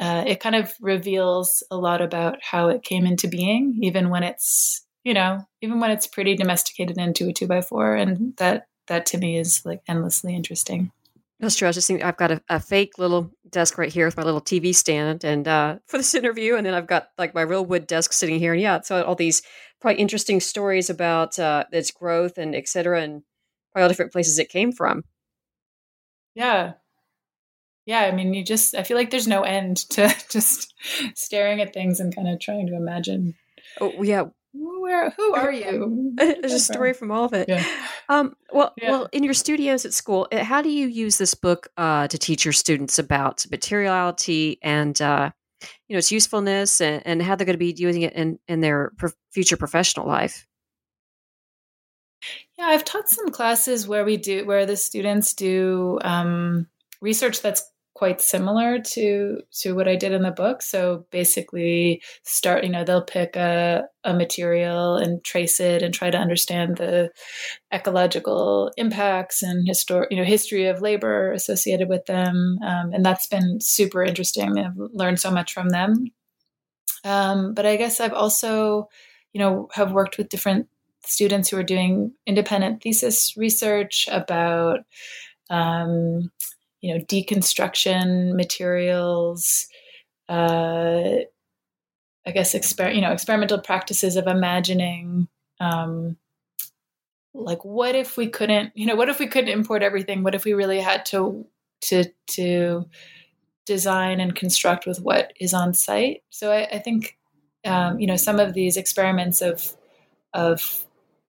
Uh, 0.00 0.24
it 0.26 0.40
kind 0.40 0.56
of 0.56 0.72
reveals 0.80 1.62
a 1.70 1.76
lot 1.76 2.00
about 2.00 2.38
how 2.40 2.68
it 2.68 2.82
came 2.82 3.04
into 3.04 3.28
being, 3.28 3.78
even 3.82 4.08
when 4.10 4.22
it's 4.22 4.86
you 5.04 5.14
know, 5.14 5.40
even 5.60 5.80
when 5.80 5.90
it's 5.90 6.06
pretty 6.06 6.36
domesticated 6.36 6.96
into 6.96 7.28
a 7.28 7.32
two 7.32 7.48
by 7.48 7.60
four, 7.60 7.96
and 7.96 8.34
that 8.38 8.66
that 8.92 9.06
to 9.06 9.18
me 9.18 9.38
is 9.38 9.64
like 9.64 9.82
endlessly 9.88 10.36
interesting. 10.36 10.92
That's 11.40 11.56
true. 11.56 11.66
I 11.66 11.70
was 11.70 11.76
just 11.76 11.88
thinking, 11.88 12.06
I've 12.06 12.18
got 12.18 12.30
a, 12.30 12.42
a, 12.48 12.60
fake 12.60 12.98
little 12.98 13.32
desk 13.50 13.76
right 13.76 13.92
here 13.92 14.06
with 14.06 14.16
my 14.16 14.22
little 14.22 14.40
TV 14.40 14.72
stand, 14.72 15.24
and 15.24 15.48
uh, 15.48 15.78
for 15.86 15.96
this 15.96 16.14
interview, 16.14 16.54
and 16.54 16.64
then 16.64 16.74
I've 16.74 16.86
got 16.86 17.08
like 17.18 17.34
my 17.34 17.40
real 17.40 17.64
wood 17.64 17.86
desk 17.86 18.12
sitting 18.12 18.38
here, 18.38 18.52
and 18.52 18.62
yeah, 18.62 18.80
so 18.82 19.02
all 19.02 19.16
these 19.16 19.42
probably 19.80 20.00
interesting 20.00 20.38
stories 20.38 20.88
about 20.88 21.38
uh, 21.38 21.64
its 21.72 21.90
growth 21.90 22.38
and 22.38 22.54
et 22.54 22.68
cetera, 22.68 23.00
and 23.00 23.22
probably 23.72 23.82
all 23.84 23.88
different 23.88 24.12
places 24.12 24.38
it 24.38 24.50
came 24.50 24.70
from. 24.70 25.02
Yeah, 26.34 26.74
yeah. 27.86 28.00
I 28.00 28.12
mean, 28.12 28.34
you 28.34 28.44
just 28.44 28.74
I 28.76 28.84
feel 28.84 28.96
like 28.96 29.10
there's 29.10 29.26
no 29.26 29.42
end 29.42 29.78
to 29.90 30.14
just 30.28 30.74
staring 31.16 31.60
at 31.60 31.72
things 31.72 31.98
and 31.98 32.14
kind 32.14 32.28
of 32.28 32.38
trying 32.40 32.68
to 32.68 32.76
imagine. 32.76 33.34
Oh 33.80 34.02
yeah, 34.02 34.26
where 34.52 35.10
who 35.10 35.34
are 35.34 35.52
you? 35.52 36.12
there's 36.16 36.52
a 36.52 36.58
story 36.58 36.92
from 36.92 37.10
all 37.10 37.24
of 37.24 37.32
it. 37.32 37.48
Yeah. 37.48 37.64
um, 38.08 38.34
well 38.52 38.72
yeah. 38.76 38.90
well 38.90 39.08
in 39.12 39.24
your 39.24 39.34
studios 39.34 39.84
at 39.84 39.92
school 39.92 40.28
uh, 40.32 40.44
how 40.44 40.62
do 40.62 40.68
you 40.68 40.86
use 40.86 41.18
this 41.18 41.34
book 41.34 41.68
uh, 41.76 42.08
to 42.08 42.18
teach 42.18 42.44
your 42.44 42.52
students 42.52 42.98
about 42.98 43.44
materiality 43.50 44.58
and 44.62 45.00
uh, 45.00 45.30
you 45.88 45.94
know 45.94 45.98
its 45.98 46.12
usefulness 46.12 46.80
and, 46.80 47.02
and 47.04 47.22
how 47.22 47.34
they're 47.34 47.46
going 47.46 47.54
to 47.54 47.58
be 47.58 47.74
using 47.76 48.02
it 48.02 48.12
in 48.14 48.38
in 48.48 48.60
their 48.60 48.92
pro- 48.98 49.10
future 49.30 49.56
professional 49.56 50.06
life? 50.06 50.46
Yeah 52.58 52.66
i've 52.66 52.84
taught 52.84 53.08
some 53.08 53.30
classes 53.30 53.88
where 53.88 54.04
we 54.04 54.16
do 54.16 54.44
where 54.44 54.66
the 54.66 54.76
students 54.76 55.34
do 55.34 55.98
um, 56.02 56.66
research 57.00 57.40
that's 57.40 57.64
quite 57.94 58.20
similar 58.20 58.80
to 58.80 59.40
to 59.60 59.74
what 59.74 59.88
I 59.88 59.96
did 59.96 60.12
in 60.12 60.22
the 60.22 60.30
book. 60.30 60.62
So 60.62 61.06
basically, 61.10 62.02
start 62.22 62.64
you 62.64 62.70
know 62.70 62.84
they'll 62.84 63.02
pick 63.04 63.36
a 63.36 63.84
a 64.04 64.14
material 64.14 64.96
and 64.96 65.22
trace 65.24 65.60
it 65.60 65.82
and 65.82 65.92
try 65.94 66.10
to 66.10 66.18
understand 66.18 66.76
the 66.78 67.10
ecological 67.72 68.70
impacts 68.76 69.42
and 69.42 69.68
histor- 69.68 70.06
you 70.10 70.16
know 70.16 70.24
history 70.24 70.66
of 70.66 70.80
labor 70.82 71.32
associated 71.32 71.88
with 71.88 72.06
them, 72.06 72.58
um, 72.64 72.92
and 72.92 73.04
that's 73.04 73.26
been 73.26 73.60
super 73.60 74.02
interesting. 74.02 74.58
I've 74.58 74.76
learned 74.76 75.20
so 75.20 75.30
much 75.30 75.52
from 75.52 75.70
them. 75.70 76.06
Um, 77.04 77.54
but 77.54 77.66
I 77.66 77.76
guess 77.76 78.00
I've 78.00 78.14
also 78.14 78.88
you 79.32 79.40
know 79.40 79.68
have 79.74 79.92
worked 79.92 80.18
with 80.18 80.28
different 80.28 80.68
students 81.04 81.48
who 81.48 81.56
are 81.56 81.64
doing 81.64 82.12
independent 82.26 82.82
thesis 82.82 83.36
research 83.36 84.08
about 84.10 84.80
um, 85.50 86.30
you 86.82 86.92
know 86.94 87.02
deconstruction 87.04 88.34
materials 88.34 89.66
uh, 90.28 91.16
i 92.26 92.30
guess 92.32 92.54
exper- 92.54 92.94
you 92.94 93.00
know 93.00 93.12
experimental 93.12 93.58
practices 93.58 94.16
of 94.16 94.26
imagining 94.26 95.26
um, 95.60 96.16
like 97.34 97.64
what 97.64 97.94
if 97.94 98.16
we 98.16 98.28
couldn't 98.28 98.72
you 98.74 98.86
know 98.86 98.96
what 98.96 99.08
if 99.08 99.18
we 99.18 99.26
couldn't 99.26 99.50
import 99.50 99.82
everything? 99.82 100.22
What 100.22 100.34
if 100.34 100.44
we 100.44 100.52
really 100.52 100.80
had 100.80 101.06
to 101.06 101.46
to 101.82 102.04
to 102.28 102.84
design 103.64 104.20
and 104.20 104.34
construct 104.34 104.86
with 104.86 105.00
what 105.00 105.32
is 105.40 105.54
on 105.54 105.74
site? 105.74 106.22
So 106.30 106.52
i, 106.52 106.66
I 106.72 106.78
think 106.78 107.16
um, 107.64 107.98
you 107.98 108.06
know 108.06 108.16
some 108.16 108.38
of 108.38 108.54
these 108.54 108.76
experiments 108.76 109.40
of 109.40 109.76
of 110.34 110.86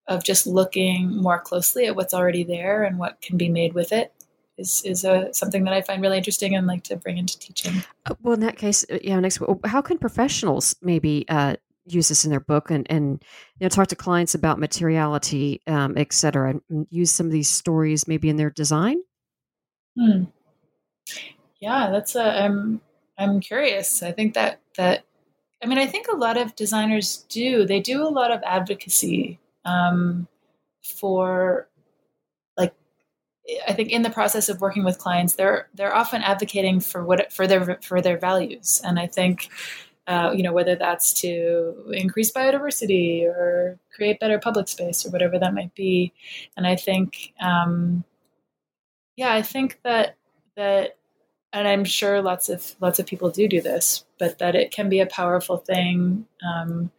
of 0.08 0.24
just 0.24 0.46
looking 0.46 1.16
more 1.16 1.40
closely 1.40 1.86
at 1.86 1.96
what's 1.96 2.14
already 2.14 2.44
there 2.44 2.84
and 2.84 2.98
what 2.98 3.22
can 3.22 3.38
be 3.38 3.50
made 3.50 3.74
with 3.74 3.94
it 3.94 4.12
is 4.58 4.84
is 4.86 5.04
a, 5.04 5.34
something 5.34 5.64
that 5.64 5.74
I 5.74 5.82
find 5.82 6.02
really 6.02 6.18
interesting 6.18 6.56
and 6.56 6.68
like 6.68 6.84
to 6.84 6.96
bring 6.96 7.18
into 7.18 7.38
teaching. 7.40 7.84
Uh, 8.06 8.16
well, 8.22 8.34
in 8.34 8.42
that 8.42 8.58
case, 8.58 8.86
uh, 8.92 9.00
yeah. 9.02 9.20
Next, 9.20 9.40
how 9.66 9.82
can 9.82 9.98
professionals 9.98 10.76
maybe 10.82 11.26
uh, 11.30 11.56
use 11.86 12.08
this 12.10 12.24
in 12.24 12.32
their 12.32 12.40
book 12.40 12.72
and 12.72 12.86
and 12.90 13.24
you 13.60 13.66
know 13.66 13.70
talk 13.70 13.88
to 13.88 13.96
clients 13.96 14.36
about 14.36 14.60
materiality, 14.60 15.62
um, 15.68 15.98
et 15.98 16.14
cetera, 16.14 16.60
and 16.70 16.88
use 16.90 17.12
some 17.12 17.26
of 17.26 17.32
these 17.32 17.50
stories 17.50 18.08
maybe 18.08 18.30
in 18.30 18.38
their 18.38 18.52
design? 18.52 18.98
Hmm. 19.98 20.26
Yeah, 21.60 21.90
that's 21.92 22.16
a. 22.16 22.44
I'm 22.44 22.82
I'm 23.18 23.40
curious. 23.40 24.04
I 24.04 24.12
think 24.12 24.34
that 24.34 24.60
that. 24.78 25.06
I 25.62 25.66
mean, 25.66 25.78
I 25.78 25.88
think 25.88 26.08
a 26.10 26.16
lot 26.16 26.38
of 26.38 26.56
designers 26.56 27.26
do. 27.30 27.66
They 27.66 27.80
do 27.80 28.04
a 28.04 28.10
lot 28.10 28.32
of 28.32 28.42
advocacy 28.44 29.40
um, 29.64 30.28
for 30.84 31.70
I 33.68 33.74
think 33.74 33.92
in 33.92 34.04
the 34.04 34.10
process 34.10 34.50
of 34.50 34.62
working 34.62 34.84
with 34.86 34.98
clients, 34.98 35.36
they're 35.36 35.68
they're 35.74 35.96
often 35.96 36.22
advocating 36.22 36.80
for 36.80 37.04
what 37.04 37.32
for 37.34 37.48
their 37.48 37.80
for 37.82 38.02
their 38.02 38.18
values, 38.18 38.82
and 38.84 38.98
I 38.98 39.08
think 39.08 39.50
uh, 40.08 40.32
you 40.34 40.44
know 40.44 40.54
whether 40.54 40.76
that's 40.76 41.14
to 41.22 41.92
increase 41.94 42.32
biodiversity 42.32 43.24
or 43.24 43.80
create 43.96 44.20
better 44.20 44.40
public 44.40 44.68
space 44.68 45.06
or 45.06 45.10
whatever 45.12 45.38
that 45.40 45.54
might 45.54 45.76
be, 45.76 46.14
and 46.56 46.66
I 46.66 46.76
think 46.76 47.34
um, 47.42 48.06
yeah, 49.18 49.34
I 49.34 49.42
think 49.42 49.80
that 49.84 50.16
that 50.56 50.98
and 51.52 51.68
I'm 51.68 51.84
sure 51.86 52.22
lots 52.22 52.50
of 52.50 52.76
lots 52.80 53.00
of 53.00 53.06
people 53.06 53.30
do 53.30 53.48
do 53.48 53.62
this, 53.62 54.06
but 54.20 54.40
that 54.40 54.56
it 54.56 54.72
can 54.72 54.90
be 54.90 55.00
a 55.02 55.06
powerful 55.06 55.58
thing 55.58 56.26
um, 56.46 56.92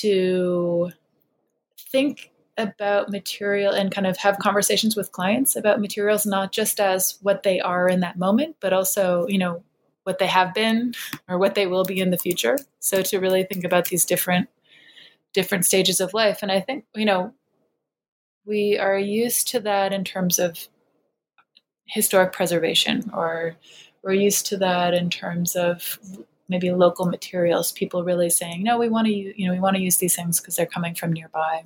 to 0.00 0.90
think 1.92 2.32
about 2.56 3.10
material 3.10 3.72
and 3.72 3.90
kind 3.90 4.06
of 4.06 4.16
have 4.16 4.38
conversations 4.38 4.94
with 4.96 5.10
clients 5.10 5.56
about 5.56 5.80
materials 5.80 6.24
not 6.24 6.52
just 6.52 6.78
as 6.78 7.18
what 7.20 7.42
they 7.42 7.58
are 7.58 7.88
in 7.88 7.98
that 8.00 8.16
moment 8.16 8.54
but 8.60 8.72
also 8.72 9.26
you 9.26 9.38
know 9.38 9.62
what 10.04 10.18
they 10.18 10.26
have 10.26 10.54
been 10.54 10.94
or 11.28 11.38
what 11.38 11.54
they 11.54 11.66
will 11.66 11.84
be 11.84 12.00
in 12.00 12.10
the 12.10 12.18
future. 12.18 12.58
So 12.78 13.02
to 13.02 13.18
really 13.18 13.42
think 13.42 13.64
about 13.64 13.86
these 13.86 14.04
different 14.04 14.48
different 15.32 15.66
stages 15.66 16.00
of 16.00 16.14
life, 16.14 16.38
and 16.42 16.52
I 16.52 16.60
think 16.60 16.84
you 16.94 17.04
know 17.04 17.34
we 18.46 18.78
are 18.78 18.98
used 18.98 19.48
to 19.48 19.60
that 19.60 19.92
in 19.92 20.04
terms 20.04 20.38
of 20.38 20.68
historic 21.86 22.32
preservation, 22.32 23.10
or 23.12 23.56
we're 24.02 24.12
used 24.12 24.46
to 24.46 24.56
that 24.58 24.94
in 24.94 25.10
terms 25.10 25.56
of 25.56 25.98
maybe 26.48 26.70
local 26.70 27.06
materials. 27.06 27.72
People 27.72 28.04
really 28.04 28.30
saying, 28.30 28.62
"No, 28.62 28.78
we 28.78 28.88
want 28.88 29.06
to 29.06 29.12
you 29.12 29.46
know 29.46 29.52
we 29.52 29.60
want 29.60 29.76
to 29.76 29.82
use 29.82 29.96
these 29.96 30.14
things 30.14 30.40
because 30.40 30.56
they're 30.56 30.66
coming 30.66 30.94
from 30.94 31.12
nearby." 31.12 31.64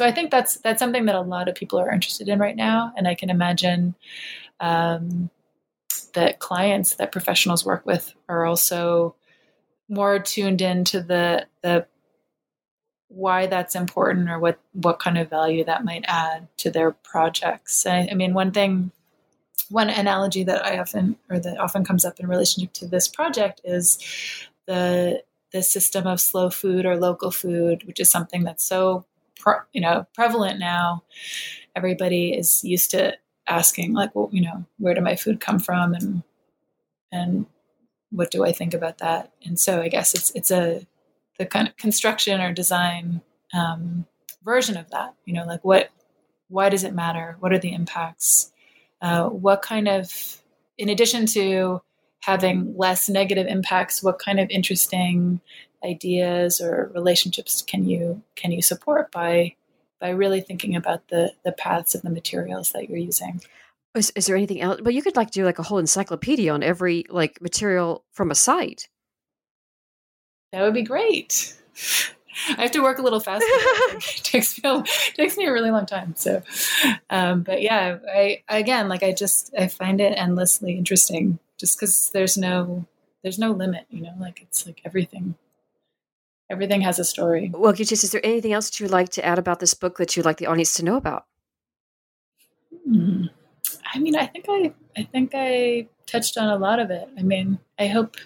So 0.00 0.06
I 0.06 0.12
think 0.12 0.30
that's 0.30 0.56
that's 0.56 0.78
something 0.78 1.04
that 1.04 1.14
a 1.14 1.20
lot 1.20 1.46
of 1.50 1.54
people 1.54 1.78
are 1.78 1.92
interested 1.92 2.26
in 2.26 2.38
right 2.38 2.56
now, 2.56 2.90
and 2.96 3.06
I 3.06 3.14
can 3.14 3.28
imagine 3.28 3.94
um, 4.58 5.28
that 6.14 6.38
clients 6.38 6.94
that 6.94 7.12
professionals 7.12 7.66
work 7.66 7.84
with 7.84 8.14
are 8.26 8.46
also 8.46 9.14
more 9.90 10.18
tuned 10.18 10.62
into 10.62 11.02
the 11.02 11.46
the 11.60 11.86
why 13.08 13.46
that's 13.46 13.74
important 13.74 14.30
or 14.30 14.38
what 14.38 14.58
what 14.72 15.00
kind 15.00 15.18
of 15.18 15.28
value 15.28 15.64
that 15.64 15.84
might 15.84 16.06
add 16.08 16.48
to 16.56 16.70
their 16.70 16.92
projects. 16.92 17.84
I, 17.84 18.08
I 18.10 18.14
mean, 18.14 18.32
one 18.32 18.52
thing, 18.52 18.92
one 19.68 19.90
analogy 19.90 20.44
that 20.44 20.64
I 20.64 20.78
often 20.78 21.16
or 21.28 21.38
that 21.40 21.60
often 21.60 21.84
comes 21.84 22.06
up 22.06 22.18
in 22.18 22.26
relationship 22.26 22.72
to 22.72 22.86
this 22.86 23.06
project 23.06 23.60
is 23.64 23.98
the 24.66 25.22
the 25.52 25.62
system 25.62 26.06
of 26.06 26.22
slow 26.22 26.48
food 26.48 26.86
or 26.86 26.96
local 26.96 27.30
food, 27.30 27.82
which 27.86 28.00
is 28.00 28.10
something 28.10 28.44
that's 28.44 28.64
so 28.64 29.04
you 29.72 29.80
know 29.80 30.06
prevalent 30.14 30.58
now. 30.58 31.04
Everybody 31.76 32.32
is 32.34 32.64
used 32.64 32.90
to 32.92 33.16
asking 33.46 33.92
like 33.94 34.14
well 34.14 34.28
you 34.32 34.42
know 34.42 34.64
where 34.78 34.94
did 34.94 35.02
my 35.02 35.16
food 35.16 35.40
come 35.40 35.58
from 35.58 35.92
and 35.94 36.22
and 37.10 37.46
what 38.10 38.30
do 38.30 38.44
i 38.44 38.52
think 38.52 38.74
about 38.74 38.98
that? 38.98 39.32
And 39.44 39.58
so 39.58 39.80
i 39.80 39.88
guess 39.88 40.14
it's 40.14 40.30
it's 40.34 40.50
a 40.50 40.86
the 41.38 41.46
kind 41.46 41.68
of 41.68 41.76
construction 41.76 42.40
or 42.40 42.52
design 42.52 43.22
um, 43.54 44.06
version 44.44 44.76
of 44.76 44.90
that 44.90 45.14
you 45.24 45.32
know 45.32 45.44
like 45.44 45.64
what 45.64 45.90
why 46.50 46.68
does 46.68 46.84
it 46.84 46.94
matter? 46.94 47.36
What 47.38 47.52
are 47.52 47.58
the 47.58 47.72
impacts? 47.72 48.52
Uh, 49.00 49.28
what 49.28 49.62
kind 49.62 49.88
of 49.88 50.12
in 50.76 50.88
addition 50.88 51.24
to 51.26 51.80
having 52.22 52.74
less 52.76 53.08
negative 53.08 53.46
impacts 53.46 54.02
what 54.02 54.18
kind 54.18 54.38
of 54.38 54.50
interesting 54.50 55.40
ideas 55.84 56.60
or 56.60 56.90
relationships 56.94 57.62
can 57.62 57.86
you 57.86 58.22
can 58.36 58.52
you 58.52 58.62
support 58.62 59.10
by 59.12 59.54
by 60.00 60.10
really 60.10 60.40
thinking 60.40 60.74
about 60.74 61.08
the 61.08 61.32
the 61.44 61.52
paths 61.52 61.94
of 61.94 62.02
the 62.02 62.10
materials 62.10 62.72
that 62.72 62.88
you're 62.88 62.98
using. 62.98 63.40
Is, 63.94 64.12
is 64.14 64.26
there 64.26 64.36
anything 64.36 64.60
else? 64.60 64.80
But 64.82 64.94
you 64.94 65.02
could 65.02 65.16
like 65.16 65.30
do 65.30 65.44
like 65.44 65.58
a 65.58 65.64
whole 65.64 65.78
encyclopedia 65.78 66.52
on 66.52 66.62
every 66.62 67.04
like 67.08 67.40
material 67.40 68.04
from 68.12 68.30
a 68.30 68.34
site. 68.34 68.88
That 70.52 70.62
would 70.62 70.74
be 70.74 70.82
great. 70.82 71.56
I 72.56 72.62
have 72.62 72.70
to 72.72 72.80
work 72.80 72.98
a 72.98 73.02
little 73.02 73.20
faster. 73.20 73.44
it 73.48 74.20
takes 74.22 74.62
me 74.62 74.70
a, 74.70 74.82
takes 75.14 75.36
me 75.36 75.46
a 75.46 75.52
really 75.52 75.70
long 75.70 75.84
time. 75.84 76.14
So, 76.16 76.42
um, 77.10 77.42
but 77.42 77.60
yeah, 77.60 77.98
I 78.08 78.42
again 78.48 78.88
like 78.88 79.02
I 79.02 79.12
just 79.12 79.52
I 79.58 79.68
find 79.68 80.00
it 80.00 80.14
endlessly 80.16 80.76
interesting 80.76 81.38
just 81.58 81.78
because 81.78 82.10
there's 82.10 82.36
no 82.36 82.86
there's 83.22 83.38
no 83.38 83.50
limit. 83.50 83.86
You 83.90 84.02
know, 84.02 84.14
like 84.18 84.40
it's 84.42 84.66
like 84.66 84.80
everything 84.84 85.34
everything 86.50 86.80
has 86.82 86.98
a 86.98 87.04
story. 87.04 87.50
Well, 87.54 87.72
Gichis, 87.72 88.04
is 88.04 88.10
there 88.10 88.24
anything 88.24 88.52
else 88.52 88.68
that 88.68 88.80
you 88.80 88.84
would 88.84 88.92
like 88.92 89.08
to 89.10 89.24
add 89.24 89.38
about 89.38 89.60
this 89.60 89.74
book 89.74 89.98
that 89.98 90.16
you'd 90.16 90.26
like 90.26 90.38
the 90.38 90.46
audience 90.46 90.74
to 90.74 90.84
know 90.84 90.96
about? 90.96 91.24
Hmm. 92.84 93.26
I 93.92 93.98
mean, 93.98 94.16
I 94.16 94.26
think 94.26 94.46
I, 94.48 94.74
I 94.96 95.02
think 95.04 95.32
I 95.34 95.88
touched 96.06 96.36
on 96.36 96.48
a 96.48 96.56
lot 96.56 96.78
of 96.78 96.90
it. 96.90 97.08
I 97.18 97.22
mean, 97.22 97.58
I 97.78 97.86
hope, 97.86 98.16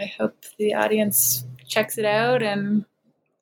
I 0.00 0.06
hope 0.06 0.36
the 0.58 0.74
audience 0.74 1.44
checks 1.66 1.98
it 1.98 2.04
out 2.04 2.42
and 2.42 2.84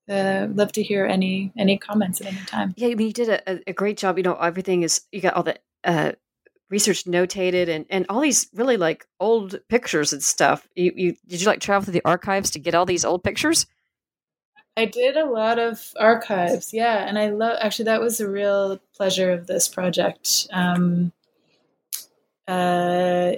uh, 0.09 0.49
love 0.53 0.73
to 0.73 0.83
hear 0.83 1.07
any 1.07 1.53
any 1.57 1.79
comments 1.79 2.21
at 2.21 2.27
any 2.27 2.45
time. 2.47 2.75
Yeah, 2.77 2.89
I 2.89 2.95
mean, 2.95 3.09
you 3.09 3.13
did 3.13 3.29
a, 3.29 3.61
a 3.67 3.73
great 3.73 3.97
job. 3.97 4.19
You 4.19 4.25
know, 4.25 4.35
everything 4.35 4.83
is 4.83 5.03
you 5.13 5.21
got 5.21 5.35
all 5.35 5.43
the 5.43 5.59
uh, 5.83 6.13
research 6.71 7.05
notated 7.05 7.69
and 7.69 7.87
and 7.89 8.07
all 8.09 8.21
these 8.21 8.49
really 8.55 8.77
like 8.77 9.07
old 9.19 9.61
pictures 9.69 10.13
and 10.13 10.23
stuff. 10.23 10.69
You 10.75 10.93
you 10.95 11.17
did 11.27 11.41
you 11.41 11.47
like 11.47 11.61
travel 11.61 11.85
through 11.85 11.95
the 11.95 12.05
archives 12.05 12.51
to 12.51 12.59
get 12.59 12.75
all 12.75 12.87
these 12.87 13.05
old 13.05 13.25
pictures? 13.25 13.67
I 14.77 14.87
did 14.87 15.17
a 15.17 15.27
lot 15.27 15.59
of 15.59 15.93
archives, 15.99 16.73
yeah, 16.73 17.07
and 17.07 17.19
I 17.19 17.29
love. 17.29 17.59
Actually, 17.61 17.87
that 17.87 18.01
was 18.01 18.21
a 18.21 18.29
real 18.29 18.81
pleasure 18.97 19.33
of 19.33 19.47
this 19.47 19.69
project. 19.69 20.49
Um, 20.53 21.13
uh, 22.49 23.35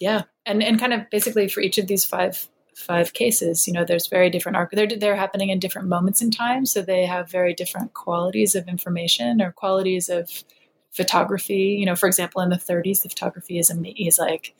yeah, 0.00 0.22
and 0.46 0.62
and 0.62 0.80
kind 0.80 0.94
of 0.94 1.10
basically 1.10 1.48
for 1.48 1.60
each 1.60 1.76
of 1.76 1.86
these 1.86 2.04
five 2.04 2.48
five 2.74 3.12
cases, 3.12 3.66
you 3.66 3.74
know, 3.74 3.84
there's 3.84 4.06
very 4.06 4.30
different 4.30 4.56
arc. 4.56 4.70
They're 4.70 4.86
they're 4.86 5.16
happening 5.16 5.50
in 5.50 5.58
different 5.58 5.88
moments 5.88 6.22
in 6.22 6.30
time, 6.30 6.64
so 6.64 6.80
they 6.80 7.04
have 7.04 7.30
very 7.30 7.52
different 7.52 7.92
qualities 7.92 8.54
of 8.54 8.68
information 8.68 9.42
or 9.42 9.52
qualities 9.52 10.08
of 10.08 10.30
photography. 10.92 11.76
You 11.78 11.86
know, 11.86 11.96
for 11.96 12.06
example, 12.06 12.40
in 12.40 12.48
the 12.48 12.56
30s, 12.56 13.02
the 13.02 13.10
photography 13.10 13.58
is 13.58 13.70
is 13.96 14.18
like 14.18 14.54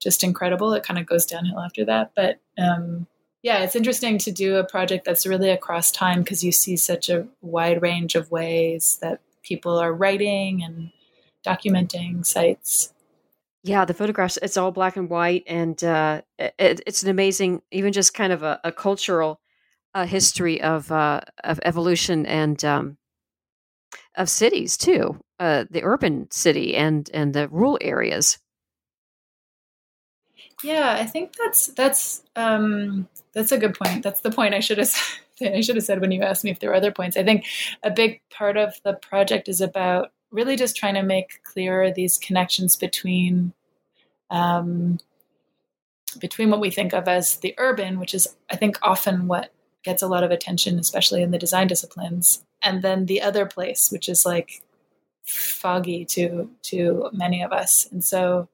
just 0.00 0.22
incredible. 0.22 0.72
It 0.74 0.84
kind 0.84 1.00
of 1.00 1.06
goes 1.06 1.26
downhill 1.26 1.60
after 1.60 1.84
that, 1.86 2.12
but 2.14 2.40
um, 2.58 3.06
yeah, 3.46 3.62
it's 3.62 3.76
interesting 3.76 4.18
to 4.18 4.32
do 4.32 4.56
a 4.56 4.64
project 4.64 5.04
that's 5.04 5.24
really 5.24 5.50
across 5.50 5.92
time 5.92 6.24
because 6.24 6.42
you 6.42 6.50
see 6.50 6.76
such 6.76 7.08
a 7.08 7.28
wide 7.42 7.80
range 7.80 8.16
of 8.16 8.28
ways 8.32 8.98
that 9.02 9.20
people 9.44 9.78
are 9.78 9.92
writing 9.92 10.64
and 10.64 10.90
documenting 11.46 12.26
sites. 12.26 12.92
Yeah, 13.62 13.84
the 13.84 13.94
photographs, 13.94 14.36
it's 14.42 14.56
all 14.56 14.72
black 14.72 14.96
and 14.96 15.08
white. 15.08 15.44
And 15.46 15.82
uh, 15.84 16.22
it, 16.40 16.80
it's 16.88 17.04
an 17.04 17.08
amazing, 17.08 17.62
even 17.70 17.92
just 17.92 18.14
kind 18.14 18.32
of 18.32 18.42
a, 18.42 18.58
a 18.64 18.72
cultural 18.72 19.40
uh, 19.94 20.06
history 20.06 20.60
of, 20.60 20.90
uh, 20.90 21.20
of 21.44 21.60
evolution 21.64 22.26
and 22.26 22.64
um, 22.64 22.98
of 24.16 24.28
cities 24.28 24.76
too, 24.76 25.20
uh, 25.38 25.66
the 25.70 25.84
urban 25.84 26.28
city 26.32 26.74
and, 26.74 27.08
and 27.14 27.32
the 27.32 27.46
rural 27.50 27.78
areas. 27.80 28.40
Yeah, 30.62 30.96
I 30.98 31.04
think 31.04 31.34
that's 31.36 31.68
that's 31.68 32.22
um, 32.34 33.08
that's 33.34 33.52
a 33.52 33.58
good 33.58 33.74
point. 33.74 34.02
That's 34.02 34.20
the 34.20 34.30
point 34.30 34.54
I 34.54 34.60
should 34.60 34.78
have 34.78 34.94
I 35.40 35.60
should 35.60 35.76
have 35.76 35.84
said 35.84 36.00
when 36.00 36.12
you 36.12 36.22
asked 36.22 36.44
me 36.44 36.50
if 36.50 36.60
there 36.60 36.70
were 36.70 36.76
other 36.76 36.92
points. 36.92 37.16
I 37.16 37.24
think 37.24 37.44
a 37.82 37.90
big 37.90 38.20
part 38.30 38.56
of 38.56 38.74
the 38.82 38.94
project 38.94 39.48
is 39.48 39.60
about 39.60 40.12
really 40.30 40.56
just 40.56 40.76
trying 40.76 40.94
to 40.94 41.02
make 41.02 41.42
clearer 41.44 41.92
these 41.92 42.18
connections 42.18 42.76
between 42.76 43.52
um, 44.30 44.98
between 46.18 46.50
what 46.50 46.60
we 46.60 46.70
think 46.70 46.94
of 46.94 47.06
as 47.06 47.36
the 47.38 47.54
urban, 47.58 48.00
which 48.00 48.14
is 48.14 48.26
I 48.50 48.56
think 48.56 48.78
often 48.82 49.28
what 49.28 49.52
gets 49.82 50.02
a 50.02 50.08
lot 50.08 50.24
of 50.24 50.30
attention, 50.30 50.78
especially 50.78 51.22
in 51.22 51.30
the 51.30 51.38
design 51.38 51.66
disciplines, 51.68 52.44
and 52.62 52.82
then 52.82 53.06
the 53.06 53.22
other 53.22 53.46
place, 53.46 53.92
which 53.92 54.08
is 54.08 54.24
like 54.24 54.62
foggy 55.24 56.04
to 56.06 56.50
to 56.62 57.10
many 57.12 57.42
of 57.42 57.52
us. 57.52 57.86
And 57.92 58.02
so 58.02 58.48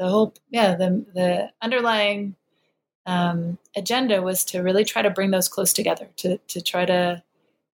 the 0.00 0.08
whole 0.08 0.34
yeah 0.48 0.74
the 0.74 1.04
the 1.14 1.52
underlying 1.62 2.34
um, 3.06 3.58
agenda 3.76 4.22
was 4.22 4.44
to 4.44 4.60
really 4.60 4.84
try 4.84 5.02
to 5.02 5.10
bring 5.10 5.30
those 5.30 5.48
close 5.48 5.72
together 5.72 6.08
to 6.16 6.38
to 6.48 6.60
try 6.60 6.84
to 6.86 7.22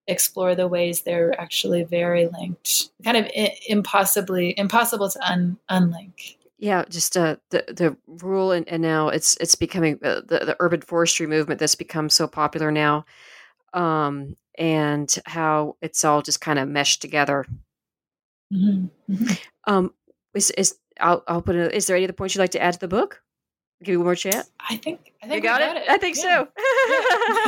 explore 0.07 0.53
the 0.53 0.67
ways 0.67 1.01
they're 1.01 1.39
actually 1.39 1.83
very 1.83 2.27
linked 2.27 2.89
kind 3.03 3.17
of 3.17 3.25
I- 3.35 3.57
impossibly 3.67 4.53
impossible 4.57 5.09
to 5.09 5.31
un- 5.31 5.57
unlink 5.71 6.37
yeah 6.57 6.83
just 6.89 7.15
uh, 7.15 7.37
the 7.49 7.63
the 7.67 7.97
rural 8.07 8.51
and, 8.51 8.67
and 8.67 8.81
now 8.81 9.07
it's 9.07 9.37
it's 9.37 9.55
becoming 9.55 9.99
uh, 10.03 10.21
the 10.27 10.39
the 10.39 10.57
urban 10.59 10.81
forestry 10.81 11.27
movement 11.27 11.59
that's 11.61 11.75
become 11.75 12.09
so 12.09 12.27
popular 12.27 12.71
now 12.71 13.05
um 13.73 14.35
and 14.57 15.17
how 15.25 15.77
it's 15.81 16.03
all 16.03 16.21
just 16.21 16.41
kind 16.41 16.59
of 16.59 16.67
meshed 16.67 17.01
together 17.01 17.45
mm-hmm. 18.53 18.87
Mm-hmm. 19.13 19.33
um 19.65 19.93
is 20.33 20.51
is 20.51 20.75
I'll, 20.99 21.23
I'll 21.27 21.41
put 21.41 21.55
it. 21.55 21.73
Is 21.73 21.87
there 21.87 21.95
any 21.95 22.05
other 22.05 22.13
points 22.13 22.35
you'd 22.35 22.41
like 22.41 22.51
to 22.51 22.61
add 22.61 22.73
to 22.73 22.79
the 22.79 22.87
book? 22.87 23.21
give 23.83 23.93
you 23.93 23.99
one 23.99 24.05
more 24.05 24.15
chat. 24.15 24.47
I 24.59 24.77
think 24.77 25.13
I 25.23 25.27
think 25.27 25.43
you 25.43 25.49
got, 25.49 25.61
it? 25.61 25.65
got, 25.65 25.77
it? 25.77 25.89
I 25.89 25.97
think 25.97 26.17
yeah. 26.17 26.23
so. 26.23 26.47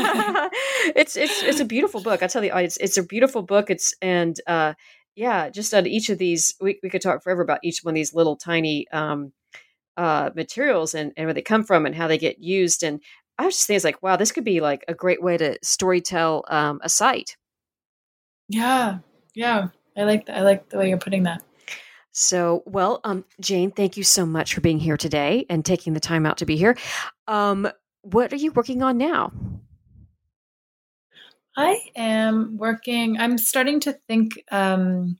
Yeah. 0.02 0.50
it's 0.96 1.18
it's 1.18 1.44
it's 1.44 1.60
a 1.60 1.66
beautiful 1.66 2.02
book. 2.02 2.22
I 2.22 2.28
tell 2.28 2.44
you, 2.44 2.54
it's 2.56 2.78
it's 2.78 2.98
a 2.98 3.04
beautiful 3.04 3.42
book. 3.42 3.70
It's 3.70 3.96
and 4.02 4.40
uh, 4.48 4.74
yeah, 5.16 5.50
just 5.50 5.74
on 5.74 5.88
each 5.88 6.10
of 6.10 6.18
these, 6.18 6.56
we 6.62 6.80
we 6.84 6.90
could 6.90 7.02
talk 7.02 7.24
forever 7.24 7.42
about 7.42 7.60
each 7.64 7.84
one 7.84 7.94
of 7.94 7.96
these 7.96 8.14
little 8.14 8.36
tiny 8.36 8.88
um, 8.90 9.34
uh, 9.98 10.30
materials 10.36 10.94
and 10.94 11.14
and 11.18 11.26
where 11.28 11.34
they 11.34 11.42
come 11.42 11.64
from 11.64 11.86
and 11.86 11.96
how 11.96 12.08
they 12.08 12.18
get 12.18 12.40
used. 12.40 12.84
And 12.84 13.02
I 13.38 13.46
was 13.46 13.56
just 13.56 13.68
thinking, 13.68 13.88
like, 13.88 14.04
wow, 14.04 14.16
this 14.16 14.32
could 14.32 14.46
be 14.46 14.62
like 14.62 14.86
a 14.88 14.94
great 14.94 15.24
way 15.24 15.38
to 15.38 15.58
storytell 15.60 16.44
um, 16.52 16.80
a 16.84 16.90
site. 16.90 17.38
Yeah, 18.48 19.00
yeah, 19.34 19.70
I 19.98 20.04
like. 20.04 20.30
I 20.30 20.42
like 20.42 20.70
the 20.70 20.78
way 20.78 20.90
you're 20.90 20.98
putting 20.98 21.24
that. 21.24 21.44
So, 22.12 22.64
well, 22.66 23.02
um, 23.04 23.26
Jane, 23.40 23.72
thank 23.72 23.98
you 23.98 24.04
so 24.04 24.26
much 24.26 24.54
for 24.54 24.62
being 24.62 24.80
here 24.80 24.98
today 24.98 25.46
and 25.50 25.64
taking 25.64 25.94
the 25.94 26.00
time 26.00 26.26
out 26.26 26.38
to 26.38 26.46
be 26.46 26.58
here. 26.58 26.76
Um, 27.28 27.70
what 28.02 28.34
are 28.34 28.38
you 28.38 28.52
working 28.52 28.82
on 28.82 28.98
now? 28.98 29.32
I 31.56 31.80
am 31.96 32.58
working, 32.58 33.18
I'm 33.20 33.38
starting 33.38 33.80
to 33.82 33.94
think 34.08 34.42
um, 34.52 35.20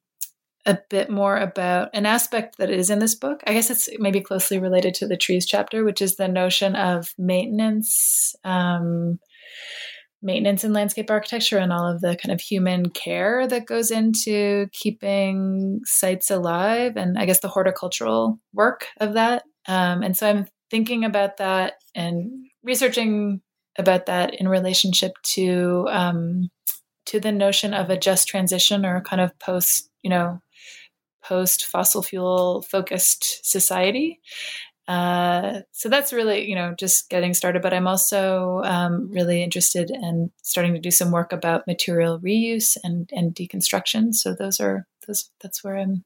a 0.66 0.78
bit 0.90 1.10
more 1.10 1.38
about 1.38 1.90
an 1.94 2.06
aspect 2.06 2.58
that 2.58 2.70
is 2.70 2.90
in 2.90 3.00
this 3.00 3.16
book. 3.16 3.42
I 3.46 3.54
guess 3.54 3.70
it's 3.70 3.90
maybe 4.00 4.22
closely 4.22 4.60
related 4.60 4.94
to 4.96 5.08
the 5.08 5.18
trees 5.18 5.46
chapter, 5.46 5.84
which 5.84 6.02
is 6.02 6.16
the 6.16 6.28
notion 6.28 6.76
of 6.76 7.14
maintenance, 7.18 8.36
um, 8.44 9.20
maintenance 10.22 10.64
and 10.64 10.74
landscape 10.74 11.10
architecture, 11.10 11.58
and 11.58 11.72
all 11.72 11.88
of 11.88 12.02
the 12.02 12.16
kind 12.16 12.32
of 12.32 12.42
human 12.42 12.90
care 12.90 13.48
that 13.48 13.66
goes 13.66 13.92
into 13.92 14.68
keeping 14.72 15.82
sites 15.86 16.30
alive, 16.30 16.98
and 16.98 17.18
I 17.18 17.26
guess 17.26 17.40
the 17.40 17.48
horticultural 17.48 18.40
work 18.54 18.88
of 19.00 19.14
that. 19.14 19.44
Um, 19.68 20.04
and 20.04 20.18
so 20.18 20.30
I'm 20.30 20.48
thinking 20.72 21.06
about 21.06 21.38
that 21.38 21.76
and 21.96 22.32
researching 22.64 23.42
about 23.78 24.08
that 24.08 24.36
in 24.36 24.48
relationship 24.48 25.14
to 25.24 25.88
um, 25.90 26.50
to 27.06 27.20
the 27.20 27.32
notion 27.32 27.74
of 27.74 27.90
a 27.90 27.98
just 27.98 28.28
transition 28.28 28.86
or 28.86 29.02
kind 29.02 29.22
of 29.22 29.38
post, 29.40 29.90
you 30.04 30.10
know, 30.10 30.42
post 31.24 31.66
fossil 31.66 32.02
fuel 32.02 32.62
focused 32.62 33.46
society. 33.50 34.20
Uh, 34.90 35.62
so 35.72 35.88
that's 35.88 36.12
really, 36.12 36.50
you 36.50 36.56
know, 36.56 36.74
just 36.80 37.10
getting 37.10 37.36
started. 37.36 37.62
But 37.62 37.76
I'm 37.76 37.88
also 37.88 38.62
um, 38.64 39.12
really 39.12 39.44
interested 39.44 39.92
in 39.92 40.32
starting 40.42 40.74
to 40.74 40.80
do 40.80 40.90
some 40.90 41.12
work 41.12 41.32
about 41.32 41.68
material 41.68 42.20
reuse 42.20 42.76
and 42.84 43.08
and 43.14 43.36
deconstruction. 43.36 44.16
So 44.16 44.34
those 44.34 44.60
are 44.60 44.88
those. 45.06 45.30
That's 45.42 45.64
where 45.64 45.78
I'm 45.78 46.04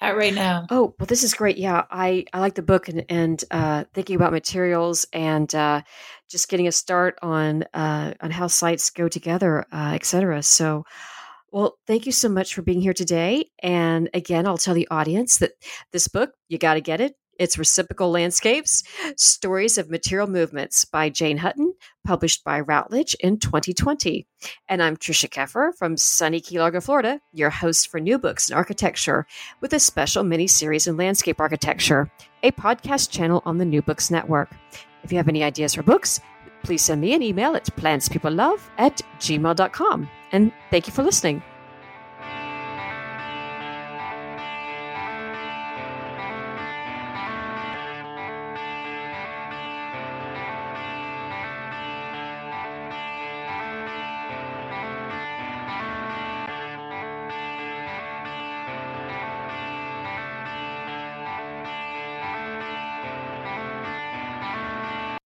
at 0.00 0.16
right 0.16 0.34
now. 0.34 0.66
Oh, 0.70 0.94
well, 0.98 1.06
this 1.06 1.22
is 1.22 1.34
great. 1.34 1.58
Yeah, 1.58 1.84
I, 1.90 2.24
I 2.32 2.40
like 2.40 2.54
the 2.54 2.62
book 2.62 2.88
and, 2.88 3.04
and 3.08 3.44
uh, 3.50 3.84
thinking 3.92 4.16
about 4.16 4.32
materials 4.32 5.06
and 5.12 5.54
uh, 5.54 5.82
just 6.30 6.48
getting 6.48 6.66
a 6.66 6.72
start 6.72 7.18
on 7.22 7.64
uh, 7.74 8.14
on 8.20 8.30
how 8.30 8.48
sites 8.48 8.90
go 8.90 9.06
together, 9.08 9.66
uh, 9.70 9.92
et 9.94 10.06
cetera. 10.06 10.42
So, 10.42 10.84
well, 11.52 11.76
thank 11.86 12.06
you 12.06 12.12
so 12.12 12.28
much 12.28 12.54
for 12.54 12.62
being 12.62 12.80
here 12.80 12.94
today. 12.94 13.50
And 13.62 14.08
again, 14.14 14.46
I'll 14.46 14.58
tell 14.58 14.74
the 14.74 14.88
audience 14.90 15.38
that 15.38 15.52
this 15.92 16.08
book, 16.08 16.30
you 16.48 16.58
got 16.58 16.74
to 16.74 16.80
get 16.80 17.00
it. 17.00 17.14
It's 17.38 17.58
Reciprocal 17.58 18.10
Landscapes 18.10 18.82
Stories 19.16 19.78
of 19.78 19.90
Material 19.90 20.28
Movements 20.28 20.84
by 20.84 21.08
Jane 21.08 21.38
Hutton, 21.38 21.74
published 22.04 22.44
by 22.44 22.60
Routledge 22.60 23.14
in 23.20 23.38
2020. 23.38 24.26
And 24.68 24.82
I'm 24.82 24.96
Trisha 24.96 25.28
Keffer 25.28 25.74
from 25.76 25.96
sunny 25.96 26.40
Key 26.40 26.58
Largo, 26.58 26.80
Florida, 26.80 27.20
your 27.32 27.50
host 27.50 27.88
for 27.88 28.00
New 28.00 28.18
Books 28.18 28.50
in 28.50 28.56
Architecture, 28.56 29.26
with 29.60 29.72
a 29.72 29.80
special 29.80 30.24
mini 30.24 30.46
series 30.46 30.86
in 30.86 30.96
landscape 30.96 31.40
architecture, 31.40 32.10
a 32.42 32.52
podcast 32.52 33.10
channel 33.10 33.42
on 33.46 33.58
the 33.58 33.64
New 33.64 33.82
Books 33.82 34.10
Network. 34.10 34.50
If 35.02 35.10
you 35.10 35.18
have 35.18 35.28
any 35.28 35.42
ideas 35.42 35.74
for 35.74 35.82
books, 35.82 36.20
please 36.62 36.82
send 36.82 37.00
me 37.00 37.14
an 37.14 37.22
email 37.22 37.56
at 37.56 37.64
plantspeoplelove 37.76 38.60
at 38.78 39.00
gmail.com. 39.18 40.08
And 40.32 40.52
thank 40.70 40.86
you 40.86 40.92
for 40.92 41.02
listening. 41.02 41.42